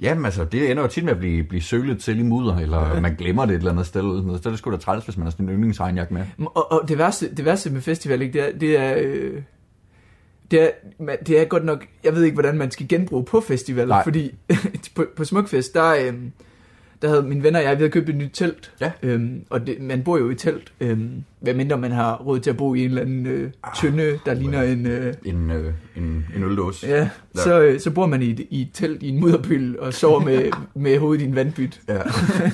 Jamen 0.00 0.24
altså, 0.24 0.44
det 0.44 0.70
ender 0.70 0.82
jo 0.82 0.88
tit 0.88 1.04
med 1.04 1.12
at 1.12 1.18
blive, 1.18 1.44
blive 1.44 1.62
sølet 1.62 1.98
til 2.00 2.18
i 2.18 2.22
mudder, 2.22 2.56
eller 2.58 3.00
man 3.00 3.14
glemmer 3.14 3.46
det 3.46 3.52
et 3.54 3.58
eller 3.58 3.70
andet 3.70 3.86
sted. 3.86 4.02
Så 4.42 4.48
er 4.48 4.50
det 4.50 4.58
sgu 4.58 4.70
da 4.72 4.76
træls, 4.76 5.04
hvis 5.04 5.16
man 5.16 5.26
har 5.26 5.30
sådan 5.30 5.48
en 5.48 5.52
yndlingsregnjak 5.54 6.10
med. 6.10 6.22
Og, 6.38 6.72
og 6.72 6.88
det, 6.88 6.98
værste, 6.98 7.34
det 7.34 7.44
værste 7.44 7.70
med 7.70 7.80
festival, 7.80 8.22
ikke, 8.22 8.32
det 8.32 8.48
er, 8.48 8.58
det 8.58 8.78
er, 8.78 8.94
øh, 8.98 9.42
det 10.50 10.62
er, 10.62 10.68
man- 10.98 11.16
det 11.26 11.40
er 11.40 11.44
godt 11.44 11.64
nok, 11.64 11.84
jeg 12.04 12.14
ved 12.14 12.22
ikke, 12.24 12.34
hvordan 12.34 12.58
man 12.58 12.70
skal 12.70 12.88
genbruge 12.88 13.24
på 13.24 13.40
festivaler, 13.40 13.88
Nej. 13.94 14.02
fordi 14.04 14.34
på, 14.96 15.04
på 15.16 15.24
Smukfest, 15.24 15.74
der, 15.74 15.94
øh, 15.94 16.12
der 17.02 17.08
havde 17.08 17.22
mine 17.22 17.42
venner 17.42 17.58
og 17.60 17.64
jeg, 17.64 17.76
vi 17.76 17.80
havde 17.80 17.90
købt 17.90 18.08
et 18.08 18.14
nyt 18.16 18.30
telt, 18.32 18.72
Ja. 18.80 18.92
øhm, 19.02 19.44
og 19.50 19.66
det, 19.66 19.80
man 19.80 20.02
bor 20.02 20.18
jo 20.18 20.30
i 20.30 20.34
telt, 20.34 20.72
øhm, 20.80 21.10
hvad 21.40 21.54
mindre 21.54 21.78
man 21.78 21.92
har 21.92 22.16
råd 22.16 22.40
til 22.40 22.50
at 22.50 22.56
bo 22.56 22.74
i 22.74 22.80
en 22.80 22.88
eller 22.88 23.02
anden 23.02 23.26
øh, 23.26 23.50
tynde, 23.76 24.18
der 24.26 24.34
ligner 24.34 24.62
en... 24.62 24.86
Øh, 24.86 25.14
En, 25.24 25.50
øh, 25.50 25.72
en, 25.96 26.26
en 26.36 26.42
øldåse. 26.42 26.86
Ja, 26.86 27.08
så, 27.34 27.60
øh, 27.60 27.80
så 27.80 27.90
bor 27.90 28.06
man 28.06 28.22
i 28.22 28.30
et, 28.30 28.40
i 28.50 28.62
et 28.62 28.68
telt 28.72 29.02
i 29.02 29.08
en 29.08 29.20
mudderpyl 29.20 29.76
og 29.78 29.94
sover 29.94 30.20
med, 30.20 30.50
med 30.74 30.98
hovedet 30.98 31.22
i 31.22 31.26
en 31.26 31.34
vandbyt. 31.36 31.80
Ja, 31.88 31.98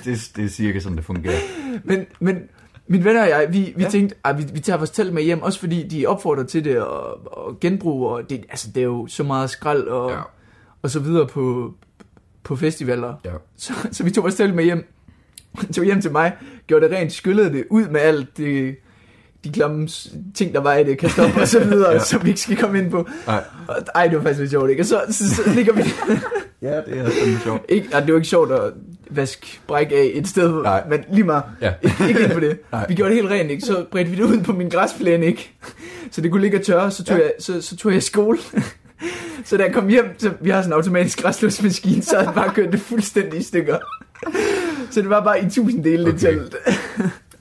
det, 0.05 0.31
det 0.37 0.45
er 0.45 0.49
cirka 0.49 0.79
sådan, 0.81 0.97
det 0.97 1.05
fungerer. 1.05 1.39
Men, 1.85 2.07
men 2.21 2.39
mine 2.89 3.05
venner 3.05 3.23
og 3.23 3.29
jeg, 3.29 3.47
vi, 3.53 3.73
vi 3.77 3.83
Ja. 3.83 3.89
tænkte, 3.91 4.15
at 4.25 4.39
vi, 4.39 4.45
vi 4.53 4.61
tager 4.61 4.77
vores 4.77 4.91
telt 4.91 5.13
med 5.13 5.23
hjem, 5.23 5.43
også 5.43 5.61
fordi 5.61 5.89
de 5.89 6.07
opfordrer 6.07 6.45
til 6.45 6.65
det 6.65 6.79
og, 6.81 7.39
og 7.39 7.61
genbrug, 7.61 8.07
og 8.09 8.31
det, 8.31 8.45
altså, 8.51 8.69
det 8.75 8.81
er 8.81 8.85
jo 8.85 9.07
så 9.07 9.23
meget 9.23 9.51
skrald 9.51 9.83
og, 9.83 10.11
ja. 10.11 10.17
og 10.83 10.91
så 10.91 11.01
videre 11.01 11.27
på, 11.27 11.75
på 12.47 12.57
festivaler. 12.57 13.15
Ja. 13.25 13.31
Så, 13.59 13.73
så 13.93 14.05
vi 14.05 14.11
tog 14.11 14.25
vores 14.25 14.35
telt 14.35 14.55
med 14.55 14.65
hjem, 14.65 14.87
tog 15.75 15.85
hjem 15.85 16.01
til 16.01 16.13
mig, 16.13 16.33
gjorde 16.67 16.89
det 16.89 16.97
rent, 16.97 17.13
skyllede 17.13 17.53
det 17.53 17.65
ud 17.71 17.89
med 17.89 18.01
alt 18.01 18.37
det, 18.37 18.77
de 19.45 19.53
klamme 19.53 19.89
ting, 20.35 20.55
der 20.55 20.61
var 20.61 20.75
i 20.75 20.85
det, 20.85 21.19
op 21.19 21.37
og 21.37 21.49
så 21.49 21.65
videre, 21.65 21.93
Ja. 21.93 21.99
som 21.99 22.25
vi 22.25 22.29
ikke 22.29 22.41
skal 22.41 22.57
komme 22.57 22.79
ind 22.79 22.91
på. 22.91 23.09
Nej. 23.27 23.43
Ej, 23.95 24.07
det 24.07 24.17
var 24.17 24.23
faktisk 24.23 24.41
lidt 24.41 24.51
sjovt, 24.51 24.71
ikke? 24.71 24.83
Og 24.83 24.87
så, 24.87 25.01
så, 25.11 25.35
så 25.35 25.43
ligger 25.55 25.73
vi... 25.73 25.83
Ja, 26.63 26.77
det 26.77 26.99
er 26.99 27.11
sådan 27.11 27.39
sjovt. 27.45 27.63
Ikke, 27.69 27.89
det 27.89 28.09
var 28.13 28.15
ikke 28.17 28.29
sjovt 28.29 28.53
at 28.53 28.61
vaske 29.11 29.61
bræk 29.67 29.93
af 29.93 30.11
et 30.15 30.29
sted, 30.29 30.63
Nej. 30.63 30.83
men 30.89 31.01
lige 31.13 31.25
meget. 31.25 31.43
Ja. 31.61 31.73
Ikke, 31.83 31.97
ikke 32.09 32.21
ind 32.25 32.33
på 32.33 32.41
det. 32.41 32.59
Nej. 32.73 32.87
Vi 32.89 32.95
gjorde 32.95 33.11
det 33.15 33.23
helt 33.23 33.31
rent, 33.33 33.51
ikke? 33.51 33.63
Så 33.67 33.85
bredte 33.91 34.11
vi 34.11 34.17
det 34.17 34.23
ud 34.23 34.41
på 34.45 34.53
min 34.53 34.69
græsplæne, 34.69 35.27
ikke? 35.27 35.53
Så 36.11 36.21
det 36.21 36.31
kunne 36.31 36.41
ligge 36.43 36.59
og 36.59 36.65
tørre, 36.65 36.91
så 36.91 37.05
tog, 37.05 37.17
Ja. 37.19 37.23
jeg, 37.23 37.33
så, 37.39 37.61
så 37.63 37.77
tog 37.77 37.93
jeg 37.93 38.03
skole. 38.03 38.39
Så 39.45 39.57
da 39.57 39.65
jeg 39.65 39.75
kom 39.75 39.89
hjem, 39.89 40.15
så 40.19 40.33
vi 40.41 40.51
har 40.51 40.63
sådan 40.63 40.73
en 40.73 40.77
automatisk 40.77 41.23
græslåsmaskine, 41.23 42.03
så 42.03 42.19
havde 42.19 42.33
bare 42.35 42.55
kørt 42.55 42.73
det 42.73 42.81
fuldstændig 42.81 43.41
i 43.41 43.43
stykker. 43.43 43.79
så 44.91 45.01
det 45.01 45.11
var 45.11 45.25
bare 45.25 45.45
i 45.45 45.51
tusind 45.51 45.85
dele 45.85 46.03
okay. 46.03 46.13
det 46.13 46.21
telt. 46.21 46.57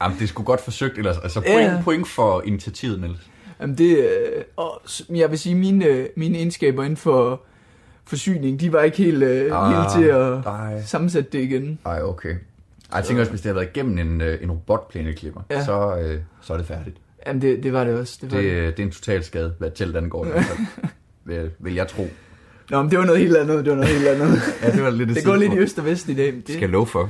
Jamen, 0.02 0.20
det 0.20 0.30
sgu 0.30 0.44
godt 0.44 0.62
forsøgt, 0.62 0.98
ellers. 0.98 1.18
Altså, 1.24 1.42
point, 1.42 1.84
point 1.84 2.08
for 2.08 2.42
initiativet, 2.46 3.02
Niels. 3.02 3.20
Jamen 3.62 3.78
det, 3.78 3.98
øh, 3.98 4.44
og 4.56 4.82
jeg 5.10 5.32
vil 5.32 5.40
sige, 5.40 5.56
mine, 5.56 5.86
øh, 5.86 6.06
mine 6.18 6.38
egenskaber 6.38 6.84
inden 6.84 6.98
for 6.98 7.42
forsyning, 8.06 8.60
de 8.60 8.74
var 8.74 8.82
ikke 8.82 8.98
helt, 8.98 9.24
øh, 9.24 9.52
Ah, 9.54 9.74
helt 9.78 9.92
til 9.96 10.04
at 10.04 10.44
nej. 10.46 10.82
sammensætte 10.82 11.30
det 11.32 11.40
igen. 11.44 11.80
Ej, 11.86 12.02
okay. 12.04 12.30
Ej, 12.30 12.38
jeg 12.98 13.04
tænker 13.06 13.22
også, 13.22 13.32
hvis 13.32 13.42
det 13.42 13.50
har 13.50 13.54
været 13.54 13.70
igennem 13.76 13.98
en, 13.98 14.22
en 14.42 14.52
robotplæneklipper, 14.52 15.42
ja. 15.50 15.66
Så, 15.66 15.98
øh, 16.02 16.20
så 16.42 16.54
er 16.54 16.58
det 16.58 16.66
færdigt. 16.68 16.98
Jamen 17.28 17.42
det, 17.42 17.64
det 17.64 17.74
var 17.74 17.84
det 17.84 17.94
også. 18.00 18.18
Det 18.22 18.32
var 18.32 18.38
Det, 18.38 18.52
det. 18.52 18.78
det 18.78 18.84
er 18.84 18.88
en 18.88 18.92
total 18.92 19.24
skade, 19.24 19.54
hvad 19.60 19.72
telt 19.76 19.96
angår. 19.96 20.26
i 20.26 20.30
hvert 20.30 20.44
fald. 20.46 20.58
vil, 21.26 21.52
vil 21.60 21.74
jeg 21.74 21.88
tro. 21.88 22.08
Nå, 22.70 22.82
men 22.82 22.92
det 22.92 23.00
var 23.00 23.06
noget 23.06 23.20
helt 23.22 23.38
andet, 23.38 23.66
det 23.66 23.72
var 23.72 23.78
noget 23.78 23.96
helt 23.96 24.08
andet. 24.08 24.40
Ja, 24.64 24.72
det 24.72 24.84
var 24.84 24.90
lidt 24.90 25.10
et 25.10 25.16
det 25.16 25.26
går 25.26 25.36
lidt 25.36 25.54
i 25.54 25.58
øst 25.58 25.80
og 25.80 25.86
vest 25.86 26.10
i 26.10 26.14
dag. 26.16 26.26
Det, 26.34 26.44
Skal 26.48 26.60
jeg 26.60 26.70
love 26.70 26.88
for. 26.88 27.10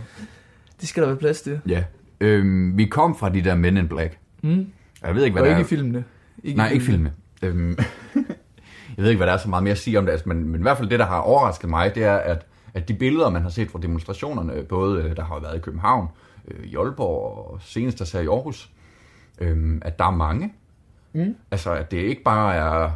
det 0.81 0.89
skal 0.89 1.03
der 1.03 1.09
være 1.09 1.17
plads 1.17 1.41
til. 1.41 1.59
Ja. 1.67 1.83
Øhm, 2.21 2.77
vi 2.77 2.85
kom 2.85 3.17
fra 3.17 3.29
de 3.29 3.41
der 3.43 3.55
Men 3.55 3.77
in 3.77 3.87
Black. 3.87 4.17
Mm. 4.43 4.67
Jeg 5.03 5.15
ved 5.15 5.23
ikke, 5.23 5.33
hvad 5.33 5.41
Og 5.41 5.45
der 5.49 5.57
ikke 5.57 5.61
er. 5.61 5.65
i 5.65 5.67
filmene. 5.67 6.03
Ikke 6.43 6.57
Nej, 6.57 6.69
i 6.69 6.73
ikke 6.73 6.85
filmene. 6.85 7.13
Øhm, 7.41 7.77
jeg 8.97 9.03
ved 9.03 9.09
ikke, 9.09 9.17
hvad 9.17 9.27
der 9.27 9.33
er 9.33 9.37
så 9.37 9.49
meget 9.49 9.63
mere 9.63 9.71
at 9.71 9.77
sige 9.77 9.99
om 9.99 10.05
det, 10.05 10.11
altså, 10.11 10.29
men, 10.29 10.47
men 10.49 10.61
i 10.61 10.61
hvert 10.61 10.77
fald 10.77 10.89
det, 10.89 10.99
der 10.99 11.05
har 11.05 11.19
overrasket 11.19 11.69
mig, 11.69 11.95
det 11.95 12.03
er, 12.03 12.15
at, 12.15 12.45
at 12.73 12.87
de 12.87 12.93
billeder, 12.93 13.29
man 13.29 13.41
har 13.41 13.49
set 13.49 13.71
fra 13.71 13.79
demonstrationerne, 13.81 14.63
både 14.63 15.03
øh, 15.03 15.15
der 15.15 15.23
har 15.23 15.39
været 15.39 15.55
i 15.57 15.59
København, 15.59 16.07
øh, 16.47 16.65
i 16.65 16.75
Aalborg 16.75 17.51
og 17.51 17.59
senest 17.61 17.99
der 18.13 18.19
i 18.19 18.25
Aarhus, 18.27 18.69
øhm, 19.41 19.81
at 19.85 19.99
der 19.99 20.05
er 20.05 20.11
mange. 20.11 20.53
Mm. 21.13 21.35
Altså, 21.51 21.71
at 21.71 21.91
det 21.91 21.97
ikke 21.97 22.23
bare 22.23 22.55
er... 22.55 22.91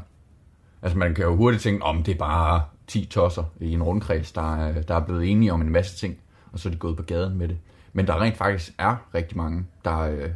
Altså, 0.82 0.98
man 0.98 1.14
kan 1.14 1.24
jo 1.26 1.36
hurtigt 1.36 1.64
tænke, 1.64 1.84
om 1.84 2.04
det 2.04 2.14
er 2.14 2.18
bare 2.18 2.62
10 2.88 3.06
tosser 3.06 3.44
i 3.60 3.72
en 3.72 3.84
rundkreds, 3.84 4.32
der 4.32 4.56
er, 4.56 4.82
der 4.82 4.96
er 4.96 5.06
blevet 5.06 5.32
enige 5.32 5.54
om 5.54 5.62
en 5.62 5.70
masse 5.70 5.98
ting, 5.98 6.18
og 6.52 6.60
så 6.60 6.70
er 6.70 6.72
de 6.74 6.78
gået 6.78 6.98
på 6.98 7.04
gaden 7.04 7.38
med 7.38 7.48
det. 7.48 7.58
Men 7.94 8.08
der 8.08 8.22
rent 8.22 8.38
faktisk 8.38 8.72
er 8.78 8.96
rigtig 9.16 9.38
mange, 9.38 9.66
der, 9.86 10.00
øh, 10.00 10.30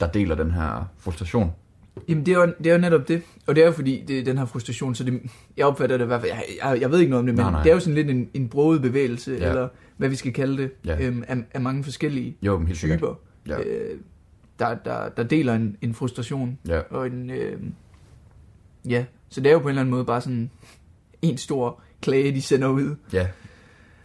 der 0.00 0.06
deler 0.06 0.34
den 0.34 0.50
her 0.50 0.88
frustration. 0.98 1.52
Jamen 2.08 2.26
det 2.26 2.34
er, 2.34 2.38
jo, 2.38 2.52
det 2.58 2.66
er 2.66 2.72
jo 2.72 2.80
netop 2.80 3.08
det. 3.08 3.22
Og 3.46 3.54
det 3.56 3.62
er 3.62 3.66
jo 3.66 3.72
fordi, 3.72 4.04
det 4.08 4.18
er 4.18 4.24
den 4.24 4.38
her 4.38 4.44
frustration, 4.44 4.94
så 4.94 5.04
det, 5.04 5.22
jeg 5.56 5.66
opfatter 5.66 5.96
det 5.96 6.04
i 6.04 6.06
hvert 6.06 6.20
fald, 6.20 6.32
jeg, 6.32 6.44
jeg, 6.72 6.80
jeg 6.80 6.90
ved 6.90 6.98
ikke 6.98 7.10
noget 7.10 7.20
om 7.20 7.26
det, 7.26 7.34
men 7.34 7.42
Nej, 7.44 7.50
nej. 7.52 7.62
det 7.62 7.70
er 7.70 7.74
jo 7.74 7.80
sådan 7.80 7.94
lidt 7.94 8.10
en, 8.10 8.30
en 8.34 8.48
broget 8.48 8.82
bevægelse, 8.82 9.36
Ja. 9.40 9.48
eller 9.48 9.68
hvad 9.96 10.08
vi 10.08 10.16
skal 10.16 10.32
kalde 10.32 10.62
det, 10.62 10.70
Ja. 10.86 11.06
øhm, 11.06 11.24
af, 11.28 11.36
af 11.54 11.60
mange 11.60 11.84
forskellige 11.84 12.36
Jo, 12.42 12.58
helt 12.58 12.78
typer, 12.78 13.14
Ja. 13.48 13.58
øh, 13.60 13.98
der, 14.58 14.74
der, 14.74 15.08
der 15.08 15.22
deler 15.22 15.54
en, 15.54 15.76
en 15.82 15.94
frustration. 15.94 16.58
Ja. 16.68 16.80
Og 16.90 17.06
en, 17.06 17.30
øh, 17.30 17.58
ja, 18.88 19.04
så 19.30 19.40
det 19.40 19.46
er 19.48 19.52
jo 19.52 19.58
på 19.58 19.62
en 19.64 19.68
eller 19.68 19.80
anden 19.80 19.90
måde 19.90 20.04
bare 20.04 20.20
sådan 20.20 20.50
en 21.22 21.38
stor 21.38 21.80
klage, 22.02 22.32
de 22.34 22.42
sender 22.42 22.68
ud. 22.68 22.96
Ja. 23.12 23.26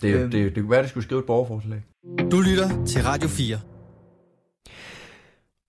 Det, 0.01 0.13
Øhm. 0.15 0.31
det, 0.31 0.31
det, 0.31 0.55
det 0.55 0.63
kunne 0.63 0.69
være, 0.71 0.79
at 0.79 0.83
de 0.85 0.89
skulle 0.89 1.03
skrive 1.03 1.19
et 1.19 1.25
borgerforslag. 1.25 1.83
Du 2.31 2.41
lytter 2.41 2.85
til 2.85 3.03
Radio 3.03 3.27
4. 3.29 3.57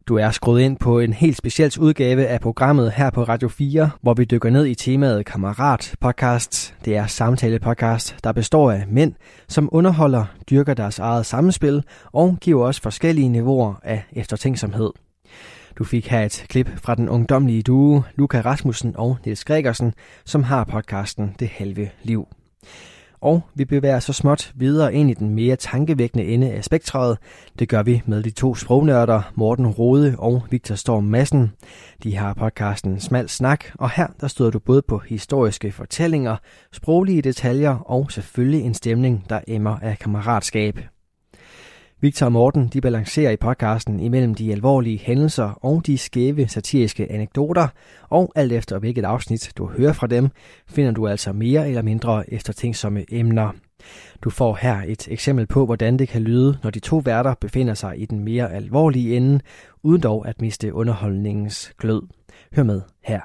Du 0.09 0.17
er 0.17 0.31
skruet 0.31 0.61
ind 0.61 0.77
på 0.77 0.99
en 0.99 1.13
helt 1.13 1.37
speciel 1.37 1.73
udgave 1.81 2.27
af 2.27 2.41
programmet 2.41 2.93
her 2.93 3.11
på 3.11 3.23
Radio 3.23 3.49
4, 3.49 3.91
hvor 4.03 4.15
vi 4.15 4.25
dykker 4.25 4.51
ned 4.51 4.67
i 4.67 4.75
temaet 4.75 5.27
Kammerat 5.27 5.95
Podcast. 6.01 6.75
Det 6.85 6.97
er 6.97 7.07
samtale-podcast, 7.07 8.17
der 8.25 8.33
består 8.33 8.71
af 8.71 8.85
mænd, 8.89 9.13
som 9.49 9.69
underholder, 9.73 10.25
dyrker 10.51 10.75
deres 10.75 10.99
eget 10.99 11.27
samspil 11.27 11.83
og 12.13 12.37
giver 12.41 12.65
os 12.65 12.81
forskellige 12.81 13.29
niveauer 13.29 13.75
af 13.83 14.05
eftertænksomhed. 14.13 14.91
Du 15.79 15.85
fik 15.85 16.09
her 16.09 16.25
et 16.25 16.47
klip 16.49 16.71
fra 16.77 16.95
den 16.95 17.09
ungdomlige 17.09 17.63
duo 17.63 18.03
Luca 18.15 18.41
Rasmussen 18.41 18.97
og 18.97 19.17
Niels 19.25 19.45
Gregersen, 19.45 19.95
som 20.25 20.43
har 20.43 20.65
podcasten 20.65 21.35
Det 21.39 21.49
Halve 21.49 21.91
Liv. 22.03 22.29
Og 23.21 23.43
vi 23.55 23.65
bevæger 23.65 24.01
så 24.01 24.13
småt 24.13 24.53
videre 24.55 24.95
ind 24.95 25.11
i 25.11 25.15
den 25.15 25.35
mere 25.35 25.57
tankevækkende 25.57 26.25
ende 26.25 26.53
af 26.53 26.65
spektret. 26.65 27.19
Det 27.59 27.69
gør 27.69 27.83
vi 27.83 28.03
med 28.07 28.23
de 28.23 28.31
to 28.31 28.55
sprognørder, 28.55 29.33
Morten 29.35 29.67
Rode 29.67 30.15
og 30.19 30.43
Victor 30.51 30.75
Storm 30.75 31.05
Madsen. 31.05 31.53
De 32.03 32.17
har 32.17 32.35
podcasten 32.35 33.01
Smal 33.01 33.29
Snak, 33.29 33.65
og 33.75 33.91
her 33.91 34.07
der 34.21 34.29
støder 34.29 34.51
du 34.51 34.59
både 34.59 34.83
på 34.83 34.99
historiske 34.99 35.73
fortællinger, 35.73 36.37
sproglige 36.73 37.23
detaljer 37.23 37.77
og 37.77 38.13
selvfølgelig 38.13 38.61
en 38.61 38.75
stemning, 38.75 39.25
der 39.29 39.41
emmer 39.49 39.79
af 39.79 39.99
kammeratskab. 39.99 40.79
Victor 42.07 42.27
og 42.27 42.33
Morten 42.33 42.69
de 42.69 42.81
balancerer 42.81 43.31
i 43.31 43.37
podcasten 43.37 44.01
imellem 44.01 44.35
de 44.35 44.53
alvorlige 44.53 44.99
hændelser 44.99 45.59
og 45.65 45.87
de 45.87 45.99
skæve 45.99 46.49
satiriske 46.49 47.13
anekdoter, 47.13 47.69
og 48.09 48.33
alt 48.35 48.53
efter 48.53 48.79
hvilket 48.79 49.05
afsnit 49.05 49.53
du 49.57 49.67
hører 49.67 49.93
fra 49.93 50.07
dem, 50.07 50.29
finder 50.69 50.93
du 50.93 51.09
altså 51.09 51.33
mere 51.33 51.69
eller 51.69 51.83
mindre 51.83 52.33
eftertænksomme 52.33 53.05
emner. 53.13 53.51
Du 54.25 54.31
får 54.31 54.59
her 54.61 54.83
et 54.89 55.09
eksempel 55.11 55.47
på, 55.47 55.67
hvordan 55.67 55.99
det 55.99 56.09
kan 56.09 56.23
lyde, 56.23 56.59
når 56.63 56.71
de 56.71 56.79
to 56.79 56.97
værter 56.97 57.35
befinder 57.41 57.75
sig 57.75 58.01
i 58.01 58.05
den 58.05 58.25
mere 58.25 58.53
alvorlige 58.53 59.17
ende, 59.17 59.41
uden 59.83 60.01
dog 60.03 60.29
at 60.29 60.41
miste 60.41 60.75
underholdningens 60.75 61.73
glød. 61.79 62.03
Hør 62.53 62.63
med 62.63 62.81
her. 63.05 63.21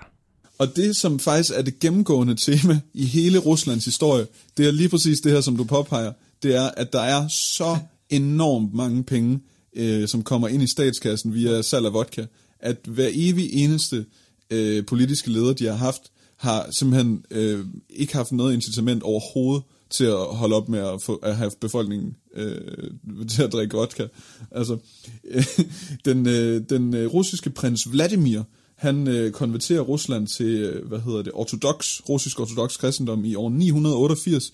Og 0.60 0.68
det, 0.76 0.96
som 0.96 1.20
faktisk 1.20 1.52
er 1.58 1.62
det 1.62 1.80
gennemgående 1.80 2.36
tema 2.36 2.80
i 2.94 3.06
hele 3.06 3.40
Ruslands 3.40 3.86
historie, 3.86 4.26
det 4.58 4.68
er 4.68 4.72
lige 4.72 4.90
præcis 4.90 5.20
det 5.20 5.32
her, 5.32 5.42
som 5.42 5.58
du 5.58 5.64
påpeger. 5.64 6.12
Det 6.44 6.56
er, 6.56 6.70
at 6.78 6.94
der 6.94 7.02
er 7.02 7.28
så 7.28 7.78
enormt 8.12 8.74
mange 8.74 9.04
penge, 9.04 9.40
øh, 9.76 10.08
som 10.08 10.24
kommer 10.24 10.48
ind 10.48 10.64
i 10.64 10.68
statskassen 10.68 11.34
via 11.34 11.62
salg 11.62 11.86
af 11.86 11.94
vodka, 11.94 12.26
at 12.60 12.78
hver 12.88 13.10
evig 13.14 13.54
eneste 13.54 14.06
øh, 14.50 14.86
politiske 14.86 15.32
leder, 15.32 15.54
de 15.54 15.66
har 15.66 15.76
haft, 15.76 16.02
har 16.38 16.68
simpelthen 16.72 17.26
øh, 17.32 17.66
ikke 17.90 18.16
haft 18.16 18.32
noget 18.32 18.54
incitament 18.54 19.04
overhovedet 19.04 19.64
til 19.90 20.04
at 20.04 20.26
holde 20.26 20.56
op 20.56 20.70
med 20.70 20.80
at, 20.80 21.02
få, 21.02 21.16
at 21.16 21.36
have 21.36 21.52
befolkningen 21.62 22.16
øh, 22.34 22.92
til 23.30 23.44
at 23.44 23.54
drikke 23.54 23.78
vodka. 23.78 24.08
Altså, 24.52 24.78
øh, 25.24 25.46
den, 26.06 26.28
øh, 26.28 26.62
den 26.70 26.94
øh, 26.94 27.14
russiske 27.14 27.50
prins 27.50 27.92
Vladimir, 27.92 28.42
han 28.76 29.08
øh, 29.08 29.32
konverterer 29.32 29.82
Rusland 29.82 30.28
til, 30.28 30.46
øh, 30.46 30.88
hvad 30.88 31.00
hedder 31.00 31.22
det, 31.22 31.32
ortodox, 31.36 32.00
russisk 32.10 32.40
ortodox 32.40 32.78
kristendom 32.78 33.26
i 33.26 33.36
år 33.36 33.50
988. 33.50 34.54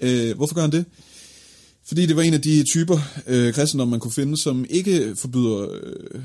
Øh, 0.00 0.36
hvorfor 0.36 0.54
gør 0.54 0.62
han 0.62 0.72
det? 0.72 0.84
Fordi 1.90 2.06
det 2.06 2.16
var 2.16 2.22
en 2.22 2.34
af 2.34 2.40
de 2.42 2.64
typer 2.64 2.98
øh, 3.26 3.54
kristendom, 3.54 3.88
man 3.88 4.00
kunne 4.00 4.12
finde, 4.12 4.42
som 4.42 4.64
ikke 4.70 5.12
forbyder 5.16 5.66
øh, 5.72 6.20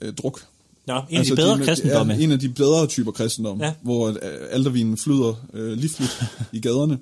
øh, 0.00 0.12
druk. 0.14 0.44
Nå, 0.86 1.00
en 1.10 1.18
af 1.18 1.24
de 1.24 1.36
bedre 1.36 1.58
kristendomme. 1.64 2.12
Ja, 2.14 2.20
en 2.20 2.32
af 2.32 2.38
de 2.38 2.48
bedre 2.48 2.86
typer 2.86 3.12
kristendom, 3.12 3.60
Ja. 3.60 3.66
ja. 3.66 3.72
hvor 3.82 4.08
øh, 4.08 4.14
aldervinen 4.50 4.96
flyder 4.96 5.46
øh, 5.54 5.72
livligt 5.72 6.22
i 6.52 6.60
gaderne. 6.60 6.98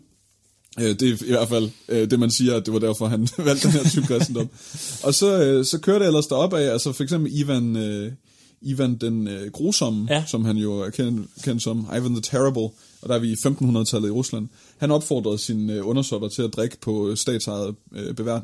Øh, 0.81 0.85
det 1.01 1.03
er 1.03 1.25
i 1.27 1.31
hvert 1.31 1.49
fald 1.49 1.71
øh, 1.89 2.11
det, 2.11 2.19
man 2.21 2.31
siger, 2.31 2.55
at 2.57 2.67
det 2.67 2.75
var 2.75 2.81
derfor, 2.81 3.07
han 3.07 3.29
valgte 3.39 3.69
den 3.69 3.73
her 3.77 3.91
type 3.91 4.07
kristendom. 4.07 4.49
Og 5.03 5.15
så, 5.15 5.43
øh, 5.43 5.65
så 5.65 5.79
kører 5.79 5.99
det 5.99 6.07
ellers 6.07 6.27
derop 6.27 6.55
af, 6.55 6.73
altså 6.73 6.93
for 6.93 7.03
eksempel 7.03 7.33
Ivan, 7.35 7.77
øh, 7.77 8.13
Ivan 8.63 8.95
den 8.95 9.29
øh, 9.29 9.51
grusomme, 9.53 10.07
Ja. 10.11 10.15
ja. 10.19 10.25
som 10.27 10.45
han 10.45 10.57
jo 10.57 10.79
er 10.81 10.91
kendt, 10.91 11.29
kendt 11.45 11.63
som, 11.63 11.87
Ivan 11.97 12.13
the 12.13 12.21
Terrible. 12.23 12.69
Og 13.07 13.11
der 13.11 13.15
er 13.15 13.19
vi 13.19 13.29
i 13.29 13.35
1500-tallet 13.35 14.09
i 14.09 14.11
Rusland. 14.11 14.49
Han 14.79 14.91
opfordrede 14.91 15.39
sine 15.39 15.73
øh, 15.73 15.89
undersåtter 15.89 16.29
til 16.29 16.43
at 16.43 16.51
drikke 16.57 16.77
på 16.81 17.09
øh, 17.09 17.17
statsejede 17.17 17.75
øh, 17.95 18.15
bevært, 18.15 18.43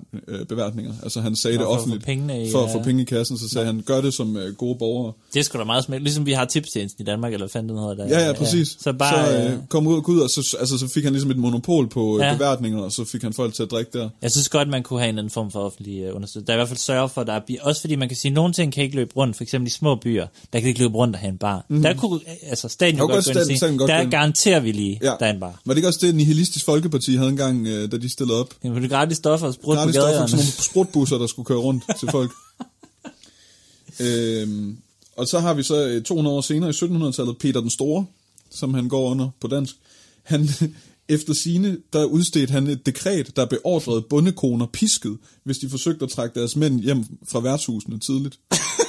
beværtninger. 0.49 0.93
Altså 1.03 1.21
han 1.21 1.37
sagde 1.37 1.57
Nå, 1.57 1.63
det 1.63 1.67
for 1.69 1.75
offentligt. 1.75 2.05
pengene 2.05 2.47
i, 2.47 2.51
for 2.51 2.65
at 2.65 2.71
få 2.73 2.79
ja. 2.79 2.85
penge 2.85 3.03
i 3.03 3.05
kassen, 3.05 3.39
så 3.39 3.49
sagde 3.49 3.67
han, 3.67 3.83
gør 3.87 4.01
det 4.01 4.15
som 4.15 4.37
gode 4.59 4.79
borgere. 4.79 5.13
Det 5.35 5.41
er 5.41 5.45
sgu 5.45 5.59
da 5.59 5.65
meget 5.65 5.85
smægt. 5.85 6.03
Ligesom 6.03 6.27
vi 6.27 6.33
har 6.33 6.45
tipstjenesten 6.45 7.03
i 7.03 7.05
Danmark, 7.05 7.33
eller 7.33 7.49
fanden 7.49 7.69
det 7.77 7.81
hedder 7.81 7.95
der. 7.95 8.07
Ja, 8.21 8.27
ja, 8.27 8.33
præcis. 8.33 8.77
Så 8.81 8.93
bare... 8.93 9.27
så 9.45 9.45
øh, 9.53 9.59
kom 9.69 9.87
ud 9.87 9.97
og 9.97 10.05
gå 10.05 10.13
ud, 10.13 10.21
og 10.21 10.31
så, 10.31 10.57
altså, 10.61 10.79
så 10.79 10.89
fik 10.89 11.05
han 11.05 11.13
ligesom 11.13 11.31
et 11.31 11.37
monopol 11.37 11.89
på 11.89 12.19
Ja. 12.21 12.35
beværtninger, 12.35 12.83
og 12.83 12.93
så 12.93 13.05
fik 13.05 13.23
han 13.23 13.33
folk 13.33 13.55
til 13.55 13.63
at 13.63 13.71
drikke 13.71 13.99
der. 13.99 14.09
Jeg 14.23 14.31
synes 14.33 14.49
godt, 14.49 14.69
man 14.69 14.83
kunne 14.83 15.01
have 15.01 15.09
en 15.11 15.19
anden 15.19 15.31
form 15.31 15.51
for 15.51 15.61
offentlig 15.61 16.13
understøttelse. 16.13 16.47
Der 16.47 16.53
er 16.53 16.57
i 16.57 16.59
hvert 16.59 16.69
fald 16.69 16.79
sørge 16.79 17.09
for, 17.09 17.21
at 17.21 17.27
der 17.27 17.33
er 17.33 17.41
bi- 17.47 17.59
også 17.63 17.81
fordi 17.81 17.97
man 17.97 18.09
kan 18.09 18.17
sige, 18.17 18.31
at 18.31 18.35
nogle 18.35 18.53
ting 18.53 18.73
kan 18.73 18.85
ikke 18.85 18.97
løbe 18.97 19.11
rundt. 19.17 19.37
For 19.37 19.43
eksempel 19.45 19.67
i 19.67 19.71
små 19.71 19.95
byer, 19.97 20.27
der 20.53 20.61
kan 20.61 20.69
ikke 20.69 20.81
løbe 20.81 20.95
rundt 20.95 21.15
og 21.17 21.21
have 21.21 21.31
en 21.31 21.39
bar. 21.39 21.65
Mhm. 21.69 21.77
Mm. 21.77 21.83
Der 21.83 21.95
kunne 21.95 22.21
altså 22.43 22.69
staten 22.69 22.99
jo 22.99 23.05
godt 23.05 23.13
godt 23.13 23.25
staten- 23.25 23.57
staten 23.57 23.79
godt 23.79 23.89
der 23.89 24.01
ind. 24.01 24.11
Garanterer 24.53 24.73
vi 24.73 24.79
lige, 24.79 24.99
Ja. 25.03 25.15
der 25.21 25.27
er 25.27 25.33
en 25.35 25.41
bar. 25.41 25.61
Var 25.65 25.75
det 25.75 25.79
ikke 25.79 25.89
også 25.89 26.07
det, 26.07 26.15
Nihilistisk 26.15 26.65
Folkeparti 26.65 27.15
havde 27.15 27.29
engang, 27.31 27.67
øh, 27.67 27.93
da 27.93 27.97
de 27.99 28.09
stillede 28.09 28.41
op? 28.41 28.55
Jamen, 28.65 28.83
det 28.83 28.85
er 28.85 28.97
gratis 28.97 29.17
stoffer 29.17 29.47
og 29.47 29.55
sprut 29.55 29.75
på 29.77 29.81
Gratis 29.81 29.95
stoffer, 29.95 30.11
gaderne. 30.13 30.29
sådan 30.29 30.45
nogle 30.45 30.53
sprutbusser, 30.63 31.19
der 31.19 31.27
skulle 31.27 31.47
køre 31.47 31.59
rundt 31.59 31.85
til 31.99 32.09
folk. 32.11 32.31
øhm, 34.01 34.77
og 35.17 35.27
så 35.29 35.39
har 35.41 35.55
vi 35.55 35.63
så 35.63 35.87
øh, 35.89 36.03
200 36.03 36.37
år 36.37 36.41
senere 36.41 36.71
i 36.71 36.73
1700-tallet 36.73 37.39
Peter 37.39 37.61
den 37.61 37.71
Store, 37.71 38.07
som 38.51 38.75
han 38.75 38.89
går 38.89 39.11
under 39.11 39.29
på 39.41 39.49
dansk. 39.49 39.75
Han, 40.23 40.49
efter 41.09 41.35
sine, 41.35 41.77
der 41.93 42.05
udstedte 42.05 42.53
han 42.53 42.67
et 42.67 42.87
dekret, 42.87 43.37
der 43.37 43.45
beordrede 43.45 44.03
bondekoner 44.03 44.67
pisket, 44.67 45.19
hvis 45.45 45.59
de 45.59 45.69
forsøgte 45.69 46.05
at 46.05 46.11
trække 46.11 46.41
deres 46.41 46.57
mænd 46.57 46.81
hjem 46.81 47.05
fra 47.29 47.41
værtshusene 47.41 47.99
tidligt. 47.99 48.39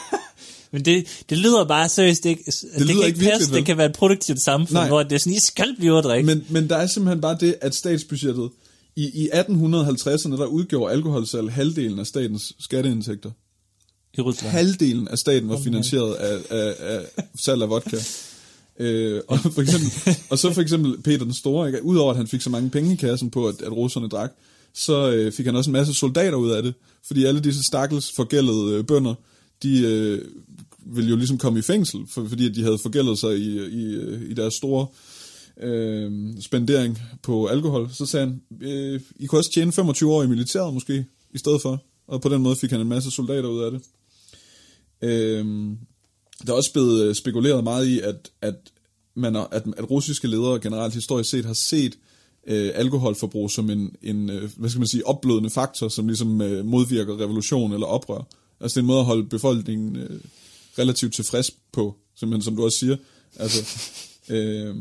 Men 0.74 0.86
det, 0.86 1.24
det 1.30 1.38
lyder 1.38 1.66
bare 1.66 1.90
seriøst 1.90 2.26
ikke. 2.26 2.44
Det, 2.46 2.62
det 2.78 2.82
lyder 2.82 3.00
kan 3.00 3.08
ikke 3.08 3.20
passe, 3.20 3.50
vel? 3.50 3.58
det 3.58 3.66
kan 3.66 3.78
være 3.78 3.86
et 3.86 3.94
produktivt 3.94 4.42
samfund, 4.42 4.74
Nej. 4.74 4.88
Hvor 4.88 5.04
det 5.04 5.12
er 5.12 5.18
sådan, 5.18 5.34
I 5.34 5.40
skal 5.40 5.76
blive 5.78 5.98
at 5.98 6.04
drikke. 6.04 6.26
Men, 6.26 6.46
men 6.50 6.70
der 6.70 6.78
er 6.78 6.88
simpelthen 6.88 7.22
bare 7.22 7.38
det, 7.40 7.56
at 7.62 7.76
statsbudgettet, 7.76 8.50
i, 8.96 9.24
i 9.24 9.30
1850'erne, 9.30 10.38
der 10.38 10.46
udgjorde 10.46 10.94
alkoholsalg 10.94 11.52
halvdelen 11.52 12.00
af 12.00 12.08
statens 12.08 12.54
skatteindtægter. 12.60 13.32
I 14.18 14.22
Rusland. 14.22 14.52
Halvdelen 14.52 15.08
af 15.08 15.18
staten 15.18 15.50
var 15.50 15.60
finansieret 15.64 16.14
af, 16.14 16.38
af, 16.50 16.76
af 16.80 17.06
salg 17.40 17.62
af 17.62 17.70
vodka. 17.70 17.98
Øh, 18.80 19.22
og, 19.28 19.40
for 19.40 19.62
eksempel, 19.62 19.92
og 20.30 20.40
så 20.40 20.54
for 20.54 20.62
eksempel 20.62 21.02
Peter 21.02 21.24
den 21.24 21.34
Store, 21.34 21.68
ikke? 21.68 21.86
udover 21.86 22.12
at 22.12 22.18
han 22.18 22.28
fik 22.28 22.42
så 22.42 22.50
mange 22.50 22.70
penge 22.70 22.94
i 22.94 22.96
kassen 22.96 23.32
på, 23.32 23.48
at, 23.48 23.62
at 23.62 23.72
russerne 23.72 24.08
drak, 24.08 24.32
så 24.74 25.12
øh, 25.12 25.32
fik 25.32 25.46
han 25.46 25.56
også 25.56 25.70
en 25.70 25.74
masse 25.74 25.94
soldater 25.94 26.38
ud 26.38 26.52
af 26.52 26.64
det. 26.64 26.74
Fordi 27.08 27.26
alle 27.26 27.42
disse 27.42 27.64
stakkels 27.64 28.12
forgældede 28.16 28.78
øh, 28.78 28.84
bønder, 28.84 29.14
de 29.64 29.82
øh, 29.82 30.22
ville 30.86 31.10
jo 31.10 31.16
ligesom 31.16 31.38
komme 31.38 31.60
i 31.60 31.62
fængsel, 31.62 32.00
for, 32.08 32.28
fordi 32.28 32.50
at 32.50 32.56
de 32.56 32.64
havde 32.64 32.78
forgældet 32.78 33.20
sig 33.20 33.38
i, 33.38 33.66
i, 33.66 33.98
i 34.30 34.34
deres 34.34 34.54
store 34.54 34.88
øh, 35.62 36.12
spendering 36.42 37.00
på 37.24 37.46
alkohol. 37.46 37.90
Så 37.94 38.06
sagde 38.06 38.26
han, 38.26 38.42
øh, 38.62 39.02
I 39.16 39.26
kunne 39.26 39.40
også 39.40 39.52
tjene 39.54 39.72
25 39.72 40.14
år 40.14 40.24
i 40.24 40.28
militæret 40.28 40.74
måske, 40.74 41.06
i 41.34 41.38
stedet 41.38 41.62
for. 41.62 41.84
Og 42.08 42.22
på 42.22 42.30
den 42.30 42.42
måde 42.42 42.56
fik 42.56 42.72
han 42.72 42.82
en 42.82 42.90
masse 42.90 43.12
soldater 43.12 43.50
ud 43.50 43.64
af 43.64 43.72
det. 43.72 43.82
Øh, 45.02 45.46
der 46.48 46.54
er 46.54 46.58
også 46.58 46.74
blevet 46.74 47.04
øh, 47.04 47.16
spekuleret 47.16 47.64
meget 47.64 47.88
i, 47.88 48.00
at, 48.00 48.32
at, 48.42 48.56
man, 49.16 49.36
at, 49.36 49.64
at 49.78 49.92
russiske 49.92 50.28
ledere 50.28 50.60
generelt 50.60 50.94
historisk 50.94 51.30
set 51.30 51.46
har 51.46 51.54
set 51.54 51.98
øh, 52.48 52.72
alkoholforbrug 52.76 53.52
som 53.52 53.70
en, 53.70 53.96
en 54.02 54.30
øh, 54.30 54.50
hvad 54.58 54.70
skal 54.70 54.80
man 54.80 54.88
sige, 54.88 55.08
opblødende 55.08 55.50
faktor, 55.50 55.88
som 55.88 56.08
ligesom 56.08 56.42
øh, 56.42 56.66
modvirker 56.66 57.20
revolution 57.20 57.74
eller 57.74 57.88
oprør. 57.88 58.28
Altså 58.60 58.76
det 58.76 58.78
er 58.78 58.84
en 58.84 58.88
måde 58.88 59.00
at 59.00 59.06
holde 59.06 59.30
befolkningen 59.30 59.96
øh, 59.96 60.20
relativt 60.80 61.14
tilfreds 61.14 61.52
på, 61.74 61.96
simpelthen 62.16 62.42
som 62.42 62.56
du 62.56 62.64
også 62.66 62.78
siger. 62.78 62.98
Altså, 63.40 63.80
øh, 64.30 64.76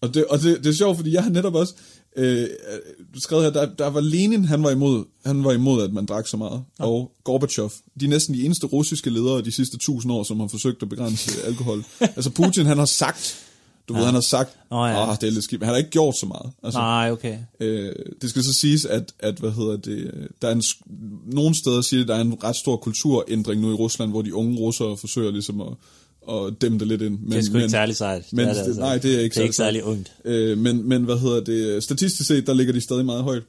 og 0.00 0.14
det, 0.14 0.24
og 0.24 0.42
det, 0.42 0.58
det 0.64 0.66
er 0.66 0.74
sjovt, 0.74 0.96
fordi 0.96 1.12
jeg 1.12 1.22
har 1.22 1.30
netop 1.30 1.54
også 1.54 1.74
øh, 2.16 2.48
skrevet 3.14 3.44
her, 3.44 3.52
der, 3.52 3.74
der 3.74 3.86
var 3.86 4.00
Lenin, 4.00 4.44
han 4.44 4.62
var, 4.62 4.70
imod, 4.70 5.04
han 5.26 5.44
var 5.44 5.52
imod, 5.52 5.82
at 5.82 5.92
man 5.92 6.06
drak 6.06 6.26
så 6.26 6.36
meget, 6.36 6.64
ja. 6.78 6.84
og 6.84 7.12
Gorbachev, 7.24 7.70
de 8.00 8.04
er 8.04 8.08
næsten 8.08 8.34
de 8.34 8.44
eneste 8.44 8.66
russiske 8.66 9.10
ledere 9.10 9.42
de 9.42 9.52
sidste 9.52 9.78
tusind 9.78 10.12
år, 10.12 10.22
som 10.22 10.40
har 10.40 10.46
forsøgt 10.46 10.82
at 10.82 10.88
begrænse 10.88 11.42
alkohol. 11.42 11.84
altså 12.16 12.30
Putin, 12.30 12.66
han 12.66 12.78
har 12.78 12.84
sagt, 12.84 13.36
du 13.88 13.94
ja. 13.94 13.98
ved, 13.98 14.06
han 14.06 14.14
har 14.14 14.20
sagt, 14.20 14.56
oh, 14.70 14.90
ja. 14.90 15.08
ja. 15.08 15.16
det 15.20 15.26
er 15.26 15.30
lidt 15.30 15.44
skidt, 15.44 15.60
men 15.60 15.66
han 15.66 15.74
har 15.74 15.78
ikke 15.78 15.90
gjort 15.90 16.16
så 16.16 16.26
meget. 16.26 16.52
Altså, 16.62 16.78
Nej, 16.78 17.10
okay. 17.10 17.38
Øh, 17.60 17.92
det 18.22 18.30
skal 18.30 18.44
så 18.44 18.52
siges, 18.52 18.84
at, 18.84 19.12
at 19.18 19.38
hvad 19.38 19.50
hedder 19.50 19.76
det, 19.76 20.28
der 20.42 20.48
er 20.48 20.52
en, 20.52 20.62
nogle 21.26 21.54
steder 21.54 21.80
siger, 21.80 22.02
at 22.02 22.08
der 22.08 22.14
er 22.14 22.20
en 22.20 22.44
ret 22.44 22.56
stor 22.56 22.76
kulturændring 22.76 23.60
nu 23.60 23.70
i 23.70 23.74
Rusland, 23.74 24.10
hvor 24.10 24.22
de 24.22 24.34
unge 24.34 24.58
russere 24.58 24.96
forsøger 24.96 25.30
ligesom 25.30 25.60
at, 25.60 25.68
at 26.30 26.54
dæmme 26.60 26.78
det 26.78 26.88
lidt 26.88 27.02
ind. 27.02 27.18
Men, 27.18 27.32
det 27.32 27.38
er 27.38 27.42
sgu 27.42 27.56
ikke 27.56 27.70
særlig 27.70 27.96
sejt. 27.96 28.24
Det 28.24 28.32
Men, 28.32 28.48
er 28.48 28.54
det 28.54 28.60
altså. 28.60 28.80
nej, 28.80 28.98
det 28.98 29.14
er 29.14 29.20
ikke, 29.20 29.34
det 29.34 29.40
er 29.40 29.44
ikke 29.44 29.56
særlig 29.56 29.82
særlig 29.82 29.84
ungt. 29.84 30.12
Øh, 30.24 30.58
men, 30.58 30.88
men 30.88 31.04
hvad 31.04 31.18
hedder 31.18 31.40
det, 31.40 31.82
statistisk 31.82 32.28
set, 32.28 32.46
der 32.46 32.54
ligger 32.54 32.72
de 32.72 32.80
stadig 32.80 33.04
meget 33.04 33.22
højt. 33.22 33.42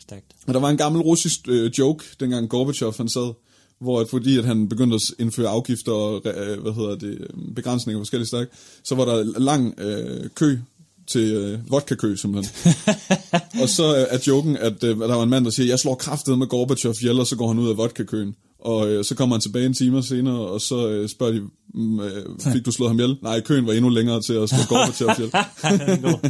Stærkt. 0.00 0.26
Og 0.46 0.54
der 0.54 0.60
var 0.60 0.70
en 0.70 0.76
gammel 0.76 1.02
russisk 1.02 1.40
øh, 1.48 1.70
joke, 1.78 2.04
dengang 2.20 2.48
Gorbachev 2.48 2.94
han 2.96 3.08
sad, 3.08 3.34
hvor 3.82 4.00
at 4.00 4.08
fordi 4.08 4.38
at 4.38 4.44
han 4.44 4.68
begyndte 4.68 4.94
at 4.94 5.02
indføre 5.18 5.48
afgifter 5.48 5.92
og 5.92 6.22
øh, 6.24 6.62
hvad 6.62 6.72
hedder 6.72 6.96
det, 6.96 7.18
øh, 7.20 7.54
begrænsninger 7.54 7.98
af 7.98 8.00
forskellige 8.00 8.28
stak, 8.28 8.48
så 8.84 8.94
var 8.94 9.04
der 9.04 9.24
lang 9.38 9.74
øh, 9.80 10.30
kø 10.34 10.58
til 11.06 11.32
øh, 11.32 11.70
vodka-kø 11.70 12.16
simpelthen. 12.16 12.74
og 13.62 13.68
så 13.68 13.96
øh, 13.96 14.06
er 14.10 14.18
joken, 14.26 14.56
at 14.56 14.84
øh, 14.84 14.98
der 14.98 15.14
var 15.14 15.22
en 15.22 15.30
mand, 15.30 15.44
der 15.44 15.50
siger, 15.50 15.66
jeg 15.66 15.78
slår 15.78 15.94
kraftet 15.94 16.38
med 16.38 16.46
Gorbachev 16.46 16.94
ihjel, 17.00 17.20
og 17.20 17.26
så 17.26 17.36
går 17.36 17.48
han 17.48 17.58
ud 17.58 17.68
af 17.70 17.76
vodka-køen. 17.76 18.34
Og 18.58 18.88
øh, 18.88 19.04
så 19.04 19.14
kommer 19.14 19.36
han 19.36 19.40
tilbage 19.40 19.66
en 19.66 19.74
time 19.74 20.02
senere, 20.02 20.38
og 20.38 20.60
så 20.60 20.88
øh, 20.88 21.08
spørger 21.08 21.32
de, 21.32 21.40
mm, 21.74 22.00
øh, 22.00 22.24
fik 22.52 22.66
du 22.66 22.72
slået 22.72 22.90
ham 22.90 22.98
ihjel? 22.98 23.16
Nej, 23.22 23.40
køen 23.40 23.66
var 23.66 23.72
endnu 23.72 23.88
længere 23.88 24.22
til 24.22 24.32
at 24.32 24.48
slå 24.48 24.58
Gorbachev 24.68 25.08
ihjel. 25.18 25.30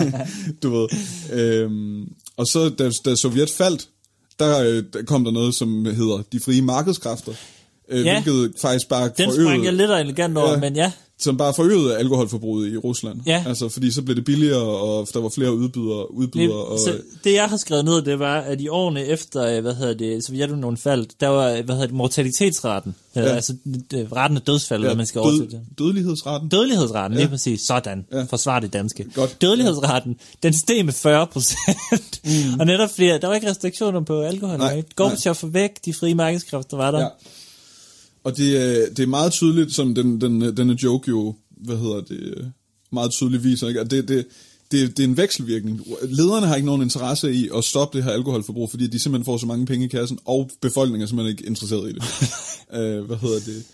du 0.62 0.70
ved. 0.70 0.88
Øhm, 1.32 2.08
og 2.36 2.46
så 2.46 2.68
da, 2.68 2.90
da 3.04 3.14
Sovjet 3.14 3.50
faldt, 3.50 3.88
der, 4.40 4.60
øh, 4.60 4.82
der 4.92 5.02
kom 5.06 5.24
der 5.24 5.30
noget, 5.30 5.54
som 5.54 5.84
hedder 5.84 6.22
de 6.32 6.40
frie 6.40 6.62
markedskræfter. 6.62 7.32
Øh, 7.88 8.04
Ja. 8.06 8.22
Hvilket 8.22 8.54
faktisk 8.60 8.88
bare 8.88 9.10
Den 9.18 9.32
sprang 9.32 9.64
jeg 9.64 9.72
lidt 9.72 9.90
elegant 9.90 10.38
over, 10.38 10.50
Ja. 10.50 10.56
men 10.56 10.76
ja. 10.76 10.92
Som 11.22 11.36
bare 11.36 11.54
forøgede 11.54 11.96
alkoholforbruget 11.98 12.72
i 12.72 12.76
Rusland. 12.76 13.20
Ja. 13.26 13.44
Altså, 13.46 13.68
fordi 13.68 13.90
så 13.90 14.02
blev 14.02 14.16
det 14.16 14.24
billigere, 14.24 14.62
og 14.80 15.08
der 15.14 15.20
var 15.20 15.28
flere 15.28 15.54
udbydere. 15.54 16.14
udbydere 16.14 16.64
og, 16.64 16.78
så 16.78 16.98
det 17.24 17.34
jeg 17.34 17.48
har 17.48 17.56
skrevet 17.56 17.84
ned, 17.84 18.02
det 18.02 18.18
var, 18.18 18.36
at 18.40 18.60
i 18.60 18.68
årene 18.68 19.06
efter, 19.06 19.42
øh, 19.56 19.60
hvad 19.62 19.74
hedder 19.74 19.94
det, 19.94 20.24
Sovjetunionen 20.24 20.76
faldt, 20.76 21.20
der 21.20 21.28
var, 21.28 21.48
øh, 21.50 21.64
hvad 21.64 21.74
hedder 21.74 21.86
det, 21.86 21.94
mortalitetsraten, 21.96 22.94
ja. 23.16 23.20
Ja. 23.20 23.26
altså 23.28 23.54
øh, 23.94 24.12
raten 24.12 24.36
af 24.36 24.42
dødsfald, 24.42 24.84
ja, 24.84 24.94
man 24.94 25.06
skal 25.06 25.20
oversætte 25.20 25.50
det. 25.56 25.60
dødelighedsraten. 25.78 26.48
Dødelighedsraten, 26.48 27.16
Ja. 27.16 27.22
lige 27.22 27.30
præcis. 27.30 27.60
Sådan. 27.60 28.06
Ja. 28.12 28.22
Forsvar 28.22 28.60
det 28.60 28.72
danske. 28.72 29.06
Godt. 29.14 29.42
Dødelighedsraten, 29.42 30.16
den 30.42 30.52
steg 30.52 30.84
med 30.84 30.92
40 30.92 31.26
procent. 31.26 32.20
Mm. 32.24 32.60
og 32.60 32.66
netop 32.66 32.90
fordi, 32.90 33.06
der 33.06 33.26
var 33.26 33.34
ikke 33.34 33.50
restriktioner 33.50 34.00
på 34.00 34.20
alkohol. 34.20 34.58
Nej, 34.58 34.74
Nej, 34.74 34.82
Gorbachev 34.96 35.34
var 35.42 35.48
væk, 35.48 35.70
de 35.84 35.94
frie 35.94 36.14
markedskræfter 36.14 36.76
var 36.76 36.90
der. 36.90 37.00
Ja. 37.00 37.06
Og 38.24 38.36
det, 38.36 38.56
er- 38.56 38.88
det 38.94 39.02
er 39.02 39.06
meget 39.06 39.32
tydeligt, 39.32 39.74
som 39.74 39.94
den, 39.94 40.20
den, 40.20 40.56
denne 40.56 40.76
joke 40.82 41.08
jo, 41.08 41.34
hvad 41.50 41.76
hedder 41.76 42.00
det, 42.00 42.20
øh, 42.20 42.44
meget 42.92 43.10
tydeligt 43.10 43.44
viser, 43.44 43.68
ikke? 43.68 43.80
at 43.80 43.90
det, 43.90 44.08
det, 44.08 44.26
det, 44.72 44.96
det 44.96 45.02
er 45.04 45.08
en 45.08 45.16
vekselvirkning. 45.16 45.80
Lederne 46.02 46.46
har 46.46 46.54
ikke 46.56 46.66
nogen 46.66 46.82
interesse 46.82 47.32
i 47.34 47.48
at 47.56 47.64
stoppe 47.64 47.96
det 47.98 48.04
her 48.04 48.12
alkoholforbrug, 48.12 48.70
fordi 48.70 48.86
de 48.86 48.98
simpelthen 48.98 49.24
får 49.24 49.36
så 49.38 49.46
mange 49.46 49.66
penge 49.66 49.84
i 49.86 49.88
kassen, 49.88 50.18
og 50.24 50.50
befolkningen 50.62 51.02
er 51.02 51.06
simpelthen 51.06 51.30
ikke 51.38 51.46
interesseret 51.46 51.90
i 51.90 51.92
det. 51.92 52.02
øh, 52.80 53.04
hvad 53.04 53.16
hedder 53.16 53.38
det? 53.46 53.64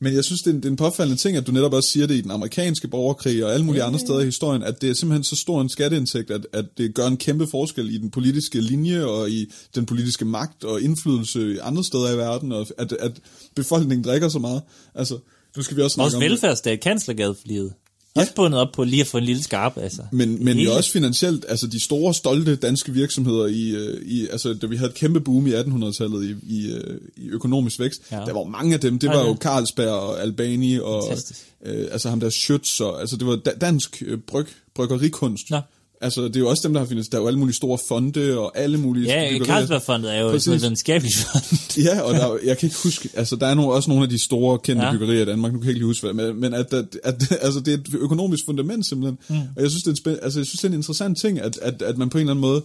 Men 0.00 0.14
jeg 0.14 0.24
synes, 0.24 0.42
det 0.42 0.50
er, 0.50 0.54
en, 0.54 0.56
det 0.56 0.64
er 0.64 0.70
en 0.70 0.76
påfaldende 0.76 1.20
ting, 1.20 1.36
at 1.36 1.46
du 1.46 1.52
netop 1.52 1.72
også 1.72 1.88
siger 1.88 2.06
det 2.06 2.14
i 2.14 2.20
den 2.20 2.30
amerikanske 2.30 2.88
borgerkrig 2.88 3.44
og 3.44 3.52
alle 3.52 3.66
mulige 3.66 3.82
andre 3.82 3.98
steder 3.98 4.20
i 4.20 4.24
historien, 4.24 4.62
at 4.62 4.82
det 4.82 4.90
er 4.90 4.94
simpelthen 4.94 5.24
så 5.24 5.36
stor 5.36 5.60
en 5.60 5.68
skatteindtægt, 5.68 6.30
at, 6.30 6.46
at 6.52 6.64
det 6.78 6.94
gør 6.94 7.06
en 7.06 7.16
kæmpe 7.16 7.46
forskel 7.46 7.94
i 7.94 7.98
den 7.98 8.10
politiske 8.10 8.60
linje 8.60 9.04
og 9.04 9.30
i 9.30 9.52
den 9.74 9.86
politiske 9.86 10.24
magt 10.24 10.64
og 10.64 10.82
indflydelse 10.82 11.62
andre 11.62 11.84
steder 11.84 12.14
i 12.14 12.16
verden, 12.16 12.52
og 12.52 12.66
at, 12.78 12.92
at 12.92 13.12
befolkningen 13.54 14.04
drikker 14.04 14.28
så 14.28 14.38
meget. 14.38 14.62
Altså, 14.94 15.18
nu 15.56 15.62
skal 15.62 15.76
vi 15.76 15.82
også 15.82 16.00
Vores 16.00 16.20
velfærdsstat, 16.20 16.80
kanslergadefliet. 16.80 17.72
Ja. 18.16 18.20
Også 18.20 18.34
bundet 18.34 18.60
op 18.60 18.72
på 18.72 18.84
lige 18.84 19.00
at 19.00 19.06
få 19.06 19.18
en 19.18 19.24
lille 19.24 19.42
skarp, 19.42 19.78
altså. 19.78 20.02
Men, 20.12 20.44
men 20.44 20.58
jo 20.58 20.72
også 20.74 20.90
finansielt, 20.90 21.44
altså 21.48 21.66
de 21.66 21.84
store, 21.84 22.14
stolte 22.14 22.56
danske 22.56 22.92
virksomheder, 22.92 23.46
i, 23.46 23.68
øh, 23.70 24.02
i, 24.06 24.28
altså 24.28 24.54
da 24.54 24.66
vi 24.66 24.76
havde 24.76 24.88
et 24.90 24.94
kæmpe 24.96 25.20
boom 25.20 25.46
i 25.46 25.50
1800-tallet 25.52 26.24
i, 26.24 26.54
i, 26.56 26.72
øh, 26.72 27.00
i 27.16 27.28
økonomisk 27.28 27.78
vækst, 27.80 28.02
ja. 28.10 28.18
Ja. 28.18 28.24
der 28.24 28.32
var 28.32 28.44
mange 28.44 28.74
af 28.74 28.80
dem, 28.80 28.98
det 28.98 29.06
Ja, 29.08 29.12
var 29.12 29.20
ja. 29.20 29.26
jo 29.28 29.36
Carlsberg 29.40 29.88
og 29.90 30.20
Albani, 30.22 30.78
og 30.78 31.02
Fantastisk. 31.08 31.40
øh, 31.64 31.88
altså 31.92 32.08
ham 32.10 32.20
der 32.20 32.30
Schütz, 32.30 32.82
og, 32.84 33.00
altså 33.00 33.16
det 33.16 33.26
var 33.26 33.36
da, 33.36 33.50
dansk 33.60 34.02
øh, 34.06 34.18
bryg, 34.18 34.46
bryggerikunst. 34.74 35.50
Nå. 35.50 35.60
Altså 36.00 36.22
det 36.24 36.36
er 36.36 36.40
jo 36.40 36.48
også 36.48 36.68
dem, 36.68 36.72
der 36.72 36.80
har 36.80 36.86
finansieret, 36.86 37.12
der 37.12 37.18
er 37.18 37.22
jo 37.22 37.26
alle 37.26 37.38
mulige 37.38 37.56
store 37.56 37.78
fonde, 37.88 38.38
og 38.38 38.58
alle 38.58 38.78
mulige... 38.78 39.06
Ja. 39.06 39.44
Carlsbergfondet 39.44 40.14
er 40.14 40.20
jo 40.20 40.30
Præcis. 40.30 40.48
et 40.48 40.60
videnskabeligt 40.62 41.16
fond. 41.16 41.82
Ja, 41.82 42.00
og 42.00 42.14
der, 42.14 42.20
er- 42.26 42.38
jeg 42.44 42.58
kan 42.58 42.66
ikke 42.66 42.76
huske, 42.82 43.08
altså 43.14 43.36
der 43.36 43.46
er 43.46 43.54
nogle, 43.54 43.72
også 43.72 43.90
nogle 43.90 44.02
af 44.04 44.10
de 44.10 44.24
store 44.24 44.58
kendte 44.58 44.84
ja. 44.86 44.92
Byggerier 44.92 45.22
i 45.22 45.24
Danmark, 45.24 45.52
nu 45.52 45.58
kan 45.58 45.64
jeg 45.64 45.70
ikke 45.70 45.78
lige 45.80 45.86
huske, 45.86 46.12
hvad, 46.12 46.26
men, 46.26 46.40
men 46.40 46.54
at, 46.54 46.72
at, 46.72 46.84
at, 47.04 47.32
altså 47.40 47.60
det 47.60 47.74
er 47.74 47.78
et 47.78 47.94
økonomisk 47.94 48.44
fundament 48.46 48.86
simpelthen, 48.86 49.18
mm. 49.28 49.36
og 49.56 49.62
jeg 49.62 49.70
synes, 49.70 49.82
det 49.82 49.88
er 49.88 49.92
en, 49.92 49.96
spænd, 49.96 50.18
altså, 50.22 50.38
jeg 50.40 50.46
synes, 50.46 50.60
det 50.60 50.64
er 50.68 50.72
en 50.72 50.74
interessant 50.78 51.18
ting, 51.18 51.40
at, 51.40 51.58
at, 51.62 51.82
at 51.82 51.98
man 51.98 52.10
på 52.10 52.18
en 52.18 52.22
eller 52.22 52.32
anden 52.32 52.40
måde 52.40 52.62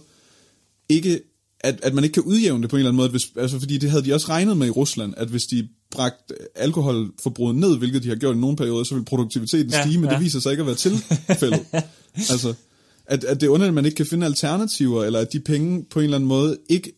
ikke, 0.88 1.20
at, 1.60 1.80
at 1.82 1.94
man 1.94 2.04
ikke 2.04 2.14
kan 2.14 2.22
udjævne 2.22 2.62
det 2.62 2.70
på 2.70 2.76
en 2.76 2.78
eller 2.78 2.88
anden 2.90 2.96
måde, 2.96 3.06
at 3.06 3.10
hvis, 3.12 3.26
altså 3.36 3.58
fordi 3.58 3.78
det 3.78 3.90
havde 3.90 4.04
de 4.04 4.14
også 4.14 4.28
regnet 4.28 4.56
med 4.56 4.66
i 4.66 4.70
Rusland, 4.70 5.14
at 5.16 5.28
hvis 5.28 5.42
de 5.42 5.68
bragt 5.90 6.32
alkoholforbruget 6.54 7.56
ned, 7.56 7.78
hvilket 7.78 8.02
de 8.02 8.08
har 8.08 8.16
gjort 8.16 8.36
i 8.36 8.38
nogle 8.38 8.56
perioder, 8.56 8.84
så 8.84 8.94
vil 8.94 9.04
produktiviteten 9.04 9.72
Ja, 9.72 9.82
stige, 9.82 9.98
men 9.98 10.08
ja. 10.10 10.14
det 10.14 10.24
viser 10.24 10.40
sig 10.40 10.50
ikke 10.50 10.60
at 10.60 10.66
være 10.66 10.76
tilfældet. 10.76 11.60
altså, 12.32 12.54
At, 13.10 13.24
at 13.24 13.40
det 13.40 13.46
er 13.46 13.50
underligt, 13.50 13.68
at 13.68 13.74
man 13.74 13.84
ikke 13.84 13.96
kan 13.96 14.06
finde 14.06 14.26
alternativer, 14.26 15.04
eller 15.04 15.18
at 15.18 15.32
de 15.32 15.40
penge 15.40 15.84
på 15.90 15.98
en 15.98 16.04
eller 16.04 16.16
anden 16.16 16.28
måde 16.28 16.56
ikke, 16.68 16.92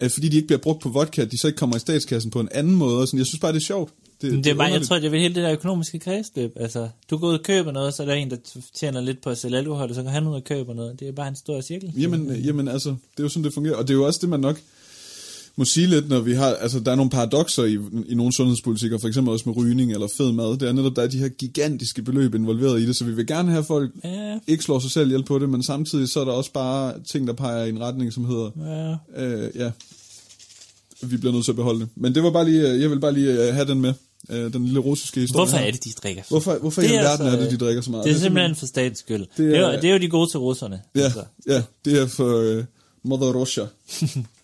at 0.00 0.12
fordi 0.12 0.28
de 0.28 0.36
ikke 0.36 0.46
bliver 0.46 0.60
brugt 0.60 0.82
på 0.82 0.88
vodka, 0.88 1.24
de 1.24 1.38
så 1.38 1.46
ikke 1.46 1.56
kommer 1.56 1.76
i 1.76 1.78
statskassen 1.78 2.30
på 2.30 2.40
en 2.40 2.48
anden 2.52 2.74
måde. 2.74 3.00
Og 3.00 3.08
sådan. 3.08 3.18
Jeg 3.18 3.26
synes 3.26 3.40
bare, 3.40 3.52
det 3.52 3.58
er 3.58 3.66
sjovt. 3.66 3.92
Det, 4.22 4.44
det 4.44 4.46
er 4.46 4.54
bare, 4.54 4.72
jeg 4.72 4.82
tror, 4.82 4.98
det 4.98 5.14
er 5.14 5.18
hele 5.18 5.34
det 5.34 5.42
der 5.42 5.52
økonomiske 5.52 5.98
kredsløb. 5.98 6.52
Altså, 6.56 6.88
du 7.10 7.16
går 7.16 7.28
ud 7.28 7.34
og 7.34 7.42
køber 7.42 7.72
noget, 7.72 7.94
så 7.94 8.02
er 8.02 8.06
der 8.06 8.14
en, 8.14 8.30
der 8.30 8.36
tjener 8.74 9.00
lidt 9.00 9.22
på 9.22 9.30
at 9.30 9.38
sælge 9.38 9.58
alkohol, 9.58 9.88
og 9.88 9.94
så 9.94 10.02
går 10.02 10.10
han 10.10 10.26
ud 10.26 10.34
og 10.34 10.44
køber 10.44 10.74
noget. 10.74 11.00
Det 11.00 11.08
er 11.08 11.12
bare 11.12 11.28
en 11.28 11.36
stor 11.36 11.60
cirkel. 11.60 11.92
Jamen, 11.96 12.34
jamen 12.34 12.68
altså, 12.68 12.88
det 12.88 13.18
er 13.18 13.22
jo 13.22 13.28
sådan, 13.28 13.44
det 13.44 13.54
fungerer. 13.54 13.76
Og 13.76 13.88
det 13.88 13.94
er 13.94 13.98
jo 13.98 14.06
også 14.06 14.18
det, 14.22 14.28
man 14.28 14.40
nok 14.40 14.60
må 15.56 15.64
sige 15.64 15.86
lidt, 15.86 16.08
når 16.08 16.20
vi 16.20 16.32
har, 16.34 16.46
altså 16.54 16.80
der 16.80 16.92
er 16.92 16.96
nogle 16.96 17.10
paradoxer 17.10 17.64
i, 17.64 17.78
i 18.08 18.14
nogle 18.14 18.32
sundhedspolitikker, 18.32 18.98
for 18.98 19.08
eksempel 19.08 19.32
også 19.32 19.48
med 19.48 19.56
rygning 19.56 19.92
eller 19.92 20.08
fed 20.16 20.32
mad, 20.32 20.56
det 20.58 20.68
er 20.68 20.72
netop, 20.72 20.96
der 20.96 21.02
er 21.02 21.06
de 21.06 21.18
her 21.18 21.28
gigantiske 21.28 22.02
beløb 22.02 22.34
involveret 22.34 22.80
i 22.80 22.86
det, 22.86 22.96
så 22.96 23.04
vi 23.04 23.12
vil 23.12 23.26
gerne 23.26 23.50
have 23.50 23.64
folk 23.64 23.90
Ja. 24.04 24.38
ikke 24.46 24.64
slår 24.64 24.78
sig 24.78 24.90
selv 24.90 25.06
ihjel 25.08 25.24
på 25.24 25.38
det, 25.38 25.48
men 25.48 25.62
samtidig 25.62 26.08
så 26.08 26.20
er 26.20 26.24
der 26.24 26.32
også 26.32 26.52
bare 26.52 26.94
ting, 27.12 27.26
der 27.26 27.32
peger 27.32 27.64
i 27.64 27.68
en 27.68 27.80
retning, 27.80 28.12
som 28.12 28.24
hedder, 28.24 28.50
Ja. 29.16 29.24
øh, 29.24 29.50
ja, 29.54 29.70
vi 31.02 31.16
bliver 31.16 31.32
nødt 31.32 31.44
til 31.44 31.52
at 31.52 31.56
beholde 31.56 31.80
det. 31.80 31.88
Men 31.96 32.14
det 32.14 32.22
var 32.22 32.30
bare 32.30 32.44
lige, 32.50 32.70
øh, 32.72 32.80
jeg 32.80 32.90
vil 32.90 33.00
bare 33.00 33.12
lige 33.14 33.48
øh, 33.48 33.54
have 33.54 33.66
den 33.66 33.80
med, 33.80 33.92
øh, 34.30 34.52
den 34.52 34.64
lille 34.64 34.80
russiske 34.80 35.20
historie. 35.20 35.46
Hvorfor 35.46 35.56
er 35.56 35.70
det, 35.70 35.84
de 35.84 35.90
drikker? 36.02 36.22
Hvorfor, 36.28 36.58
hvorfor 36.60 36.82
i 36.82 36.84
Det 36.84 36.94
er 36.94 36.98
alverden 36.98 37.26
altså, 37.26 37.38
er 37.38 37.42
det, 37.50 37.60
de 37.60 37.64
drikker 37.64 37.82
så 37.82 37.90
meget? 37.90 38.04
Det 38.04 38.12
er 38.14 38.18
simpelthen 38.18 38.56
for 38.56 38.66
statens 38.66 38.98
skyld. 38.98 39.20
Det 39.20 39.28
Det 39.36 39.56
er, 39.58 39.60
er- 39.60 39.66
det 39.66 39.76
er, 39.76 39.80
det 39.80 39.88
er 39.88 39.92
jo 39.94 39.98
de 40.00 40.08
gode 40.08 40.30
til 40.30 40.38
russerne. 40.38 40.80
Ja, 40.94 41.00
Altså. 41.00 41.24
ja, 41.46 41.62
det 41.84 41.98
er 42.02 42.06
for 42.06 42.56
uh, 42.58 42.64
Mother 43.04 43.32
Russia. 43.32 43.66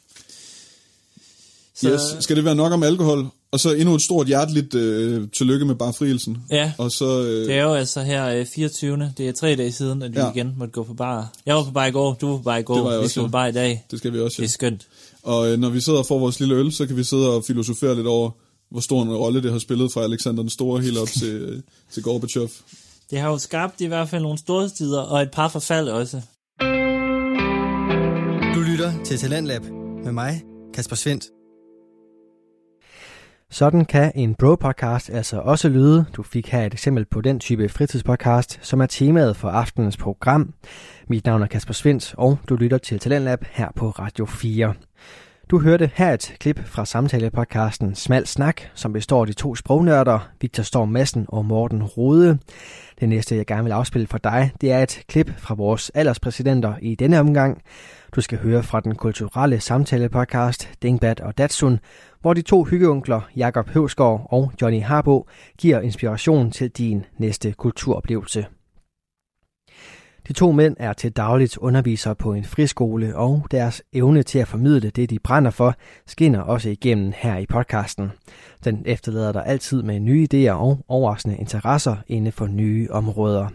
Så- 1.80 1.88
yes. 1.92 2.00
Skal 2.24 2.36
det 2.36 2.44
være 2.44 2.54
nok 2.54 2.72
om 2.72 2.82
alkohol? 2.82 3.26
Og 3.52 3.60
så 3.60 3.72
endnu 3.72 3.94
et 3.94 4.02
stort 4.02 4.26
hjerteligt 4.26 4.74
uh, 4.74 5.28
tillykke 5.38 5.64
med 5.66 5.74
barfrielsen. 5.74 6.38
Ja. 6.50 6.72
Og 6.78 6.90
så, 6.92 7.18
uh, 7.18 7.24
Det 7.26 7.52
er 7.54 7.62
jo 7.62 7.74
altså 7.74 8.02
her 8.02 8.26
øh, 8.28 8.46
24. 8.54 9.12
Det 9.18 9.28
er 9.28 9.32
tre 9.32 9.56
dage 9.56 9.72
siden, 9.72 10.02
at 10.02 10.12
vi 10.14 10.18
Ja. 10.18 10.24
ja. 10.26 10.32
igen 10.32 10.54
måtte 10.58 10.72
gå 10.72 10.82
på 10.82 10.94
bar. 10.94 11.32
Jeg 11.46 11.54
var 11.54 11.64
på 11.64 11.70
bar 11.70 11.86
i 11.86 11.90
går, 11.90 12.14
du 12.20 12.26
var 12.30 12.36
på 12.36 12.42
bar 12.42 12.56
i 12.56 12.62
går, 12.62 12.74
Det 12.74 12.84
var 12.84 12.90
jeg 12.90 12.98
vi 13.00 13.04
også, 13.04 13.12
skal 13.12 13.20
ja. 13.20 13.26
på 13.26 13.30
bar 13.30 13.46
i 13.46 13.52
dag. 13.52 13.84
Det 13.90 13.98
skal 13.98 14.12
vi 14.12 14.20
også, 14.20 14.36
Det 14.42 14.44
er 14.48 14.50
skønt. 14.52 14.86
Og 15.22 15.52
uh, 15.52 15.58
når 15.58 15.68
vi 15.68 15.80
sidder 15.80 15.98
og 15.98 16.06
får 16.06 16.18
vores 16.18 16.40
lille 16.40 16.54
øl, 16.54 16.72
så 16.72 16.86
kan 16.86 16.96
vi 16.96 17.04
sidde 17.04 17.34
og 17.34 17.44
filosofere 17.44 17.94
lidt 17.94 18.06
over, 18.06 18.30
hvor 18.70 18.80
stor 18.80 19.02
en 19.02 19.16
rolle 19.16 19.42
det 19.42 19.52
har 19.52 19.58
spillet 19.58 19.92
fra 19.92 20.02
Alexander 20.04 20.42
den 20.42 20.50
Store 20.50 20.80
helt 20.82 20.98
op 20.98 21.08
til, 21.08 21.28
øh, 21.34 21.60
til 21.92 22.02
Gorbachev. 22.02 22.48
Det 23.10 23.18
har 23.18 23.30
jo 23.30 23.38
skabt 23.38 23.80
i 23.80 23.86
hvert 23.86 24.08
fald 24.08 24.22
nogle 24.22 24.38
storhedstider, 24.38 25.00
og 25.00 25.22
et 25.22 25.30
par 25.30 25.48
forfald 25.48 25.88
også. 25.88 26.20
Du 28.54 28.60
lytter 28.60 28.92
til 29.04 29.18
Talentlab 29.18 29.62
med 30.04 30.12
mig, 30.12 30.42
Kasper 30.74 30.96
Svendt. 30.96 31.24
Sådan 33.50 33.84
kan 33.84 34.12
en 34.14 34.34
bro-podcast 34.34 35.12
altså 35.12 35.40
også 35.40 35.68
lyde. 35.68 36.04
Du 36.16 36.22
fik 36.22 36.48
her 36.48 36.66
et 36.66 36.72
eksempel 36.72 37.04
på 37.04 37.20
den 37.20 37.40
type 37.40 37.68
fritidspodcast, 37.68 38.58
som 38.62 38.80
er 38.80 38.86
temaet 38.86 39.36
for 39.36 39.48
aftenens 39.48 39.96
program. 39.96 40.54
Mit 41.08 41.26
navn 41.26 41.42
er 41.42 41.46
Kasper 41.46 41.74
Svendt, 41.74 42.14
og 42.18 42.38
du 42.48 42.56
lytter 42.56 42.78
til 42.78 42.98
Talentlab 42.98 43.44
her 43.50 43.68
på 43.76 43.90
Radio 43.90 44.26
4. 44.26 44.74
Du 45.50 45.60
hørte 45.60 45.90
her 45.94 46.12
et 46.12 46.36
klip 46.40 46.64
fra 46.66 46.84
samtalepodcasten 46.84 47.94
Smal 47.94 48.26
Snak, 48.26 48.62
som 48.74 48.92
består 48.92 49.20
af 49.20 49.26
de 49.26 49.32
to 49.32 49.54
sprognørder, 49.54 50.30
Victor 50.40 50.62
Storm 50.62 50.88
Madsen 50.88 51.26
og 51.28 51.44
Morten 51.44 51.82
Rode. 51.82 52.38
Det 53.00 53.08
næste, 53.08 53.36
jeg 53.36 53.46
gerne 53.46 53.64
vil 53.64 53.72
afspille 53.72 54.06
for 54.06 54.18
dig, 54.18 54.52
det 54.60 54.72
er 54.72 54.82
et 54.82 55.02
klip 55.08 55.38
fra 55.38 55.54
vores 55.54 55.90
alderspræsidenter 55.94 56.74
i 56.82 56.94
denne 56.94 57.20
omgang. 57.20 57.62
Du 58.14 58.20
skal 58.20 58.38
høre 58.38 58.62
fra 58.62 58.80
den 58.80 58.94
kulturelle 58.94 59.60
samtalepodcast 59.60 60.70
Dingbat 60.82 61.20
og 61.20 61.38
Datsun, 61.38 61.78
hvor 62.20 62.34
de 62.34 62.42
to 62.42 62.64
hyggeunkler, 62.64 63.20
Jakob 63.36 63.68
Høvsgaard 63.68 64.26
og 64.30 64.52
Johnny 64.62 64.82
Harbo, 64.82 65.26
giver 65.58 65.80
inspiration 65.80 66.50
til 66.50 66.70
din 66.70 67.04
næste 67.18 67.52
kulturoplevelse. 67.52 68.46
De 70.28 70.32
to 70.32 70.52
mænd 70.52 70.76
er 70.78 70.92
til 70.92 71.12
dagligt 71.12 71.56
undervisere 71.56 72.14
på 72.14 72.32
en 72.32 72.44
friskole, 72.44 73.16
og 73.16 73.46
deres 73.50 73.82
evne 73.92 74.22
til 74.22 74.38
at 74.38 74.48
formidle 74.48 74.90
det, 74.90 75.10
de 75.10 75.18
brænder 75.18 75.50
for, 75.50 75.74
skinner 76.06 76.40
også 76.40 76.68
igennem 76.68 77.12
her 77.16 77.36
i 77.36 77.46
podcasten. 77.46 78.12
Den 78.64 78.82
efterlader 78.86 79.32
dig 79.32 79.46
altid 79.46 79.82
med 79.82 80.00
nye 80.00 80.28
idéer 80.34 80.50
og 80.50 80.78
overraskende 80.88 81.36
interesser 81.36 81.96
inden 82.06 82.32
for 82.32 82.46
nye 82.46 82.88
områder. 82.90 83.48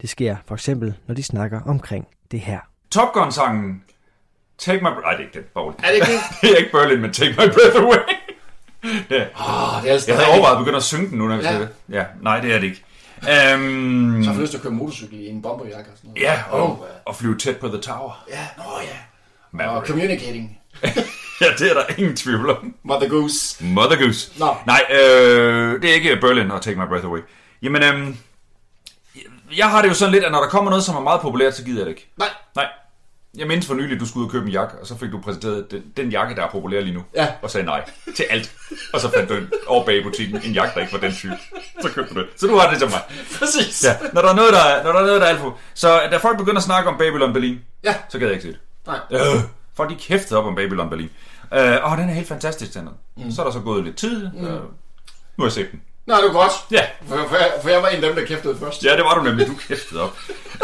Det 0.00 0.08
sker 0.08 0.36
for 0.46 0.54
eksempel, 0.54 0.94
når 1.06 1.14
de 1.14 1.22
snakker 1.22 1.60
omkring 1.60 2.06
det 2.30 2.40
her. 2.40 2.58
Top 2.90 3.12
Gun-sangen 3.12 3.82
Take 4.58 4.80
My... 4.80 4.88
Nej, 4.88 5.10
det 5.12 5.20
er 5.20 5.24
ikke 5.26 5.38
den, 5.38 5.44
Paul. 5.54 5.72
Er 5.78 5.86
det 5.86 5.94
ikke 5.94 6.06
det? 6.06 6.20
det 6.42 6.50
er 6.52 6.56
ikke 6.56 6.70
Berlin, 6.72 7.00
men 7.00 7.12
Take 7.12 7.30
My 7.30 7.36
Breath 7.36 7.76
Away. 7.76 7.98
det, 9.10 9.28
Åh, 9.40 9.82
det 9.82 9.88
er 9.88 9.92
altså 9.92 10.10
jeg 10.10 10.16
havde 10.18 10.28
overvejet 10.32 10.56
at 10.56 10.58
begynde 10.58 10.76
at 10.76 10.82
synge 10.82 11.08
den 11.10 11.18
nu, 11.18 11.28
når 11.28 11.36
vi 11.36 11.42
Ja. 11.42 11.52
ja. 11.52 11.58
det. 11.60 11.68
Ja, 11.88 12.04
nej, 12.22 12.40
det 12.40 12.54
er 12.54 12.58
det 12.58 12.66
ikke. 12.66 12.84
Um, 13.54 14.22
Så 14.24 14.30
har 14.30 14.36
du 14.36 14.40
lyst 14.40 14.50
til 14.50 14.58
at 14.58 14.62
køre 14.62 14.72
motorcykel 14.72 15.20
i 15.20 15.28
en 15.28 15.42
bomberjakke 15.42 15.90
og 15.90 15.96
sådan 15.96 16.10
noget. 16.10 16.22
Ja, 16.22 16.42
og, 16.50 16.70
Oh, 16.70 16.78
og 17.04 17.16
flyve 17.16 17.38
tæt 17.38 17.56
på 17.56 17.68
The 17.68 17.80
Tower. 17.80 18.24
ja, 18.30 18.46
nå 18.56 18.62
ja. 18.82 18.88
Maverick. 19.52 19.80
Og 19.82 19.86
communicating. 19.86 20.58
ja, 21.40 21.46
det 21.58 21.70
er 21.70 21.74
der 21.74 21.82
ingen 21.98 22.16
tvivl 22.16 22.50
om. 22.50 22.74
Mother 22.82 23.08
Goose. 23.08 23.64
Mother 23.64 23.96
Goose. 24.04 24.38
Nå. 24.38 24.54
Nej, 24.66 24.82
øh, 24.90 25.82
det 25.82 25.90
er 25.90 25.94
ikke 25.94 26.16
Berlin 26.20 26.50
og 26.50 26.62
Take 26.62 26.76
My 26.80 26.86
Breath 26.88 27.06
Away. 27.06 27.20
Jamen, 27.62 27.82
øhm, 27.82 28.16
jeg 29.56 29.70
har 29.70 29.82
det 29.82 29.88
jo 29.88 29.94
sådan 29.94 30.12
lidt, 30.12 30.24
at 30.24 30.32
når 30.32 30.40
der 30.40 30.48
kommer 30.48 30.70
noget, 30.70 30.84
som 30.84 30.96
er 30.96 31.00
meget 31.00 31.20
populært, 31.20 31.54
så 31.56 31.64
gider 31.64 31.78
jeg 31.78 31.86
det 31.86 31.90
ikke. 31.90 32.10
Nej. 32.18 32.28
Nej. 32.56 32.66
Jeg 33.36 33.46
mindes 33.46 33.66
for 33.66 33.74
nylig, 33.74 33.94
at 33.94 34.00
du 34.00 34.06
skulle 34.06 34.22
ud 34.22 34.26
og 34.28 34.32
købe 34.32 34.46
en 34.46 34.52
jakke, 34.52 34.74
og 34.80 34.86
så 34.86 34.98
fik 34.98 35.10
du 35.12 35.20
præsenteret 35.20 35.70
den, 35.70 35.82
den 35.96 36.10
jakke, 36.10 36.34
der 36.34 36.42
er 36.42 36.50
populær 36.50 36.80
lige 36.80 36.94
nu. 36.94 37.02
Ja. 37.14 37.28
Og 37.42 37.50
sagde 37.50 37.66
nej 37.66 37.90
til 38.16 38.24
alt. 38.30 38.52
Og 38.92 39.00
så 39.00 39.10
fandt 39.10 39.28
du 39.30 39.34
en- 39.34 39.50
over 39.66 39.84
bag 39.84 39.96
i 39.96 40.02
butikken 40.02 40.40
en 40.44 40.52
jakke, 40.52 40.74
der 40.74 40.80
ikke 40.80 40.92
var 40.92 40.98
den 40.98 41.12
type. 41.14 41.32
Så 41.82 41.88
købte 41.88 42.14
du 42.14 42.20
det. 42.20 42.28
Så 42.36 42.46
du 42.46 42.56
har 42.56 42.70
det 42.70 42.78
til 42.78 42.88
mig. 42.90 43.00
Præcis. 43.38 43.84
Ja, 43.84 43.96
når 44.12 44.22
der 44.22 44.28
er 44.30 44.34
noget, 44.34 44.52
der 44.52 44.60
er, 44.60 44.84
når 44.84 44.92
der 44.92 45.00
er, 45.00 45.06
noget, 45.06 45.20
der 45.20 45.26
er 45.26 45.30
alt 45.30 45.40
for... 45.40 45.58
Så 45.74 46.00
da 46.10 46.16
folk 46.16 46.38
begynder 46.38 46.56
at 46.58 46.62
snakke 46.64 46.90
om 46.90 46.98
Babylon 46.98 47.32
Berlin, 47.32 47.58
Ja. 47.84 47.94
så 48.08 48.18
gad 48.18 48.26
jeg 48.26 48.34
ikke 48.34 48.42
se 48.42 48.48
det. 48.48 48.58
Nej. 48.86 48.98
Øh, 49.36 49.40
folk 49.76 49.90
de 49.90 49.94
kæftede 49.96 50.40
op 50.40 50.46
om 50.46 50.54
Babylon 50.54 50.90
Berlin. 50.90 51.10
Øh, 51.54 51.92
åh, 51.92 51.98
den 51.98 52.08
er 52.10 52.14
helt 52.14 52.28
fantastisk, 52.28 52.74
den. 52.74 52.88
Mm. 53.16 53.30
Så 53.32 53.42
er 53.42 53.46
der 53.46 53.52
så 53.52 53.60
gået 53.60 53.84
lidt 53.84 53.96
tid. 53.96 54.28
Mm. 54.34 54.46
Øh, 54.46 54.52
nu 54.52 54.60
har 55.38 55.44
jeg 55.44 55.52
set 55.52 55.70
den. 55.72 55.82
Nå, 56.06 56.14
det 56.14 56.24
var 56.24 56.32
godt. 56.32 56.52
Ja. 56.70 56.82
For, 57.08 57.16
for, 57.28 57.36
jeg, 57.36 57.52
for 57.62 57.68
jeg 57.68 57.82
var 57.82 57.88
en 57.88 57.96
af 57.96 58.02
dem, 58.02 58.14
der 58.14 58.24
kæftede 58.24 58.56
først. 58.58 58.84
Ja, 58.84 58.96
det 58.96 59.04
var 59.04 59.14
du 59.14 59.22
nemlig. 59.22 59.46
Du 59.46 59.54
kæftede 59.68 60.02
op. 60.02 60.16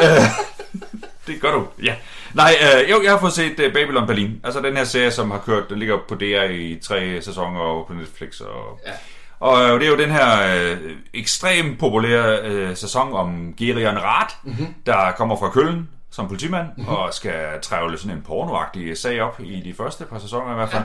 øh, 0.02 0.06
det 1.26 1.40
gør 1.40 1.52
du, 1.52 1.66
ja. 1.82 1.94
Nej, 2.34 2.54
øh, 2.62 2.90
jo, 2.90 3.02
jeg 3.02 3.10
har 3.10 3.18
fået 3.18 3.32
set 3.32 3.50
uh, 3.66 3.72
Babylon 3.72 4.06
Berlin. 4.06 4.40
Altså 4.44 4.60
den 4.60 4.76
her 4.76 4.84
serie, 4.84 5.10
som 5.10 5.30
har 5.30 5.38
kørt, 5.38 5.70
den 5.70 5.78
ligger 5.78 5.98
på 6.08 6.14
DR 6.14 6.42
i 6.50 6.78
tre 6.82 7.22
sæsoner 7.22 7.60
og 7.60 7.86
på 7.86 7.92
Netflix. 7.92 8.40
Og, 8.40 8.80
Ja. 8.86 8.92
og 9.40 9.62
øh, 9.62 9.80
det 9.80 9.86
er 9.86 9.90
jo 9.90 9.96
den 9.98 10.10
her 10.10 10.56
øh, 10.72 10.76
ekstremt 11.14 11.78
populære 11.78 12.38
øh, 12.42 12.76
sæson 12.76 13.12
om 13.12 13.54
Gerion 13.58 13.98
Rath, 13.98 14.34
mm-hmm. 14.44 14.74
der 14.86 15.12
kommer 15.12 15.36
fra 15.36 15.50
Køln 15.50 15.88
som 16.10 16.28
politimand, 16.28 16.66
mm-hmm. 16.76 16.94
og 16.94 17.14
skal 17.14 17.60
trævle 17.62 17.98
sådan 17.98 18.16
en 18.16 18.22
pornoagtig 18.22 18.98
sag 18.98 19.20
op 19.22 19.40
i 19.44 19.60
de 19.60 19.74
første 19.74 20.04
par 20.04 20.18
sæsoner 20.18 20.52
i 20.52 20.54
hvert 20.54 20.70
fald. 20.70 20.82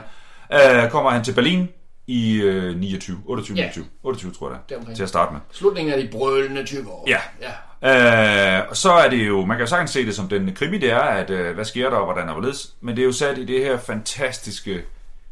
Ja. 0.50 0.84
Øh, 0.84 0.90
kommer 0.90 1.10
han 1.10 1.24
til 1.24 1.32
Berlin 1.34 1.68
i 2.06 2.40
øh, 2.42 2.76
29, 2.80 3.16
28, 3.26 3.56
Ja. 3.56 3.62
29, 3.62 3.84
28 4.02 4.32
tror 4.32 4.50
jeg 4.50 4.58
det 4.68 4.88
er, 4.90 4.94
til 4.94 5.02
at 5.02 5.08
starte 5.08 5.32
med. 5.32 5.40
Slutningen 5.52 5.94
af 5.94 6.02
de 6.02 6.08
brølende 6.12 6.64
20 6.66 6.90
år. 6.90 7.04
Ja. 7.08 7.18
ja. 7.40 7.50
Øh, 7.84 8.60
og 8.68 8.76
så 8.76 8.92
er 8.92 9.10
det 9.10 9.28
jo, 9.28 9.44
man 9.44 9.56
kan 9.56 9.66
jo 9.66 9.70
sagtens 9.70 9.90
se 9.90 10.06
det 10.06 10.16
som 10.16 10.28
den 10.28 10.54
krimi, 10.54 10.78
det 10.78 10.90
er, 10.90 10.98
at 10.98 11.30
øh, 11.30 11.54
hvad 11.54 11.64
sker 11.64 11.90
der, 11.90 11.96
og 11.96 12.04
hvordan 12.04 12.28
er 12.28 12.32
hvorledes. 12.32 12.70
Men 12.80 12.96
det 12.96 13.02
er 13.02 13.06
jo 13.06 13.12
sat 13.12 13.38
i 13.38 13.44
det 13.44 13.64
her 13.64 13.78
fantastiske 13.78 14.82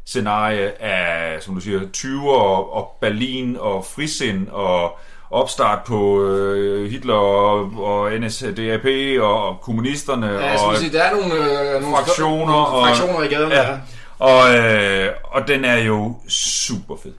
scenarie 0.05 0.81
af, 0.81 1.43
som 1.43 1.55
du 1.55 1.61
siger, 1.61 1.79
20'er 1.97 2.29
og, 2.29 2.73
og 2.73 2.97
Berlin 3.01 3.57
og 3.59 3.85
frisind 3.85 4.47
og 4.49 4.99
opstart 5.31 5.79
på 5.83 6.23
øh, 6.25 6.91
Hitler 6.91 7.13
og, 7.13 7.71
og 7.77 8.11
NSDAP 8.19 8.85
og, 9.19 9.47
og 9.47 9.61
kommunisterne 9.61 10.27
Ja, 10.27 10.45
jeg 10.45 10.59
og 10.59 10.77
sige, 10.77 10.91
der 10.91 11.03
er 11.03 11.11
nogle, 11.11 11.33
øh, 11.33 11.81
nogle 11.81 11.95
fraktioner, 11.95 12.45
nogle 12.45 12.67
og, 12.67 12.87
fraktioner 12.87 13.23
i 13.23 13.27
gaderne. 13.27 13.55
Ja. 13.55 13.71
ja. 13.71 13.77
Og, 14.19 14.57
øh, 14.57 15.13
og 15.23 15.47
den 15.47 15.65
er 15.65 15.77
jo 15.77 16.15
super 16.29 16.95
fed. 17.03 17.13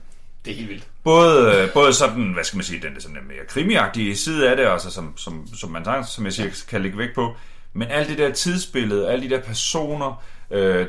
Det 0.45 0.51
er 0.51 0.55
helt 0.55 0.69
vildt. 0.69 0.83
Både, 1.03 1.55
øh, 1.55 1.73
både 1.73 1.93
sådan, 1.93 2.31
hvad 2.33 2.43
skal 2.43 2.57
man 2.57 2.63
sige, 2.63 2.81
den 2.81 2.93
der 2.95 3.01
sådan 3.01 3.15
der 3.15 3.21
mere 3.21 3.45
krimiagtige 3.47 4.17
side 4.17 4.49
af 4.49 4.57
det, 4.57 4.65
altså 4.65 4.91
som, 4.91 5.17
som, 5.17 5.47
som 5.59 5.69
man 5.69 5.85
sagtens, 5.85 6.09
som 6.09 6.25
jeg 6.25 6.33
siger, 6.33 6.49
kan 6.69 6.81
lægge 6.81 6.97
vægt 6.97 7.15
på, 7.15 7.35
men 7.73 7.87
alt 7.91 8.09
det 8.09 8.17
der 8.17 8.31
tidsbillede, 8.31 9.09
alle 9.09 9.29
de 9.29 9.35
der 9.35 9.41
personer, 9.41 10.23
øh, 10.51 10.85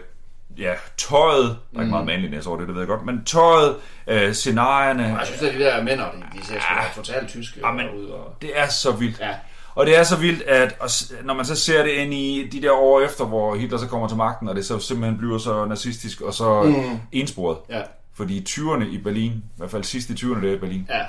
ja, 0.59 0.73
tøjet, 0.97 1.57
der 1.73 1.79
er 1.79 1.83
ikke 1.83 1.91
meget 1.91 2.07
mandligt 2.07 2.47
over 2.47 2.59
det, 2.59 2.67
det 2.67 2.75
ved 2.75 2.83
jeg 2.83 2.89
godt, 2.89 3.07
men 3.07 3.25
tøjet, 3.25 3.77
øh, 4.07 4.33
scenarierne, 4.33 5.03
Jeg 5.03 5.27
synes, 5.27 5.43
at 5.43 5.55
de 5.55 5.59
der 5.59 5.83
mænd, 5.83 6.01
de, 6.01 6.39
de 6.41 6.47
ser 6.47 6.61
sgu 6.61 6.75
da 6.75 7.03
totalt 7.03 7.29
tyske 7.29 7.61
Jamen, 7.67 7.87
ud. 7.91 8.05
Og... 8.07 8.37
det 8.43 8.51
er 8.55 8.69
så 8.69 8.93
vildt. 8.93 9.21
Ja. 9.21 9.31
Og 9.75 9.87
det 9.87 9.99
er 9.99 10.03
så 10.03 10.17
vildt, 10.17 10.43
at 10.43 11.13
når 11.25 11.35
man 11.35 11.45
så 11.45 11.55
ser 11.57 11.83
det 11.83 11.91
ind 11.91 12.15
i 12.15 12.49
de 12.53 12.63
der 12.63 12.73
år 12.73 13.01
efter, 13.01 13.25
hvor 13.25 13.55
Hitler 13.57 13.79
så 13.79 13.87
kommer 13.87 14.09
til 14.09 14.17
magten, 14.17 14.49
og 14.49 14.57
det 14.57 14.67
så 14.67 14.79
simpelthen 14.79 15.19
bliver 15.19 15.39
så 15.39 15.65
nazistisk 15.65 16.21
og 16.21 16.35
så 16.35 16.63
Mm. 16.63 16.69
mm. 16.71 16.99
ensporet. 17.13 17.59
Ja. 17.71 17.81
Fordi 18.15 18.37
i 18.37 18.45
20'erne 18.49 18.85
i 18.85 18.99
Berlin, 18.99 19.33
i 19.33 19.43
hvert 19.57 19.71
fald 19.71 19.85
sidst 19.85 20.11
i 20.11 20.13
20'erne 20.13 20.47
der 20.47 20.53
i 20.53 20.59
Berlin, 20.59 20.87
Ja. 20.91 21.05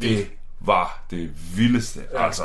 det 0.00 0.30
var 0.60 1.04
det 1.10 1.30
vildeste. 1.56 2.00
Ja. 2.12 2.24
Altså, 2.24 2.42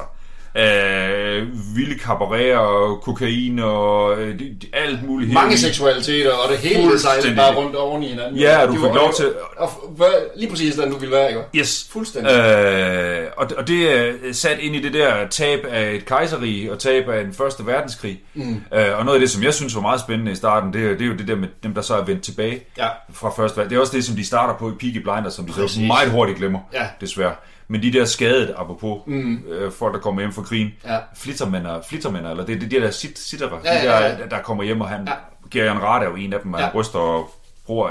øh, 0.57 1.47
vilde 1.75 1.99
cabaret 1.99 2.55
og 2.55 3.01
kokain 3.01 3.59
og 3.59 4.21
øh, 4.21 4.39
alt 4.73 5.07
muligt. 5.07 5.33
Mange 5.33 5.49
helt- 5.49 5.59
seksualiteter, 5.61 6.31
og 6.31 6.49
det 6.51 6.57
hele 6.57 6.83
Fuldstændig. 6.89 7.35
bare 7.35 7.55
rundt 7.55 7.75
oven 7.75 8.03
i 8.03 8.07
hinanden. 8.07 8.37
Ja, 8.39 8.65
du 8.65 8.73
fik 8.73 8.81
lov 8.95 9.13
til... 9.17 9.33
Og, 9.57 9.69
hvad- 9.95 10.37
lige 10.39 10.49
præcis, 10.49 10.75
den 10.75 10.91
du 10.91 10.97
ville 10.97 11.15
være, 11.15 11.29
ikke? 11.29 11.41
Yes. 11.55 11.87
Fuldstændig. 11.91 12.31
Øh, 12.31 13.27
og, 13.37 13.47
og 13.57 13.67
det 13.67 13.97
er 13.97 14.13
sat 14.31 14.59
ind 14.59 14.75
i 14.75 14.81
det 14.81 14.93
der 14.93 15.27
tab 15.27 15.65
af 15.69 15.91
et 15.93 16.05
kejserige 16.05 16.71
og 16.71 16.79
tab 16.79 17.09
af 17.09 17.21
en 17.21 17.33
første 17.33 17.65
verdenskrig. 17.65 18.21
Mm. 18.33 18.61
Øh, 18.73 18.97
og 18.97 19.05
noget 19.05 19.15
af 19.17 19.19
det, 19.19 19.29
som 19.29 19.43
jeg 19.43 19.53
synes 19.53 19.75
var 19.75 19.81
meget 19.81 19.99
spændende 19.99 20.31
i 20.31 20.35
starten, 20.35 20.73
det 20.73 20.85
er, 20.85 20.89
det 20.89 21.01
er 21.01 21.05
jo 21.05 21.13
det 21.13 21.27
der 21.27 21.35
med 21.35 21.47
dem, 21.63 21.73
der 21.73 21.81
så 21.81 21.95
er 21.95 22.03
vendt 22.05 22.23
tilbage 22.23 22.59
Ja. 22.77 22.87
fra 23.13 23.29
første 23.37 23.57
verden. 23.57 23.69
Det 23.69 23.75
er 23.75 23.79
også 23.81 23.95
det, 23.97 24.05
som 24.05 24.15
de 24.15 24.25
starter 24.25 24.53
på 24.53 24.69
i 24.69 24.73
Peaky 24.79 24.97
Blinders, 24.97 25.33
som 25.33 25.45
de 25.45 25.53
så 25.69 25.79
meget 25.81 26.11
hurtigt 26.11 26.37
glemmer, 26.37 26.59
Ja. 26.73 26.85
desværre. 27.01 27.33
Men 27.71 27.81
de 27.83 27.93
der 27.93 28.05
skadede, 28.05 28.53
apropos, 28.57 28.99
Mm. 29.07 29.39
øh, 29.51 29.71
folk, 29.71 29.93
der 29.93 29.99
kommer 29.99 30.21
hjem 30.21 30.33
fra 30.39 30.47
krigen, 30.47 30.71
Ja. 30.85 30.97
flittermænder, 31.15 31.81
flittermænder, 31.81 32.31
eller 32.31 32.45
det 32.45 32.55
er 32.55 32.59
de 32.59 32.69
der 32.69 32.91
sit, 32.91 33.19
sittere, 33.19 33.59
Ja, 33.63 33.73
de 33.73 33.91
ja, 33.93 33.99
ja. 34.07 34.17
der, 34.17 34.25
der 34.29 34.41
kommer 34.41 34.63
hjem, 34.63 34.81
og 34.81 34.89
han, 34.89 35.07
Ja. 35.07 35.11
ja. 35.11 35.17
Gerion 35.51 35.77
Rad 35.83 36.01
er 36.03 36.09
jo 36.09 36.15
en 36.15 36.33
af 36.33 36.39
dem, 36.39 36.53
han 36.53 36.59
Ja. 36.61 36.65
ja. 36.65 36.71
bryster 36.71 36.99
og 36.99 37.29
bruger 37.65 37.89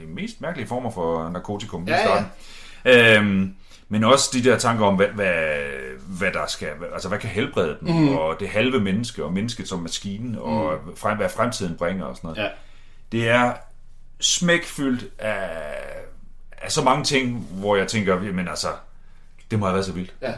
de 0.00 0.06
mest 0.06 0.40
mærkelige 0.40 0.68
former 0.68 0.90
for 0.90 1.28
narkotikum 1.30 1.86
i 1.88 1.90
Ja, 1.90 1.96
ja. 1.96 2.04
starten. 2.04 2.26
Øhm, 2.84 3.54
men 3.88 4.04
også 4.04 4.30
de 4.32 4.44
der 4.44 4.58
tanker 4.58 4.84
om, 4.86 4.96
hvad, 4.96 5.06
hvad, 5.06 5.44
hvad 6.08 6.32
der 6.32 6.46
skal, 6.46 6.68
altså 6.92 7.08
hvad 7.08 7.18
kan 7.18 7.30
helbrede 7.30 7.76
dem, 7.80 7.88
mm. 7.94 8.16
og 8.16 8.36
det 8.40 8.48
halve 8.48 8.80
menneske, 8.80 9.24
og 9.24 9.32
mennesket 9.32 9.68
som 9.68 9.78
maskine, 9.78 10.40
og 10.40 10.78
frem, 10.96 11.16
hvad 11.16 11.28
fremtiden 11.28 11.76
bringer 11.76 12.04
og 12.04 12.16
sådan 12.16 12.28
noget. 12.28 12.42
Ja. 12.42 12.48
Det 13.12 13.28
er 13.28 13.52
smækfyldt 14.20 15.04
af, 15.18 15.48
af 16.62 16.72
så 16.72 16.82
mange 16.84 17.04
ting, 17.04 17.46
hvor 17.50 17.76
jeg 17.76 17.88
tænker, 17.88 18.20
men 18.32 18.48
altså, 18.48 18.68
det 19.50 19.58
må 19.58 19.66
have 19.66 19.74
været 19.74 19.86
så 19.86 19.92
vildt. 19.92 20.14
Ja. 20.22 20.32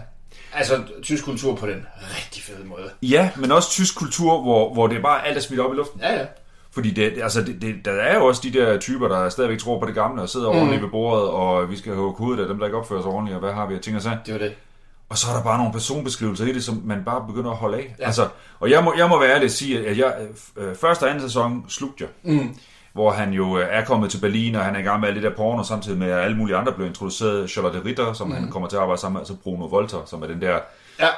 Altså, 0.54 0.82
tysk 1.02 1.24
kultur 1.24 1.54
på 1.56 1.66
den 1.66 1.86
rigtig 2.16 2.42
fede 2.42 2.64
måde. 2.64 2.90
Ja, 3.02 3.30
men 3.36 3.52
også 3.52 3.70
tysk 3.70 3.96
kultur, 3.98 4.42
hvor, 4.42 4.74
hvor 4.74 4.86
det 4.86 4.96
er 4.98 5.02
bare 5.02 5.26
alt 5.26 5.36
er 5.36 5.40
smidt 5.40 5.60
op 5.60 5.72
i 5.72 5.76
luften. 5.76 6.00
Ja, 6.00 6.12
ja. 6.18 6.26
Fordi 6.72 6.90
det, 6.90 7.18
altså 7.22 7.42
det, 7.42 7.62
det, 7.62 7.74
der 7.84 7.92
er 7.92 8.14
jo 8.18 8.24
også 8.26 8.40
de 8.44 8.52
der 8.52 8.78
typer, 8.78 9.08
der 9.08 9.28
stadigvæk 9.28 9.58
tror 9.58 9.80
på 9.80 9.86
det 9.86 9.94
gamle, 9.94 10.22
og 10.22 10.28
sidder 10.28 10.50
Mm. 10.52 10.56
ordentligt 10.58 10.82
ved 10.82 10.88
bordet, 10.90 11.28
og 11.28 11.70
vi 11.70 11.76
skal 11.76 11.94
have 11.94 12.12
hovedet 12.18 12.42
af 12.42 12.48
dem, 12.48 12.58
der 12.58 12.66
ikke 12.66 12.78
opfører 12.78 13.02
sig 13.02 13.10
ordentligt, 13.10 13.34
og 13.34 13.40
hvad 13.40 13.52
har 13.52 13.66
vi 13.66 13.74
af 13.74 13.80
ting 13.80 13.96
og 13.96 14.02
sager. 14.02 14.16
Det 14.26 14.34
var 14.34 14.38
det. 14.40 14.54
Og 15.08 15.18
så 15.18 15.30
er 15.30 15.34
der 15.36 15.42
bare 15.42 15.58
nogle 15.58 15.72
personbeskrivelser 15.72 16.44
i 16.46 16.52
det, 16.52 16.64
som 16.64 16.82
man 16.84 17.02
bare 17.04 17.24
begynder 17.26 17.50
at 17.50 17.56
holde 17.56 17.78
af. 17.78 17.94
Ja. 17.98 18.04
Altså, 18.06 18.28
og 18.60 18.70
jeg 18.70 18.84
må, 18.84 18.94
jeg 18.96 19.08
må 19.08 19.18
være 19.20 19.30
ærlig 19.30 19.44
at 19.44 19.52
sige, 19.52 19.86
at 19.88 19.98
jeg, 19.98 20.14
øh, 20.56 20.76
første 20.76 21.02
og 21.04 21.10
anden 21.10 21.22
sæson 21.22 21.64
slugte 21.68 22.04
jeg. 22.04 22.32
Mm. 22.34 22.56
Hvor 22.92 23.10
han 23.10 23.32
jo 23.32 23.58
øh, 23.58 23.66
er 23.70 23.84
kommet 23.84 24.10
til 24.10 24.18
Berlin, 24.18 24.54
og 24.54 24.64
han 24.64 24.74
er 24.74 24.78
i 24.78 24.82
gang 24.82 25.00
med 25.00 25.08
alt 25.08 25.14
det 25.16 25.22
der 25.24 25.36
porno, 25.36 25.62
samtidig 25.62 25.98
med 25.98 26.10
at 26.10 26.24
alle 26.24 26.36
mulige 26.36 26.56
andre 26.56 26.72
blev 26.72 26.86
introduceret. 26.86 27.50
Charlotte 27.50 27.84
Ritter, 27.84 28.12
som 28.12 28.26
Mm. 28.28 28.34
han 28.34 28.50
kommer 28.50 28.68
til 28.68 28.76
at 28.76 28.82
arbejde 28.82 29.00
sammen 29.00 29.14
med, 29.14 29.20
altså 29.20 29.34
Bruno 29.42 29.66
Volter, 29.66 29.98
som 30.06 30.22
er 30.22 30.26
den 30.26 30.40
der 30.40 30.58
Ja. 31.00 31.08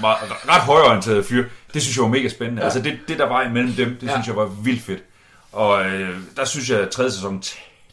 meget, 0.00 0.16
ret 0.48 0.60
højorienterede 0.62 1.24
fyr. 1.24 1.44
Det 1.74 1.82
synes 1.82 1.96
jeg 1.96 2.02
var 2.02 2.08
mega 2.08 2.28
spændende. 2.28 2.60
Ja. 2.60 2.64
Altså 2.64 2.82
det, 2.82 2.98
det, 3.08 3.18
der 3.18 3.28
var 3.28 3.42
imellem 3.42 3.72
dem, 3.72 3.96
det 4.00 4.06
Ja. 4.06 4.12
synes 4.12 4.26
jeg 4.26 4.36
var 4.36 4.46
vildt 4.46 4.82
fedt. 4.82 5.02
Og 5.52 5.84
øh, 5.86 6.16
der 6.36 6.44
synes 6.44 6.70
jeg, 6.70 6.80
at 6.80 6.90
tredje 6.90 7.10
sæson 7.10 7.42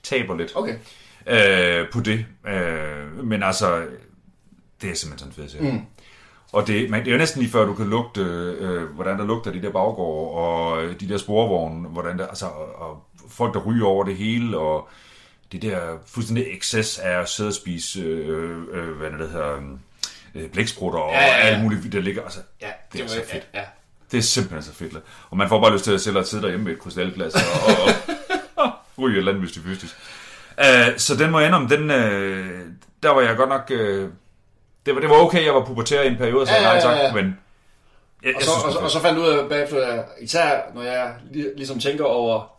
taber 0.03 0.37
lidt 0.37 0.51
Okay. 0.55 0.75
øh, 1.27 1.85
på 1.93 1.99
det. 1.99 2.25
Øh, 2.47 3.23
men 3.25 3.43
altså, 3.43 3.75
det 4.81 4.89
er 4.91 4.95
simpelthen 4.95 5.17
sådan 5.31 5.45
en 5.45 5.49
fed 5.49 5.59
serie. 5.59 5.71
Mm. 5.71 5.81
Og 6.53 6.67
det, 6.67 6.89
man, 6.89 6.99
det 6.99 7.07
er 7.07 7.11
jo 7.11 7.17
næsten 7.17 7.41
lige 7.41 7.51
før, 7.51 7.65
du 7.65 7.73
kan 7.73 7.85
lugte, 7.89 8.21
øh, 8.21 8.83
hvordan 8.83 9.19
der 9.19 9.25
lugter 9.25 9.51
de 9.51 9.61
der 9.61 9.71
baggårde, 9.71 10.31
og 10.37 10.99
de 10.99 11.09
der 11.09 11.17
sporvogne, 11.17 11.87
hvordan 11.87 12.19
der, 12.19 12.27
altså, 12.27 12.45
og, 12.45 12.89
og 12.89 13.03
folk, 13.29 13.53
der 13.53 13.59
ryger 13.59 13.85
over 13.85 14.03
det 14.03 14.15
hele, 14.15 14.57
og 14.57 14.89
det 15.51 15.61
der 15.61 15.79
fuldstændig 16.07 16.45
excess 16.57 16.99
af 16.99 17.19
at 17.21 17.29
sidde 17.29 17.47
og 17.47 17.53
spise, 17.53 17.99
øh, 18.01 18.57
øh, 18.71 18.89
hvad 18.97 19.07
er 19.11 19.17
det 19.17 19.29
hedder, 19.29 19.57
øh, 20.35 20.49
blæksprutter 20.49 20.99
og 20.99 21.11
Ja, 21.13 21.21
ja, 21.21 21.27
ja. 21.27 21.33
alt 21.37 21.63
muligt, 21.63 21.93
der 21.93 21.99
ligger, 22.01 22.23
altså, 22.23 22.39
Ja, 22.61 22.67
det 22.93 22.99
er 22.99 23.03
var- 23.03 23.09
så 23.09 23.21
fedt. 23.31 23.47
Ja, 23.53 23.63
Det 24.11 24.17
er 24.17 24.21
simpelthen 24.21 24.63
så 24.63 24.73
fedt. 24.73 24.93
Og 25.29 25.37
man 25.37 25.49
får 25.49 25.61
bare 25.61 25.73
lyst 25.73 25.83
til 25.83 25.91
at 25.93 26.01
selv 26.01 26.17
at 26.17 26.27
sidde 26.27 26.43
derhjemme 26.43 26.65
med 26.65 26.73
et 26.73 26.79
krystalglas 26.79 27.33
og, 27.35 27.41
og, 27.77 27.93
og 28.65 28.71
ryge 29.03 29.13
et 29.13 29.17
eller 29.17 29.31
andet 29.31 29.43
mystifystisk. 29.43 29.95
Uh, 30.57 30.97
så 30.97 31.15
den 31.15 31.31
må 31.31 31.39
jeg 31.39 31.47
indrømme, 31.47 31.69
den, 31.69 31.83
uh, 31.83 32.71
der 33.03 33.09
var 33.09 33.21
jeg 33.21 33.37
godt 33.37 33.49
nok... 33.49 33.71
Uh, 33.71 34.09
det, 34.85 34.95
var, 34.95 35.01
det 35.01 35.09
var 35.09 35.15
okay, 35.15 35.45
jeg 35.45 35.53
var 35.53 35.65
pubertær 35.65 36.01
i 36.01 36.07
en 36.07 36.17
periode, 36.17 36.47
så 36.47 36.53
Ja, 36.53 36.61
ja, 36.61 36.67
nej 36.73 36.81
tak, 36.81 36.97
ja, 36.97 37.05
ja. 37.05 37.13
men... 37.13 37.37
Jeg, 38.23 38.35
og, 38.35 38.41
jeg 38.41 38.45
så, 38.45 38.51
synes, 38.51 38.63
og, 38.63 38.71
det 38.71 38.77
og 38.77 38.91
så 38.91 39.01
fandt 39.01 39.17
du 39.19 39.23
ud 39.23 39.29
af 39.29 39.49
bagefter, 39.49 39.87
at 39.87 40.05
især 40.21 40.59
når 40.75 40.81
jeg 40.81 41.15
li- 41.33 41.55
ligesom 41.57 41.79
tænker 41.79 42.03
over 42.05 42.51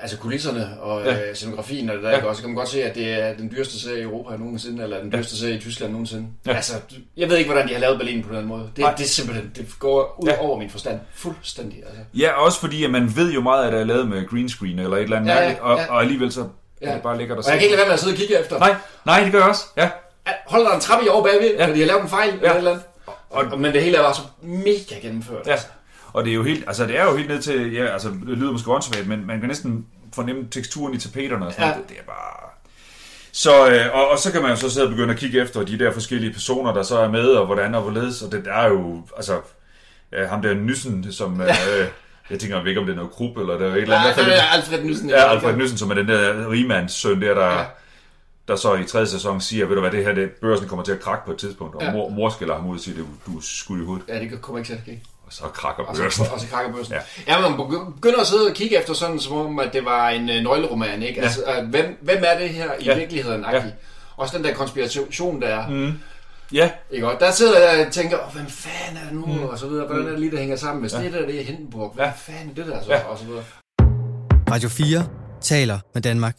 altså 0.00 0.16
kulisserne 0.18 0.68
og 0.80 1.04
ja. 1.04 1.14
Ja. 1.14 1.28
øh, 1.28 1.34
scenografien 1.34 1.90
og 1.90 1.96
det 1.96 2.04
der, 2.04 2.10
Ja. 2.10 2.26
ja. 2.26 2.34
så 2.34 2.40
kan 2.40 2.50
man 2.50 2.56
godt 2.56 2.68
se, 2.68 2.84
at 2.84 2.94
det 2.94 3.12
er 3.22 3.34
den 3.34 3.50
dyreste 3.56 3.80
serie 3.80 3.98
i 3.98 4.02
Europa 4.02 4.36
nogensinde, 4.36 4.82
eller 4.82 5.00
den 5.00 5.12
dyreste 5.12 5.36
serie 5.38 5.54
i 5.54 5.60
Tyskland 5.60 5.92
nogensinde. 5.92 6.26
Ja. 6.46 6.50
Ja. 6.50 6.56
Altså, 6.56 6.74
jeg 7.16 7.28
ved 7.28 7.36
ikke, 7.36 7.50
hvordan 7.50 7.68
de 7.68 7.72
har 7.72 7.80
lavet 7.80 7.98
Berlin 7.98 8.22
på 8.24 8.34
den 8.34 8.44
måde. 8.46 8.62
Det, 8.76 8.78
Nej. 8.78 8.94
det 8.94 9.04
er 9.04 9.08
simpelthen, 9.08 9.52
det 9.56 9.66
går 9.78 10.16
ud 10.22 10.28
Ja. 10.28 10.34
ja. 10.34 10.40
over 10.40 10.58
min 10.58 10.70
forstand. 10.70 11.00
Fuldstændig, 11.14 11.78
altså. 11.86 12.00
Ja, 12.14 12.32
også 12.32 12.60
fordi 12.60 12.84
at 12.84 12.90
man 12.90 13.16
ved 13.16 13.32
jo 13.32 13.40
meget, 13.40 13.66
at 13.66 13.72
det 13.72 13.80
er 13.80 13.84
lavet 13.84 14.08
med 14.08 14.28
green 14.28 14.48
screen 14.48 14.78
eller 14.78 14.96
et 14.96 15.02
eller 15.02 15.16
andet 15.16 15.28
Ja, 15.28 15.34
ja, 15.34 15.40
mærkeligt, 15.40 15.60
og, 15.62 15.78
ja. 15.78 15.86
og 15.92 16.00
alligevel 16.02 16.32
så 16.32 16.44
Ja. 16.82 16.94
det 16.94 17.02
bare 17.02 17.18
lækkert 17.18 17.38
at 17.38 17.44
Og 17.44 17.50
jeg 17.50 17.58
kan 17.58 17.64
ikke 17.66 17.76
lade 17.76 17.80
være 17.80 17.88
med 17.88 17.94
at 17.94 18.00
sidde 18.00 18.14
og 18.14 18.18
kigge 18.18 18.40
efter. 18.40 18.58
Nej, 18.58 18.74
nej, 19.06 19.20
det 19.20 19.32
gør 19.32 19.38
jeg 19.38 19.48
også. 19.48 19.64
Ja. 19.76 19.90
Holder 20.46 20.66
der 20.68 20.74
en 20.74 20.80
trappe 20.80 21.06
i 21.06 21.08
over 21.08 21.22
bagved, 21.22 21.50
ja. 21.50 21.60
Ja. 21.60 21.66
når 21.66 21.74
de 21.74 21.80
har 21.80 21.86
lavet 21.86 22.02
en 22.02 22.08
fejl, 22.08 22.28
ja. 22.28 22.34
eller 22.34 22.48
Ja. 22.48 22.52
et 22.52 22.58
eller 22.58 22.70
andet. 22.70 22.84
Og, 23.30 23.44
og, 23.52 23.60
men 23.60 23.72
det 23.72 23.82
hele 23.82 23.96
er 23.96 24.02
bare 24.02 24.14
så 24.14 24.20
mega 24.42 24.94
gennemført. 25.02 25.46
Ja. 25.46 25.56
Og 26.12 26.24
det 26.24 26.30
er 26.30 26.34
jo 26.34 26.42
helt, 26.42 26.64
altså 26.66 26.86
det 26.86 26.98
er 26.98 27.04
jo 27.04 27.16
helt 27.16 27.28
ned 27.28 27.42
til, 27.42 27.72
ja, 27.72 27.86
altså 27.86 28.08
det 28.08 28.38
lyder 28.38 28.52
måske 28.52 28.70
åndssvagt, 28.70 29.06
men 29.06 29.26
man 29.26 29.40
kan 29.40 29.48
næsten 29.48 29.86
fornemme 30.14 30.46
teksturen 30.50 30.94
i 30.94 30.98
tapeterne 30.98 31.46
og 31.46 31.52
sådan 31.52 31.66
Ja. 31.66 31.70
noget. 31.72 31.88
Det, 31.88 31.96
det 31.96 32.00
er 32.02 32.06
bare... 32.06 32.50
Så, 33.32 33.68
øh, 33.70 33.86
og, 33.94 34.08
og, 34.10 34.18
så 34.18 34.32
kan 34.32 34.42
man 34.42 34.50
jo 34.50 34.56
så 34.56 34.70
sidde 34.70 34.86
og 34.86 34.90
begynde 34.90 35.14
at 35.14 35.18
kigge 35.20 35.40
efter 35.42 35.62
de 35.62 35.78
der 35.78 35.92
forskellige 35.92 36.32
personer, 36.32 36.72
der 36.74 36.82
så 36.82 36.98
er 36.98 37.08
med, 37.10 37.26
og 37.28 37.46
hvordan 37.46 37.74
og 37.74 37.82
hvorledes, 37.82 38.22
og 38.22 38.32
det 38.32 38.44
der 38.44 38.52
er 38.52 38.68
jo, 38.68 39.02
altså, 39.16 39.40
ja, 40.12 40.26
ham 40.26 40.42
der 40.42 40.54
Nyssen, 40.54 41.12
som, 41.12 41.40
øh, 41.40 41.48
jeg 42.30 42.38
tænker 42.40 42.64
ikke, 42.66 42.80
om 42.80 42.86
det 42.86 42.92
er 42.92 42.96
noget 42.96 43.10
krup, 43.12 43.36
eller 43.38 43.58
det 43.58 43.66
er 43.66 43.72
et 43.74 43.82
eller 43.82 43.98
andet. 43.98 44.14
Fald 44.14 44.26
det 44.26 44.38
er 44.38 44.42
Alfred 44.42 44.84
Nyssen. 44.84 45.08
Ja, 45.10 45.30
Alfred 45.30 45.56
Nyssen, 45.56 45.78
som 45.78 45.90
er 45.90 45.94
den 45.94 46.08
der 46.08 46.50
rimands 46.50 46.92
søn 46.92 47.22
der, 47.22 47.34
der, 47.34 47.46
Ja. 47.58 47.64
der 48.48 48.56
så 48.56 48.74
i 48.74 48.84
tredje 48.84 49.06
sæson 49.06 49.40
siger, 49.40 49.66
ved 49.66 49.74
du 49.74 49.80
hvad, 49.80 49.90
det 49.90 50.04
her, 50.04 50.14
det, 50.14 50.30
børsen 50.30 50.68
kommer 50.68 50.84
til 50.84 50.92
at 50.92 51.00
krakke 51.00 51.24
på 51.26 51.32
et 51.32 51.38
tidspunkt, 51.38 51.74
og 51.74 51.82
Ja. 51.82 51.92
mor, 51.92 52.08
mor 52.08 52.28
skælder 52.30 52.54
ham 52.54 52.66
ud 52.66 52.74
og 52.74 52.80
siger, 52.80 52.96
det, 52.96 53.04
du 53.26 53.36
er 53.38 53.40
skudt 53.42 53.82
i 53.82 53.84
hovedet, 53.84 54.04
Ja, 54.08 54.18
det 54.20 54.42
kommer 54.42 54.58
ikke 54.58 54.68
til 54.68 54.74
at 54.74 54.80
ske. 54.82 55.02
Og 55.30 55.34
så 55.34 55.44
krakker 55.54 55.82
Og 55.84 55.96
børsen. 55.96 56.24
så, 56.24 56.30
og 56.32 56.40
så 56.40 56.46
krakker 56.46 56.72
børsen. 56.72 56.94
Ja. 57.26 57.32
Ja. 57.34 57.40
man 57.48 57.56
begynder 57.56 58.20
at 58.20 58.26
sidde 58.26 58.46
og 58.48 58.54
kigge 58.54 58.78
efter 58.78 58.94
sådan, 58.94 59.18
som 59.20 59.32
om, 59.36 59.58
at 59.58 59.72
det 59.72 59.84
var 59.84 60.08
en 60.08 60.28
øh, 60.30 60.42
nøgleroman, 60.42 61.02
ikke? 61.02 61.20
Ja. 61.20 61.24
Altså, 61.26 61.40
øh, 61.60 61.68
hvem, 61.68 61.98
hvem 62.02 62.22
er 62.26 62.38
det 62.38 62.48
her 62.48 62.70
i 62.80 62.84
Ja. 62.84 62.94
virkeligheden? 62.96 63.40
Ja. 63.52 63.56
Ja. 63.56 63.62
Også 64.16 64.36
den 64.36 64.44
der 64.44 64.54
konspiration, 64.54 65.42
der 65.42 65.48
er. 65.48 65.68
Mm. 65.68 65.92
Ja. 66.52 66.70
Ikke? 66.90 67.08
Og 67.08 67.20
der 67.20 67.30
sidder 67.30 67.58
jeg 67.70 67.86
og 67.86 67.92
tænker, 67.92 68.18
oh, 68.26 68.32
hvem 68.34 68.46
fanden 68.46 68.96
er 68.96 69.04
det 69.04 69.12
nu? 69.12 69.26
Mm. 69.26 69.42
Og 69.44 69.58
så 69.58 69.66
videre. 69.68 69.86
Hvordan 69.86 70.06
er 70.06 70.10
det 70.10 70.20
lige, 70.20 70.30
der 70.32 70.38
hænger 70.38 70.56
sammen? 70.56 70.80
Hvis 70.80 70.92
ja. 70.92 71.02
det 71.02 71.12
der, 71.12 71.26
det 71.26 71.40
er 71.40 71.44
Hindenburg. 71.44 71.92
Hvad 71.94 72.04
Ja. 72.06 72.12
fanden 72.16 72.50
er 72.50 72.54
det 72.54 72.66
der 72.66 72.82
så? 72.84 72.90
Ja. 72.92 73.00
Og 73.04 73.18
så 73.18 73.24
videre. 73.24 73.44
Radio 74.50 74.68
4 74.68 75.06
taler 75.40 75.78
med 75.94 76.02
Danmark. 76.02 76.36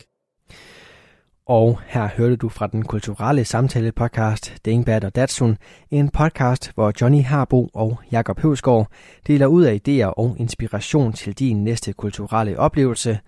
Og 1.46 1.80
her 1.86 2.10
hørte 2.18 2.36
du 2.36 2.50
fra 2.50 2.68
den 2.68 2.86
kulturelle 2.86 3.46
samtale 3.46 3.92
podcast 3.92 4.56
Dingbat 4.66 5.04
og 5.04 5.16
Datsun, 5.16 5.58
en 5.90 6.10
podcast, 6.10 6.72
hvor 6.76 6.94
Johnny 7.02 7.24
Harbo 7.24 7.70
og 7.74 8.00
Jakob 8.12 8.40
Høvsgaard 8.40 8.88
deler 9.28 9.48
ud 9.48 9.64
af 9.64 9.80
idéer 9.88 10.14
og 10.18 10.36
inspiration 10.40 11.14
til 11.14 11.34
din 11.34 11.64
næste 11.64 11.94
kulturelle 11.94 12.60
oplevelse, 12.60 13.20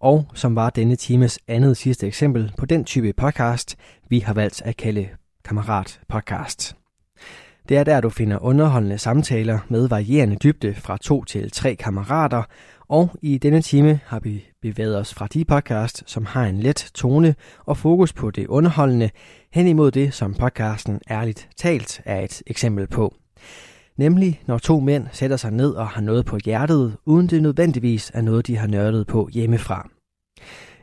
og 0.00 0.26
som 0.34 0.56
var 0.56 0.70
denne 0.70 0.96
times 0.96 1.38
andet 1.48 1.76
sidste 1.76 2.06
eksempel 2.06 2.52
på 2.58 2.66
den 2.66 2.84
type 2.84 3.12
podcast, 3.12 3.76
vi 4.08 4.18
har 4.18 4.34
valgt 4.34 4.62
at 4.62 4.76
kalde 4.76 5.08
Kammerat 5.44 6.00
Podcast. 6.08 6.76
Det 7.68 7.76
er 7.76 7.84
der, 7.84 8.00
du 8.00 8.10
finder 8.10 8.38
underholdende 8.38 8.98
samtaler 8.98 9.58
med 9.68 9.88
varierende 9.88 10.36
dybde 10.36 10.74
fra 10.74 10.96
to 10.96 11.24
til 11.24 11.50
tre 11.50 11.74
kammerater, 11.74 12.42
og 12.90 13.10
i 13.22 13.38
denne 13.38 13.62
time 13.62 14.00
har 14.06 14.20
vi 14.20 14.44
bevæget 14.62 14.98
os 14.98 15.14
fra 15.14 15.26
de 15.26 15.44
podcast, 15.44 16.02
som 16.06 16.26
har 16.26 16.46
en 16.46 16.60
let 16.60 16.90
tone 16.94 17.34
og 17.66 17.76
fokus 17.76 18.12
på 18.12 18.30
det 18.30 18.46
underholdende, 18.46 19.10
hen 19.52 19.66
imod 19.66 19.90
det, 19.90 20.14
som 20.14 20.34
podcasten 20.34 21.00
ærligt 21.10 21.48
talt 21.56 22.00
er 22.04 22.20
et 22.20 22.42
eksempel 22.46 22.86
på. 22.86 23.14
Nemlig 23.96 24.42
når 24.46 24.58
to 24.58 24.80
mænd 24.80 25.06
sætter 25.12 25.36
sig 25.36 25.50
ned 25.50 25.70
og 25.70 25.88
har 25.88 26.00
noget 26.00 26.26
på 26.26 26.38
hjertet, 26.44 26.96
uden 27.06 27.26
det 27.26 27.42
nødvendigvis 27.42 28.10
er 28.14 28.22
noget, 28.22 28.46
de 28.46 28.56
har 28.56 28.66
nørdet 28.66 29.06
på 29.06 29.28
hjemmefra. 29.32 29.99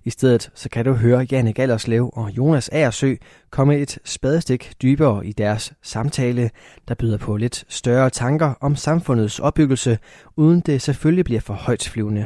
I 0.07 0.09
stedet 0.09 0.49
så 0.55 0.69
kan 0.69 0.85
du 0.85 0.93
høre 0.93 1.27
Janne 1.31 1.53
Gallerslev 1.53 2.09
og 2.13 2.29
Jonas 2.37 2.69
Aersø 2.69 3.15
komme 3.49 3.77
et 3.77 3.99
spadestik 4.05 4.73
dybere 4.81 5.25
i 5.25 5.31
deres 5.31 5.73
samtale, 5.83 6.49
der 6.87 6.95
byder 6.95 7.17
på 7.17 7.37
lidt 7.37 7.63
større 7.69 8.09
tanker 8.09 8.53
om 8.61 8.75
samfundets 8.75 9.39
opbyggelse, 9.39 9.97
uden 10.35 10.59
det 10.59 10.81
selvfølgelig 10.81 11.25
bliver 11.25 11.41
for 11.41 11.53
højt 11.53 11.89
flyvende. 11.91 12.25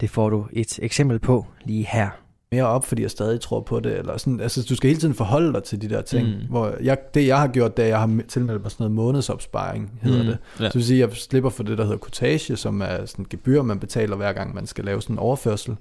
Det 0.00 0.10
får 0.10 0.30
du 0.30 0.46
et 0.52 0.78
eksempel 0.82 1.18
på 1.18 1.46
lige 1.64 1.86
her. 1.90 2.08
mere 2.52 2.66
op, 2.66 2.86
fordi 2.86 3.02
jeg 3.02 3.10
stadig 3.10 3.40
tror 3.40 3.60
på 3.60 3.80
det. 3.80 3.98
Eller 3.98 4.16
sådan. 4.18 4.40
Altså, 4.40 4.66
du 4.68 4.76
skal 4.76 4.88
hele 4.88 5.00
tiden 5.00 5.14
forholde 5.14 5.52
dig 5.52 5.62
til 5.62 5.82
de 5.82 5.88
der 5.88 6.02
ting. 6.02 6.28
Mm. 6.28 6.34
Hvor 6.48 6.74
jeg, 6.82 6.98
det, 7.14 7.26
jeg 7.26 7.38
har 7.38 7.48
gjort, 7.48 7.76
det 7.76 7.82
er, 7.84 7.88
jeg 7.88 7.98
har 8.00 8.20
tilmeldt 8.28 8.62
mig 8.62 8.70
sådan 8.70 8.84
noget 8.84 8.94
månedsopsparing, 8.96 9.98
hedder 10.02 10.22
Mm. 10.22 10.26
det. 10.26 10.38
Ja. 10.60 10.64
Så 10.64 10.64
det 10.64 10.74
vil 10.74 10.84
sige, 10.84 11.02
at 11.04 11.08
jeg 11.10 11.16
slipper 11.16 11.50
for 11.50 11.62
det, 11.62 11.78
der 11.78 11.84
hedder 11.84 11.98
kortage, 11.98 12.56
som 12.56 12.80
er 12.80 13.06
sådan 13.06 13.22
et 13.22 13.28
gebyr, 13.28 13.62
man 13.62 13.78
betaler 13.78 14.16
hver 14.16 14.32
gang, 14.32 14.54
man 14.54 14.66
skal 14.66 14.84
lave 14.84 15.02
sådan 15.02 15.14
en 15.14 15.18
overførsel. 15.18 15.76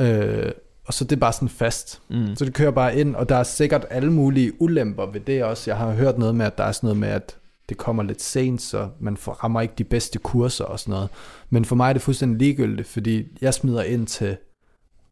Øh, 0.00 0.52
og 0.86 0.94
så 0.94 1.04
det 1.04 1.12
er 1.12 1.20
bare 1.20 1.32
sådan 1.32 1.48
fast. 1.48 2.02
Mm. 2.10 2.36
Så 2.36 2.44
det 2.44 2.54
kører 2.54 2.70
bare 2.70 2.96
ind, 2.96 3.16
og 3.16 3.28
der 3.28 3.36
er 3.36 3.42
sikkert 3.42 3.86
alle 3.90 4.12
mulige 4.12 4.62
ulemper 4.62 5.06
ved 5.06 5.20
det 5.20 5.44
også. 5.44 5.70
Jeg 5.70 5.78
har 5.78 5.92
hørt 5.92 6.18
noget 6.18 6.34
med, 6.34 6.46
at 6.46 6.58
der 6.58 6.64
er 6.64 6.72
sådan 6.72 6.86
noget 6.86 7.00
med, 7.00 7.08
at 7.08 7.36
det 7.68 7.76
kommer 7.76 8.02
lidt 8.02 8.22
sent, 8.22 8.62
så 8.62 8.88
man 9.00 9.16
får, 9.16 9.32
rammer 9.32 9.60
ikke 9.60 9.74
de 9.78 9.84
bedste 9.84 10.18
kurser 10.18 10.64
og 10.64 10.80
sådan 10.80 10.92
noget. 10.92 11.08
Men 11.50 11.64
for 11.64 11.76
mig 11.76 11.88
er 11.88 11.92
det 11.92 12.02
fuldstændig 12.02 12.38
ligegyldigt, 12.38 12.88
fordi 12.88 13.24
jeg 13.40 13.54
smider 13.54 13.82
ind 13.82 14.06
til 14.06 14.36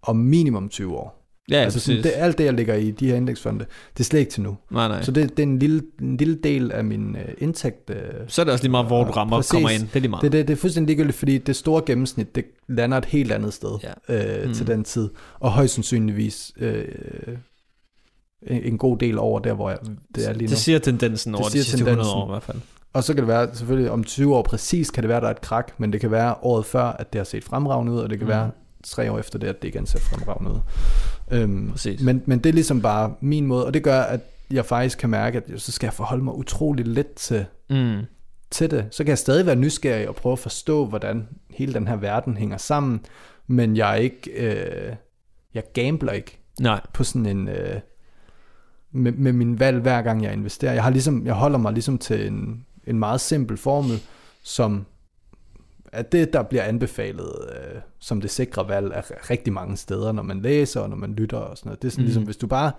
om 0.03 0.17
minimum 0.17 0.69
20 0.69 0.97
år. 0.97 1.16
Ja, 1.51 1.57
altså 1.57 1.81
sådan, 1.81 2.03
det, 2.03 2.13
alt 2.15 2.39
det, 2.39 2.45
jeg 2.45 2.53
ligger 2.55 2.75
i 2.75 2.91
de 2.91 3.07
her 3.09 3.15
indeksfonde, 3.17 3.65
det 3.95 4.01
er 4.01 4.05
slet 4.05 4.21
ikke 4.21 4.31
til 4.33 4.43
nu. 4.43 4.57
Nej, 4.71 4.89
nej. 4.89 5.03
Så 5.03 5.11
det, 5.13 5.31
det 5.31 5.39
er 5.39 5.43
en 5.47 5.59
lille, 5.59 5.83
en 6.01 6.17
lille 6.17 6.39
del 6.45 6.73
af 6.73 6.85
min 6.85 7.17
øh, 7.17 7.29
indtægt. 7.39 7.91
Øh, 7.91 7.97
Så 8.29 8.43
er 8.43 8.45
det 8.45 8.53
også 8.53 8.65
lige 8.65 8.71
meget, 8.71 8.87
hvor 8.87 9.05
du 9.05 9.11
rammer 9.11 9.43
kommer 9.51 9.69
ind. 9.71 9.83
Det 9.83 9.97
er 9.97 10.01
lige 10.01 10.11
meget. 10.11 10.23
Det, 10.23 10.33
det, 10.33 10.49
det 10.49 10.55
er 10.55 10.59
fuldstændig 10.59 10.89
ligegyldigt, 10.97 11.19
fordi 11.19 11.39
det 11.39 11.57
store 11.57 11.83
gennemsnit, 11.87 12.35
det 12.35 12.45
lander 12.69 12.99
et 12.99 13.05
helt 13.05 13.33
andet 13.33 13.53
sted 13.55 13.79
ja. 14.09 14.41
øh, 14.43 14.49
Mm. 14.49 14.55
til 14.55 14.67
den 14.67 14.85
tid. 14.85 15.09
Og 15.41 15.51
højst 15.53 15.75
sandsynligvis 15.75 16.53
øh, 16.59 16.85
en, 18.43 18.63
en 18.63 18.79
god 18.79 18.99
del 18.99 19.19
over 19.19 19.41
der, 19.41 19.53
hvor 19.55 19.71
jeg, 19.71 19.79
det 20.15 20.29
er 20.29 20.33
lige 20.33 20.47
nu. 20.47 20.51
Det 20.51 20.59
siger 20.59 20.79
tendensen 20.79 21.35
over 21.35 21.45
de 21.45 21.51
siger 21.51 21.63
sidste 21.63 21.79
100 21.85 22.11
år 22.13 22.27
i 22.27 22.31
hvert 22.31 22.43
fald. 22.43 22.59
Og 22.93 23.05
så 23.05 23.15
kan 23.15 23.21
det 23.23 23.29
være, 23.29 23.49
selvfølgelig 23.55 23.91
om 23.91 24.05
20 24.05 24.35
år 24.37 24.43
præcis, 24.43 24.91
kan 24.91 25.03
det 25.03 25.09
være, 25.09 25.21
der 25.21 25.27
er 25.27 25.31
et 25.31 25.41
krak, 25.41 25.73
men 25.79 25.93
det 25.93 26.01
kan 26.01 26.11
være 26.11 26.35
året 26.43 26.67
før, 26.67 26.83
at 26.85 27.13
det 27.13 27.19
har 27.19 27.25
set 27.25 27.45
fremragende 27.45 27.93
ud, 27.93 27.99
og 27.99 28.11
det 28.11 28.19
kan 28.19 28.27
mm. 28.27 28.33
være 28.33 28.51
tre 28.85 29.13
år 29.13 29.19
efter 29.19 29.39
det, 29.39 29.47
at 29.47 29.63
det 29.63 29.69
igen 29.69 29.87
ser 29.87 29.99
fremragende 29.99 30.51
ud. 30.53 30.59
Øhm, 31.31 31.71
Præcis. 31.71 32.01
men, 32.01 32.23
men 32.27 32.39
det 32.39 32.49
er 32.51 32.55
ligesom 32.55 32.83
bare 32.83 33.15
min 33.21 33.47
måde, 33.47 33.67
og 33.67 33.75
det 33.75 33.83
gør, 33.83 34.01
at 34.01 34.21
jeg 34.51 34.65
faktisk 34.65 34.99
kan 34.99 35.11
mærke, 35.11 35.39
at 35.39 35.61
så 35.61 35.73
skal 35.73 35.87
jeg 35.87 35.95
forholde 35.95 36.25
mig 36.25 36.35
utrolig 36.35 36.87
lidt 36.87 37.15
til, 37.15 37.45
Mm. 37.71 38.01
til 38.51 38.71
det. 38.71 38.85
Så 38.91 39.05
kan 39.05 39.09
jeg 39.09 39.19
stadig 39.19 39.47
være 39.47 39.57
nysgerrig 39.57 40.09
og 40.09 40.15
prøve 40.17 40.33
at 40.33 40.39
forstå, 40.39 40.87
hvordan 40.87 41.29
hele 41.51 41.75
den 41.75 41.89
her 41.89 41.97
verden 41.97 42.37
hænger 42.37 42.57
sammen, 42.57 43.01
men 43.47 43.77
jeg 43.77 43.91
er 43.93 43.97
ikke, 43.97 44.31
øh, 44.31 44.95
jeg 45.55 45.63
gambler 45.73 46.13
ikke 46.13 46.39
Nej. 46.61 46.81
på 46.95 47.05
sådan 47.05 47.27
en, 47.27 47.49
øh, 47.49 47.81
med, 48.93 49.13
med 49.13 49.33
min 49.33 49.61
valg 49.61 49.79
hver 49.81 50.03
gang 50.03 50.25
jeg 50.25 50.33
investerer. 50.33 50.73
Jeg, 50.73 50.83
har 50.83 50.91
ligesom, 50.91 51.27
jeg 51.27 51.35
holder 51.35 51.59
mig 51.59 51.73
ligesom 51.73 51.99
til 51.99 52.27
en, 52.27 52.67
en 52.87 52.99
meget 52.99 53.21
simpel 53.21 53.57
formel, 53.57 54.01
som 54.43 54.87
er 55.99 56.03
det, 56.03 56.33
der 56.33 56.43
bliver 56.43 56.63
anbefalet 56.63 57.33
øh, 57.53 57.81
som 58.01 58.21
det 58.21 58.31
sikre 58.31 58.69
valg 58.69 58.95
af 58.95 59.03
rigtig 59.31 59.53
mange 59.53 59.77
steder, 59.77 60.13
når 60.13 60.23
man 60.23 60.41
læser 60.41 60.81
og 60.81 60.91
når 60.91 60.97
man 60.97 61.13
lytter 61.13 61.39
og 61.39 61.59
sådan 61.59 61.69
noget. 61.69 61.83
Det 61.83 61.89
er 61.89 61.93
sådan 61.93 62.03
Mm. 62.03 62.07
ligesom, 62.07 62.23
hvis 62.23 62.37
du 62.37 62.47
bare 62.47 62.73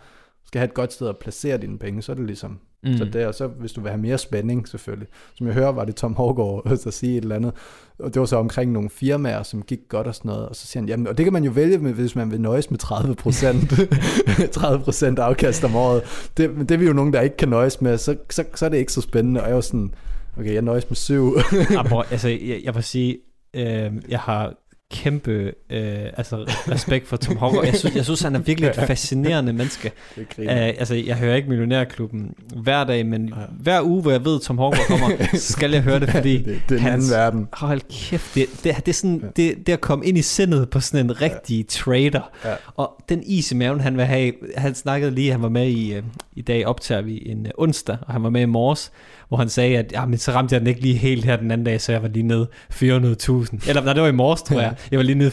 skal 0.45 0.59
have 0.59 0.67
et 0.67 0.73
godt 0.73 0.93
sted 0.93 1.07
at 1.07 1.17
placere 1.17 1.57
dine 1.57 1.77
penge, 1.79 2.01
så 2.01 2.11
er 2.11 2.15
det 2.15 2.25
ligesom, 2.25 2.59
Mm. 2.83 2.97
så 2.97 3.05
det, 3.05 3.25
og 3.25 3.35
så 3.35 3.47
hvis 3.47 3.71
du 3.71 3.81
vil 3.81 3.89
have 3.91 4.01
mere 4.01 4.17
spænding 4.17 4.67
selvfølgelig. 4.67 5.07
Som 5.35 5.47
jeg 5.47 5.53
hører, 5.55 5.71
var 5.71 5.85
det 5.85 5.95
Tom 5.95 6.13
Hårgaard 6.15 6.79
der 6.83 6.91
sige 6.99 7.17
et 7.17 7.21
eller 7.21 7.35
andet, 7.35 7.53
og 7.99 8.13
det 8.13 8.19
var 8.19 8.25
så 8.25 8.37
omkring 8.37 8.71
nogle 8.71 8.89
firmaer, 8.89 9.43
som 9.43 9.61
gik 9.61 9.79
godt 9.89 10.07
og 10.07 10.15
sådan 10.15 10.29
noget, 10.29 10.49
og 10.49 10.55
så 10.55 10.67
siger 10.67 10.81
han, 10.81 10.89
jamen, 10.89 11.07
og 11.07 11.17
det 11.17 11.23
kan 11.25 11.33
man 11.33 11.43
jo 11.43 11.51
vælge, 11.51 11.77
med, 11.77 11.93
hvis 11.93 12.15
man 12.15 12.31
vil 12.31 12.41
nøjes 12.41 12.71
med 12.71 12.79
30 12.79 13.15
procent 13.15 13.73
30 14.51 14.83
procent 14.83 15.19
afkast 15.19 15.63
om 15.63 15.75
året. 15.75 16.01
Det, 16.37 16.57
men 16.57 16.65
det 16.69 16.75
er 16.75 16.79
vi 16.79 16.85
jo 16.85 16.93
nogen, 16.93 17.13
der 17.13 17.21
ikke 17.21 17.37
kan 17.37 17.49
nøjes 17.49 17.81
med, 17.81 17.97
så, 17.97 18.15
så, 18.29 18.43
så 18.55 18.65
er 18.65 18.69
det 18.69 18.77
ikke 18.77 18.93
så 18.93 19.01
spændende, 19.01 19.41
og 19.41 19.47
jeg 19.47 19.55
var 19.55 19.61
sådan, 19.61 19.93
okay, 20.39 20.53
jeg 20.53 20.61
nøjes 20.61 20.89
med 20.89 20.95
syv. 20.95 21.37
Ah, 21.77 21.85
bror, 21.89 22.05
altså, 22.11 22.27
jeg, 22.29 22.59
jeg 22.63 22.75
vil 22.75 22.83
sige, 22.83 23.17
øh, 23.53 23.91
jeg 24.09 24.19
har 24.19 24.53
kæmpe 24.91 25.31
øh, 25.69 26.05
altså, 26.17 26.35
respekt 26.71 27.07
for 27.07 27.17
Tom 27.17 27.37
Hogger. 27.37 27.63
Jeg 27.63 27.75
synes, 27.75 27.95
jeg 27.95 28.03
synes, 28.05 28.21
han 28.21 28.35
er 28.35 28.39
virkelig 28.39 28.69
et 28.69 28.75
fascinerende 28.75 29.53
menneske. 29.53 29.91
Uh, 30.17 30.23
altså, 30.47 30.95
jeg 30.95 31.15
hører 31.17 31.35
ikke 31.35 31.49
Millionærklubben 31.49 32.33
hver 32.63 32.83
dag, 32.83 33.05
men 33.05 33.33
hver 33.59 33.81
uge, 33.81 34.01
hvor 34.01 34.11
jeg 34.11 34.25
ved, 34.25 34.39
Tom 34.39 34.57
Hogger 34.57 34.79
kommer, 34.87 35.09
skal 35.33 35.71
jeg 35.71 35.81
høre 35.81 35.99
det, 35.99 36.09
fordi... 36.09 36.37
Det- 36.37 36.61
det 36.69 36.77
er 36.77 36.81
en 36.81 36.87
anden 36.93 37.09
verden. 37.11 37.47
Hold 37.53 37.81
kæft, 38.09 38.35
det, 38.35 38.45
det, 38.63 38.75
det 38.75 38.87
er 38.87 38.93
sådan, 38.93 39.23
det, 39.35 39.55
det 39.67 39.73
at 39.73 39.81
komme 39.81 40.05
ind 40.05 40.17
i 40.17 40.21
sindet 40.21 40.69
på 40.69 40.79
sådan 40.79 41.05
en 41.05 41.21
rigtig 41.21 41.67
trader. 41.67 42.31
Ja. 42.45 42.53
Og 42.75 43.03
den 43.09 43.23
is 43.25 43.51
i 43.51 43.55
maven, 43.55 43.79
han 43.79 43.97
vil 43.97 44.05
have, 44.05 44.33
han 44.57 44.75
snakkede 44.75 45.11
lige, 45.11 45.31
han 45.31 45.41
var 45.41 45.49
med 45.49 45.67
i, 45.67 45.93
øh, 45.93 46.03
i 46.35 46.41
dag 46.41 46.65
optager 46.67 47.01
vi 47.01 47.23
en 47.25 47.45
øh, 47.45 47.51
onsdag, 47.57 47.97
og 48.01 48.13
han 48.13 48.23
var 48.23 48.29
med 48.29 48.41
i 48.41 48.45
morges, 48.45 48.91
hvor 49.27 49.37
han 49.37 49.49
sagde, 49.49 49.77
at 49.77 49.91
ja, 49.91 50.05
men 50.05 50.17
så 50.17 50.31
ramte 50.31 50.53
jeg 50.53 50.59
den 50.61 50.67
ikke 50.67 50.81
lige 50.81 50.95
helt 50.97 51.25
her 51.25 51.35
den 51.37 51.51
anden 51.51 51.65
dag, 51.65 51.81
så 51.81 51.91
jeg 51.91 52.01
var 52.01 52.07
lige 52.07 52.23
nede 52.23 52.47
400.000. 52.73 53.69
Eller 53.69 53.83
nej, 53.83 53.93
det 53.93 54.01
var 54.01 54.07
i 54.07 54.11
morges, 54.11 54.41
tror 54.41 54.59
jeg. 54.59 54.75
Jeg 54.91 54.97
var 54.97 55.03
lige 55.03 55.17
nede 55.17 55.29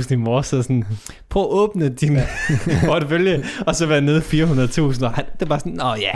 400.000 0.00 0.12
i 0.12 0.16
morges, 0.16 0.46
så 0.46 0.62
sådan, 0.62 0.84
prøv 1.28 1.42
at 1.42 1.48
åbne 1.50 1.88
din 1.88 2.18
portefølje, 2.86 3.42
og 3.66 3.74
så 3.76 3.86
være 3.86 4.00
nede 4.00 4.20
400.000. 4.20 5.04
Og 5.04 5.12
han, 5.12 5.24
det 5.40 5.48
var 5.48 5.58
sådan, 5.58 5.72
nå 5.72 5.94
ja, 6.00 6.12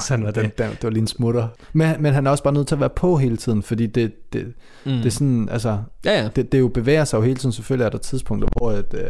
sådan 0.00 0.24
var 0.24 0.30
den, 0.30 0.44
det. 0.44 0.58
den, 0.58 0.70
det 0.70 0.82
var 0.82 0.90
lige 0.90 1.00
en 1.00 1.06
smutter. 1.06 1.48
Men, 1.72 1.94
men 2.00 2.14
han 2.14 2.26
er 2.26 2.30
også 2.30 2.42
bare 2.44 2.54
nødt 2.54 2.66
til 2.68 2.74
at 2.74 2.80
være 2.80 2.90
på 2.96 3.16
hele 3.16 3.36
tiden, 3.36 3.62
fordi 3.62 3.86
det, 3.86 4.32
det, 4.32 4.46
Mm. 4.84 4.92
det 4.92 5.06
er 5.06 5.10
sådan, 5.10 5.48
altså, 5.52 5.78
ja, 6.04 6.22
ja. 6.22 6.28
Det, 6.36 6.52
det 6.52 6.58
jo 6.60 6.68
bevæger 6.68 7.04
sig 7.04 7.18
jo 7.18 7.22
hele 7.22 7.36
tiden. 7.36 7.52
Selvfølgelig 7.52 7.84
er 7.84 7.88
der 7.90 7.98
tidspunkter, 7.98 8.48
hvor 8.56 8.70
at, 8.70 8.94
øh, 8.94 9.00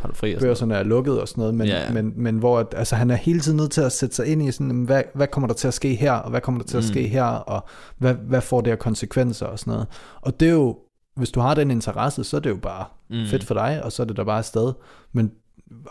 Har 0.00 0.08
du 0.08 0.14
fri 0.14 0.34
og 0.34 0.40
sådan 0.40 0.48
børserne 0.50 0.74
er 0.74 0.82
lukket 0.82 1.20
og 1.20 1.28
sådan 1.28 1.42
noget, 1.42 1.54
men, 1.54 1.66
Ja, 1.66 1.84
ja. 1.84 1.92
men, 1.92 2.12
men 2.16 2.36
hvor 2.38 2.58
at, 2.58 2.66
altså, 2.76 2.96
han 2.96 3.10
er 3.10 3.14
hele 3.16 3.40
tiden 3.40 3.56
nødt 3.56 3.70
til 3.70 3.80
at 3.80 3.92
sætte 3.92 4.14
sig 4.16 4.26
ind 4.26 4.42
i, 4.42 4.52
sådan, 4.52 4.70
hvad, 4.70 5.02
hvad 5.14 5.26
kommer 5.26 5.46
der 5.48 5.54
til 5.54 5.68
at 5.68 5.74
ske 5.74 5.94
her, 5.94 6.12
og 6.12 6.30
hvad 6.30 6.40
kommer 6.40 6.60
der 6.60 6.66
til 6.68 6.76
at. 6.76 6.84
Ske 6.90 7.08
her, 7.08 7.24
og 7.24 7.64
hvad, 7.98 8.14
hvad 8.14 8.40
får 8.40 8.60
det 8.60 8.70
af 8.70 8.78
konsekvenser 8.78 9.46
og 9.46 9.58
sådan 9.58 9.70
noget. 9.72 9.86
Og 10.20 10.40
det 10.40 10.48
er 10.48 10.52
jo, 10.52 10.78
hvis 11.16 11.30
du 11.30 11.40
har 11.40 11.54
den 11.54 11.70
interesse, 11.70 12.24
så 12.24 12.36
er 12.36 12.40
det 12.40 12.50
jo 12.50 12.56
bare 12.56 12.84
Mm. 13.10 13.16
mm. 13.16 13.26
fedt 13.26 13.44
for 13.44 13.54
dig, 13.54 13.80
og 13.84 13.92
så 13.92 14.02
er 14.02 14.06
det 14.06 14.16
der 14.16 14.24
bare 14.24 14.38
afsted. 14.38 14.72
Men 15.12 15.30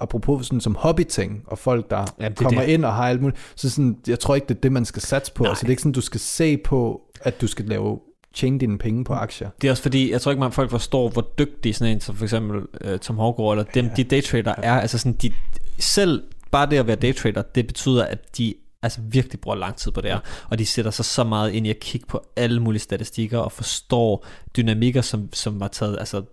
apropos 0.02 0.46
sådan 0.46 0.62
som 0.62 0.76
hobbyting, 0.76 1.44
og 1.48 1.58
folk, 1.58 1.90
der 1.90 1.98
Jamen, 2.20 2.32
er 2.32 2.36
kommer 2.36 2.62
det. 2.62 2.70
ind 2.70 2.86
og 2.86 2.94
har 2.94 3.08
alt 3.10 3.22
muligt, 3.22 3.40
så 3.56 3.70
sådan, 3.70 3.98
jeg 4.08 4.20
tror 4.20 4.36
ikke, 4.36 4.48
det 4.48 4.58
er 4.58 4.62
det, 4.62 4.72
man 4.72 4.86
skal 4.86 5.02
satse 5.02 5.34
på. 5.34 5.44
Nej. 5.44 5.50
Altså, 5.50 5.62
det 5.62 5.68
er 5.68 5.72
ikke 5.72 5.82
sådan, 5.82 5.92
du 5.92 6.02
skal 6.02 6.20
se 6.20 6.58
på, 6.58 7.02
at 7.22 7.42
du 7.42 7.48
skal 7.48 7.66
lave 7.66 8.00
tjene 8.34 8.60
dine 8.60 8.78
penge 8.78 9.04
på 9.04 9.14
aktier. 9.14 9.50
Det 9.62 9.68
er 9.68 9.72
også 9.72 9.84
fordi, 9.84 10.12
jeg 10.12 10.22
tror 10.22 10.32
ikke, 10.32 10.40
man 10.40 10.52
folk 10.52 10.70
forstår, 10.72 11.10
hvor 11.10 11.22
dygtig 11.40 11.76
sådan 11.76 11.94
en 11.94 12.02
som 12.02 12.16
for 12.16 12.24
eksempel 12.26 12.58
uh, 12.94 12.98
Tom 13.00 13.18
Hårgaard, 13.18 13.52
eller 13.52 13.72
dem, 13.74 13.90
de 13.98 14.04
daytrader 14.04 14.56
er. 14.58 14.80
Altså 14.82 14.98
sådan, 14.98 15.14
de, 15.14 15.32
selv 15.80 16.24
bare 16.52 16.70
det 16.70 16.78
at 16.78 16.88
være 16.88 16.96
daytrader, 16.96 17.42
det 17.42 17.68
betyder, 17.68 18.06
at 18.06 18.38
de 18.38 18.54
altså 18.84 19.02
virkelig 19.04 19.40
bruger 19.40 19.58
lang 19.58 19.76
tid 19.76 19.92
på 19.92 20.02
det 20.02 20.12
her, 20.12 20.20
og 20.50 20.60
de 20.60 20.66
sætter 20.66 20.92
sig 20.92 21.06
så 21.06 21.24
meget 21.24 21.52
ind 21.52 21.68
i 21.68 21.70
at 21.70 21.80
kigge 21.80 22.08
på 22.08 22.24
alle 22.36 22.60
mulige 22.60 22.82
statistikker 22.82 23.40
og 23.40 23.52
forstår 23.52 24.26
dynamikker, 24.58 25.02
som, 25.02 25.30
som 25.34 25.60
var 25.60 25.68
taget, 25.68 25.98
altså 26.00 26.24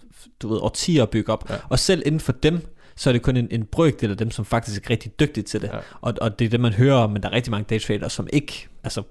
du 0.42 0.48
ved, 0.48 0.58
årtier 0.62 1.02
at 1.02 1.10
bygge 1.10 1.32
op. 1.32 1.50
Ja. 1.50 1.54
Og 1.68 1.78
selv 1.78 2.02
inden 2.06 2.20
for 2.20 2.32
dem, 2.32 2.60
så 2.96 3.10
er 3.10 3.12
det 3.12 3.22
kun 3.22 3.36
en, 3.36 3.48
en 3.50 3.64
brøkdel 3.64 4.10
af 4.10 4.16
dem, 4.16 4.30
som 4.30 4.44
faktisk 4.44 4.84
er 4.84 4.90
rigtig 4.90 5.20
dygtige 5.20 5.44
til 5.44 5.60
det. 5.62 5.68
Ja. 5.68 5.78
Og, 6.00 6.14
og 6.20 6.38
det 6.38 6.44
er 6.44 6.48
det, 6.48 6.60
man 6.60 6.72
hører 6.72 6.94
om, 6.94 7.10
men 7.10 7.22
der 7.22 7.28
er 7.28 7.32
rigtig 7.32 7.50
mange 7.50 7.66
daytradere, 7.70 8.10
som 8.10 8.28
ikke 8.32 8.68
altså, 8.84 9.02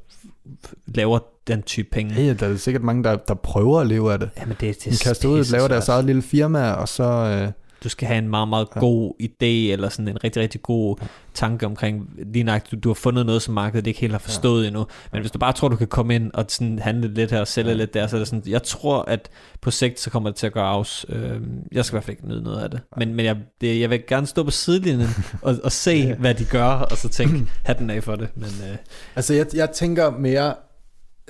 laver 0.86 1.19
den 1.47 1.63
type 1.63 1.89
penge. 1.91 2.15
Ja, 2.15 2.33
der 2.33 2.47
er 2.47 2.57
sikkert 2.57 2.83
mange, 2.83 3.03
der, 3.03 3.15
der 3.15 3.33
prøver 3.33 3.81
at 3.81 3.88
leve 3.88 4.13
af 4.13 4.19
det. 4.19 4.29
Jamen, 4.38 4.57
det, 4.59 4.83
det 4.83 4.93
De 4.93 4.97
kaster 4.97 5.29
ud 5.29 5.39
og 5.39 5.45
laver 5.51 5.67
deres 5.67 5.89
eget 5.89 6.05
lille 6.05 6.21
firma, 6.21 6.71
og 6.71 6.89
så... 6.89 7.03
Øh, 7.03 7.51
du 7.86 7.89
skal 7.89 8.07
have 8.07 8.17
en 8.17 8.29
meget, 8.29 8.49
meget 8.49 8.69
god 8.69 9.13
idé, 9.21 9.71
eller 9.71 9.89
sådan 9.89 10.07
en 10.07 10.23
rigtig, 10.23 10.41
rigtig 10.41 10.61
god 10.61 10.95
tanke 11.33 11.65
omkring, 11.65 12.09
lige 12.33 12.43
nok, 12.43 12.71
du, 12.71 12.75
du 12.75 12.89
har 12.89 12.93
fundet 12.93 13.25
noget, 13.25 13.41
som 13.41 13.53
markedet 13.53 13.88
ikke 13.88 13.99
helt 13.99 14.11
har 14.11 14.19
forstået 14.19 14.63
ja. 14.63 14.67
endnu. 14.67 14.86
Men 15.11 15.21
hvis 15.21 15.31
du 15.31 15.39
bare 15.39 15.53
tror, 15.53 15.67
du 15.67 15.75
kan 15.75 15.88
komme 15.88 16.15
ind 16.15 16.31
og 16.33 16.45
sådan 16.49 16.79
handle 16.79 17.13
lidt 17.13 17.31
her 17.31 17.39
og 17.39 17.47
sælge 17.47 17.69
ja. 17.69 17.75
lidt 17.75 17.93
der, 17.93 18.07
så 18.07 18.15
er 18.15 18.19
det 18.19 18.27
sådan, 18.27 18.43
jeg 18.47 18.63
tror, 18.63 19.01
at 19.07 19.29
på 19.61 19.71
sigt, 19.71 19.99
så 19.99 20.09
kommer 20.09 20.29
det 20.29 20.38
til 20.38 20.47
at 20.47 20.53
gøre 20.53 20.67
afs. 20.67 21.05
Øh, 21.09 21.41
jeg 21.71 21.86
skal 21.86 21.93
i 21.93 21.95
hvert 21.95 22.03
fald 22.03 22.17
ikke 22.17 22.27
nyde 22.27 22.43
noget 22.43 22.63
af 22.63 22.69
det. 22.69 22.81
Men, 22.97 23.13
men 23.13 23.25
jeg, 23.25 23.38
det, 23.61 23.79
jeg 23.79 23.89
vil 23.89 24.03
gerne 24.07 24.27
stå 24.27 24.43
på 24.43 24.51
sidelinjen 24.51 25.09
og, 25.41 25.55
og 25.63 25.71
se, 25.71 25.91
ja. 25.91 26.15
hvad 26.15 26.33
de 26.33 26.45
gør, 26.45 26.65
og 26.65 26.97
så 26.97 27.09
tænke, 27.09 27.51
hatten 27.63 27.89
af 27.89 28.03
for 28.03 28.15
det. 28.15 28.29
Men, 28.36 28.49
øh, 28.71 28.77
Altså, 29.15 29.33
jeg, 29.33 29.45
jeg 29.53 29.69
tænker 29.71 30.09
mere, 30.09 30.53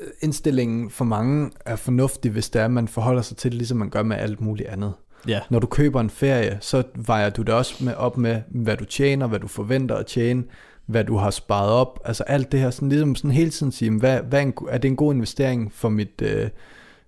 øh, 0.02 0.08
indstillingen 0.22 0.90
for 0.90 1.06
mange 1.06 1.52
er 1.66 1.76
fornuftig, 1.76 2.32
hvis 2.32 2.50
det 2.50 2.62
er, 2.62 2.66
at 2.66 2.72
man 2.72 2.88
forholder 2.88 3.22
sig 3.22 3.38
til 3.38 3.52
det, 3.52 3.58
ligesom 3.58 3.78
man 3.78 3.90
gør 3.90 4.04
med 4.04 4.18
alt 4.18 4.42
muligt 4.42 4.70
andet. 4.70 4.94
Ja. 5.28 5.40
Når 5.50 5.60
du 5.60 5.68
køber 5.68 6.02
en 6.02 6.10
ferie, 6.10 6.58
så 6.62 6.84
vejer 6.96 7.30
du 7.30 7.42
det 7.42 7.54
også 7.54 7.84
med, 7.84 7.94
op 7.94 8.18
med, 8.18 8.42
hvad 8.50 8.78
du 8.78 8.86
tjener, 8.86 9.28
hvad 9.28 9.40
du 9.40 9.48
forventer 9.48 9.96
at 9.96 10.06
tjene, 10.06 10.44
hvad 10.86 11.04
du 11.04 11.18
har 11.18 11.30
sparet 11.30 11.70
op. 11.70 12.00
Altså 12.06 12.24
alt 12.24 12.52
det 12.52 12.60
her, 12.60 12.70
sådan, 12.70 12.90
ligesom 12.90 13.16
sådan 13.16 13.32
hele 13.32 13.50
tiden 13.50 13.72
sige, 13.72 13.92
hvad, 13.92 14.20
hvad 14.22 14.40
er, 14.40 14.44
en, 14.44 14.54
er 14.70 14.78
det 14.78 14.88
en 14.88 14.96
god 14.96 15.14
investering 15.14 15.72
for 15.74 15.90
mit, 15.90 16.22
øh, 16.22 16.50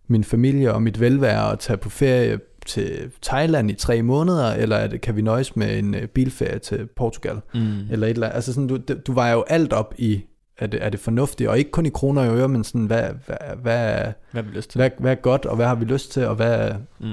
min 0.07 0.23
familie 0.23 0.73
og 0.73 0.81
mit 0.81 0.99
velvære 0.99 1.51
at 1.51 1.59
tage 1.59 1.77
på 1.77 1.89
ferie 1.89 2.39
til 2.65 3.11
Thailand 3.21 3.71
i 3.71 3.73
tre 3.73 4.01
måneder, 4.01 4.53
eller 4.53 4.75
er 4.75 4.87
det, 4.87 5.01
kan 5.01 5.15
vi 5.15 5.21
nøjes 5.21 5.55
med 5.55 5.79
en 5.79 5.95
øh, 5.95 6.07
bilferie 6.07 6.59
til 6.59 6.87
Portugal? 6.95 7.39
Mm. 7.53 7.61
Eller 7.91 8.07
et 8.07 8.11
eller 8.11 8.27
andet. 8.27 8.35
Altså 8.35 8.53
sådan, 8.53 8.67
du, 8.67 8.77
du 9.07 9.11
vejer 9.11 9.33
jo 9.33 9.43
alt 9.47 9.73
op 9.73 9.93
i, 9.97 10.21
er 10.57 10.67
det, 10.67 10.83
er 10.83 10.89
det 10.89 10.99
fornuftigt, 10.99 11.49
og 11.49 11.57
ikke 11.57 11.71
kun 11.71 11.85
i 11.85 11.89
kroner 11.89 12.29
og 12.29 12.37
øre, 12.37 12.47
men 12.47 12.63
sådan, 12.63 12.85
hvad, 12.85 13.03
hvad, 13.25 13.37
hvad, 13.61 14.13
Hvad 14.31 14.43
har 14.43 14.49
vi 14.49 14.57
lyst 14.57 14.69
til? 14.69 14.79
Hvad, 14.79 14.89
hvad 14.99 15.11
er 15.11 15.15
godt, 15.15 15.45
og 15.45 15.55
hvad 15.55 15.65
har 15.65 15.75
vi 15.75 15.85
lyst 15.85 16.11
til, 16.11 16.25
og 16.25 16.35
hvad, 16.35 16.71
Mm. 16.99 17.07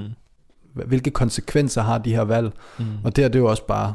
Hvilke 0.75 1.11
konsekvenser 1.11 1.83
har 1.83 1.99
de 1.99 2.15
her 2.15 2.23
valg? 2.23 2.53
Mm. 2.79 2.85
Og 3.05 3.17
det, 3.17 3.25
er 3.25 3.29
det 3.29 3.37
er 3.37 3.41
jo 3.41 3.47
også 3.51 3.67
bare 3.67 3.95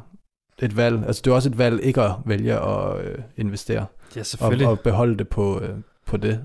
et 0.62 0.78
valg. 0.78 1.04
Altså 1.08 1.22
det 1.26 1.32
er 1.32 1.36
også 1.36 1.50
et 1.50 1.58
valg 1.58 1.84
ikke 1.84 2.02
at 2.02 2.12
vælge 2.26 2.54
at 2.54 3.02
øh, 3.06 3.18
investere. 3.38 3.86
Ja, 4.16 4.24
selvfølgelig. 4.24 4.66
Og, 4.68 4.72
og 4.72 4.80
beholde 4.80 5.18
det 5.18 5.28
på, 5.28 5.60
øh, 5.62 5.70
på 6.08 6.18
det. 6.18 6.40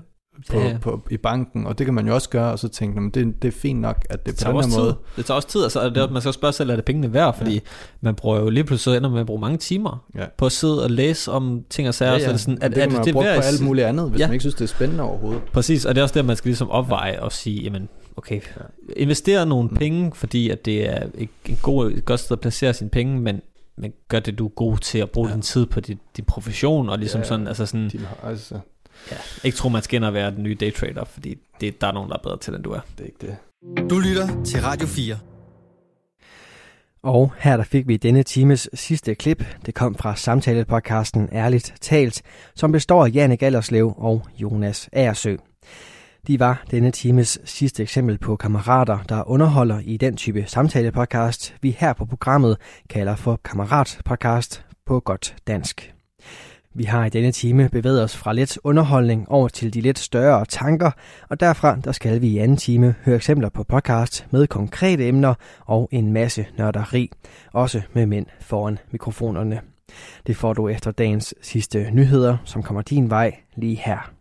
På, 0.51 0.57
Ja, 0.57 0.63
ja, 0.63 0.69
ja. 0.69 0.77
På, 0.77 1.01
i 1.11 1.17
banken, 1.17 1.67
og 1.67 1.77
det 1.77 1.85
kan 1.85 1.93
man 1.93 2.07
jo 2.07 2.13
også 2.13 2.29
gøre, 2.29 2.51
og 2.51 2.59
så 2.59 2.67
tænke, 2.67 2.95
"Nå, 2.95 3.01
men 3.01 3.09
det, 3.11 3.41
det 3.41 3.47
er 3.47 3.51
fint 3.51 3.79
nok, 3.81 4.05
at 4.09 4.25
det 4.25 4.39
Det 4.39 4.45
er 4.45 4.51
på 4.51 4.61
den 4.61 4.69
her 4.69 4.75
tid. 4.75 4.79
måde. 4.83 4.95
Det 5.15 5.25
tager 5.25 5.35
også 5.35 5.47
tid, 5.47 5.63
altså, 5.63 5.89
det, 5.89 6.11
man 6.11 6.21
skal 6.21 6.29
også 6.29 6.37
spørge 6.37 6.51
selv, 6.53 6.69
er 6.69 6.75
det 6.75 6.85
pengene 6.85 7.13
værd, 7.13 7.37
fordi 7.37 7.53
ja. 7.53 7.59
man 8.01 8.15
bruger 8.15 8.39
jo 8.39 8.49
lige 8.49 8.63
pludselig 8.63 8.97
ender 8.97 9.09
med 9.09 9.19
at 9.19 9.25
bruge 9.25 9.41
mange 9.41 9.57
timer 9.57 10.05
Ja. 10.15 10.25
på 10.37 10.45
at 10.45 10.51
sidde 10.51 10.83
og 10.83 10.91
læse 10.91 11.31
om 11.31 11.61
ting 11.69 11.87
og 11.87 11.93
sager, 11.93 12.11
Ja, 12.11 12.19
så 12.19 12.23
er 12.25 12.27
ja. 12.29 12.33
det 12.33 12.41
sådan, 12.41 12.63
Og 12.63 12.69
det 12.69 12.77
kan 12.77 12.91
man 12.93 13.05
jo 13.07 13.11
bruge 13.13 13.25
på 13.35 13.41
alt 13.41 13.61
muligt 13.61 13.87
andet, 13.87 14.09
hvis 14.09 14.19
man 14.21 14.31
ikke 14.31 14.41
synes, 14.41 14.55
det 14.55 14.63
er 14.63 14.67
spændende 14.67 15.03
overhovedet. 15.03 15.41
Præcis, 15.53 15.85
og 15.85 15.95
det 15.95 16.01
er 16.01 16.03
også 16.03 16.13
der, 16.15 16.23
man 16.23 16.35
skal 16.35 16.49
ligesom 16.49 16.69
opveje 16.69 17.19
og 17.21 17.31
sige, 17.31 17.61
jamen, 17.63 17.89
okay, 18.17 18.41
investere 18.97 19.45
nogle 19.45 19.69
Mm. 19.69 19.77
penge, 19.77 20.11
fordi 20.15 20.49
at 20.49 20.65
det 20.65 20.89
er 20.89 21.07
et, 21.15 21.29
en 21.45 21.59
god, 21.61 21.91
et 21.91 22.05
godt 22.05 22.19
sted 22.19 22.31
at 22.37 22.41
placere 22.41 22.73
sine 22.73 22.89
penge, 22.89 23.19
men, 23.19 23.41
men 23.77 23.93
gør 24.07 24.19
det, 24.19 24.37
du 24.39 24.45
er 24.45 24.49
god 24.49 24.77
til 24.77 24.97
at 24.99 25.09
bruge 25.11 25.27
ja. 25.27 25.33
din 25.33 25.41
tid 25.41 25.65
på 25.65 25.79
dit, 25.79 25.97
din 26.17 26.25
profession, 26.25 26.89
og 26.89 26.99
ligesom 26.99 27.21
Ja, 27.21 27.27
sådan, 27.27 27.47
altså 27.47 27.65
sådan, 27.65 27.89
Din, 27.89 28.01
altså, 28.23 28.59
ja, 29.11 29.15
ikke 29.43 29.57
tro, 29.57 29.69
man 29.69 29.81
skal 29.81 29.95
ind 29.97 30.05
og 30.05 30.13
være 30.13 30.31
den 30.31 30.43
nye 30.43 30.55
daytrader, 30.59 31.03
fordi 31.05 31.35
det, 31.61 31.81
der 31.81 31.87
er 31.87 31.91
nogen, 31.91 32.09
der 32.09 32.15
er 32.15 32.21
bedre 32.23 32.37
til, 32.37 32.53
end 32.53 32.63
du 32.63 32.71
er. 32.71 32.79
Det 32.97 33.03
er 33.03 33.05
ikke 33.05 33.17
det. 33.21 33.89
Du 33.89 33.99
lytter 33.99 34.43
til 34.43 34.61
Radio 34.61 34.87
4. 34.87 35.17
Og 37.03 37.31
her 37.39 37.57
der 37.57 37.63
fik 37.63 37.87
vi 37.87 37.97
denne 37.97 38.23
times 38.23 38.69
sidste 38.73 39.15
klip. 39.15 39.43
Det 39.65 39.73
kom 39.73 39.95
fra 39.95 40.15
samtalepodcasten 40.15 41.29
Ærligt 41.33 41.73
Talt, 41.81 42.21
som 42.55 42.71
består 42.71 43.05
af 43.05 43.09
Janne 43.13 43.37
Gallerslev 43.37 43.93
og 43.97 44.25
Jonas 44.37 44.89
Aersø. 44.93 45.35
De 46.27 46.39
var 46.39 46.63
denne 46.71 46.91
times 46.91 47.39
sidste 47.43 47.83
eksempel 47.83 48.17
på 48.17 48.35
kammerater, 48.35 48.99
der 49.09 49.29
underholder 49.29 49.79
i 49.83 49.97
den 49.97 50.17
type 50.17 50.43
samtalepodcast, 50.47 51.55
vi 51.61 51.75
her 51.79 51.93
på 51.93 52.05
programmet 52.05 52.57
kalder 52.89 53.15
for 53.15 53.39
kammeratpodcast 53.43 54.65
på 54.85 54.99
godt 54.99 55.35
dansk. 55.47 55.93
Vi 56.73 56.83
har 56.83 57.05
i 57.05 57.09
denne 57.09 57.31
time 57.31 57.69
bevæget 57.69 58.03
os 58.03 58.17
fra 58.17 58.33
let 58.33 58.57
underholdning 58.63 59.29
over 59.29 59.47
til 59.47 59.73
de 59.73 59.81
lidt 59.81 59.99
større 59.99 60.45
tanker, 60.45 60.91
og 61.29 61.39
derfra 61.39 61.75
der 61.75 61.91
skal 61.91 62.21
vi 62.21 62.27
i 62.27 62.37
anden 62.37 62.57
time 62.57 62.95
høre 63.05 63.15
eksempler 63.15 63.49
på 63.49 63.63
podcast 63.63 64.27
med 64.31 64.47
konkrete 64.47 65.07
emner 65.07 65.33
og 65.65 65.89
en 65.91 66.13
masse 66.13 66.45
nørderi, 66.57 67.11
også 67.53 67.81
med 67.93 68.05
mænd 68.05 68.25
foran 68.39 68.77
mikrofonerne. 68.91 69.61
Det 70.27 70.35
får 70.35 70.53
du 70.53 70.67
efter 70.67 70.91
dagens 70.91 71.33
sidste 71.41 71.91
nyheder, 71.91 72.37
som 72.45 72.63
kommer 72.63 72.81
din 72.81 73.09
vej 73.09 73.35
lige 73.55 73.75
her. 73.75 74.14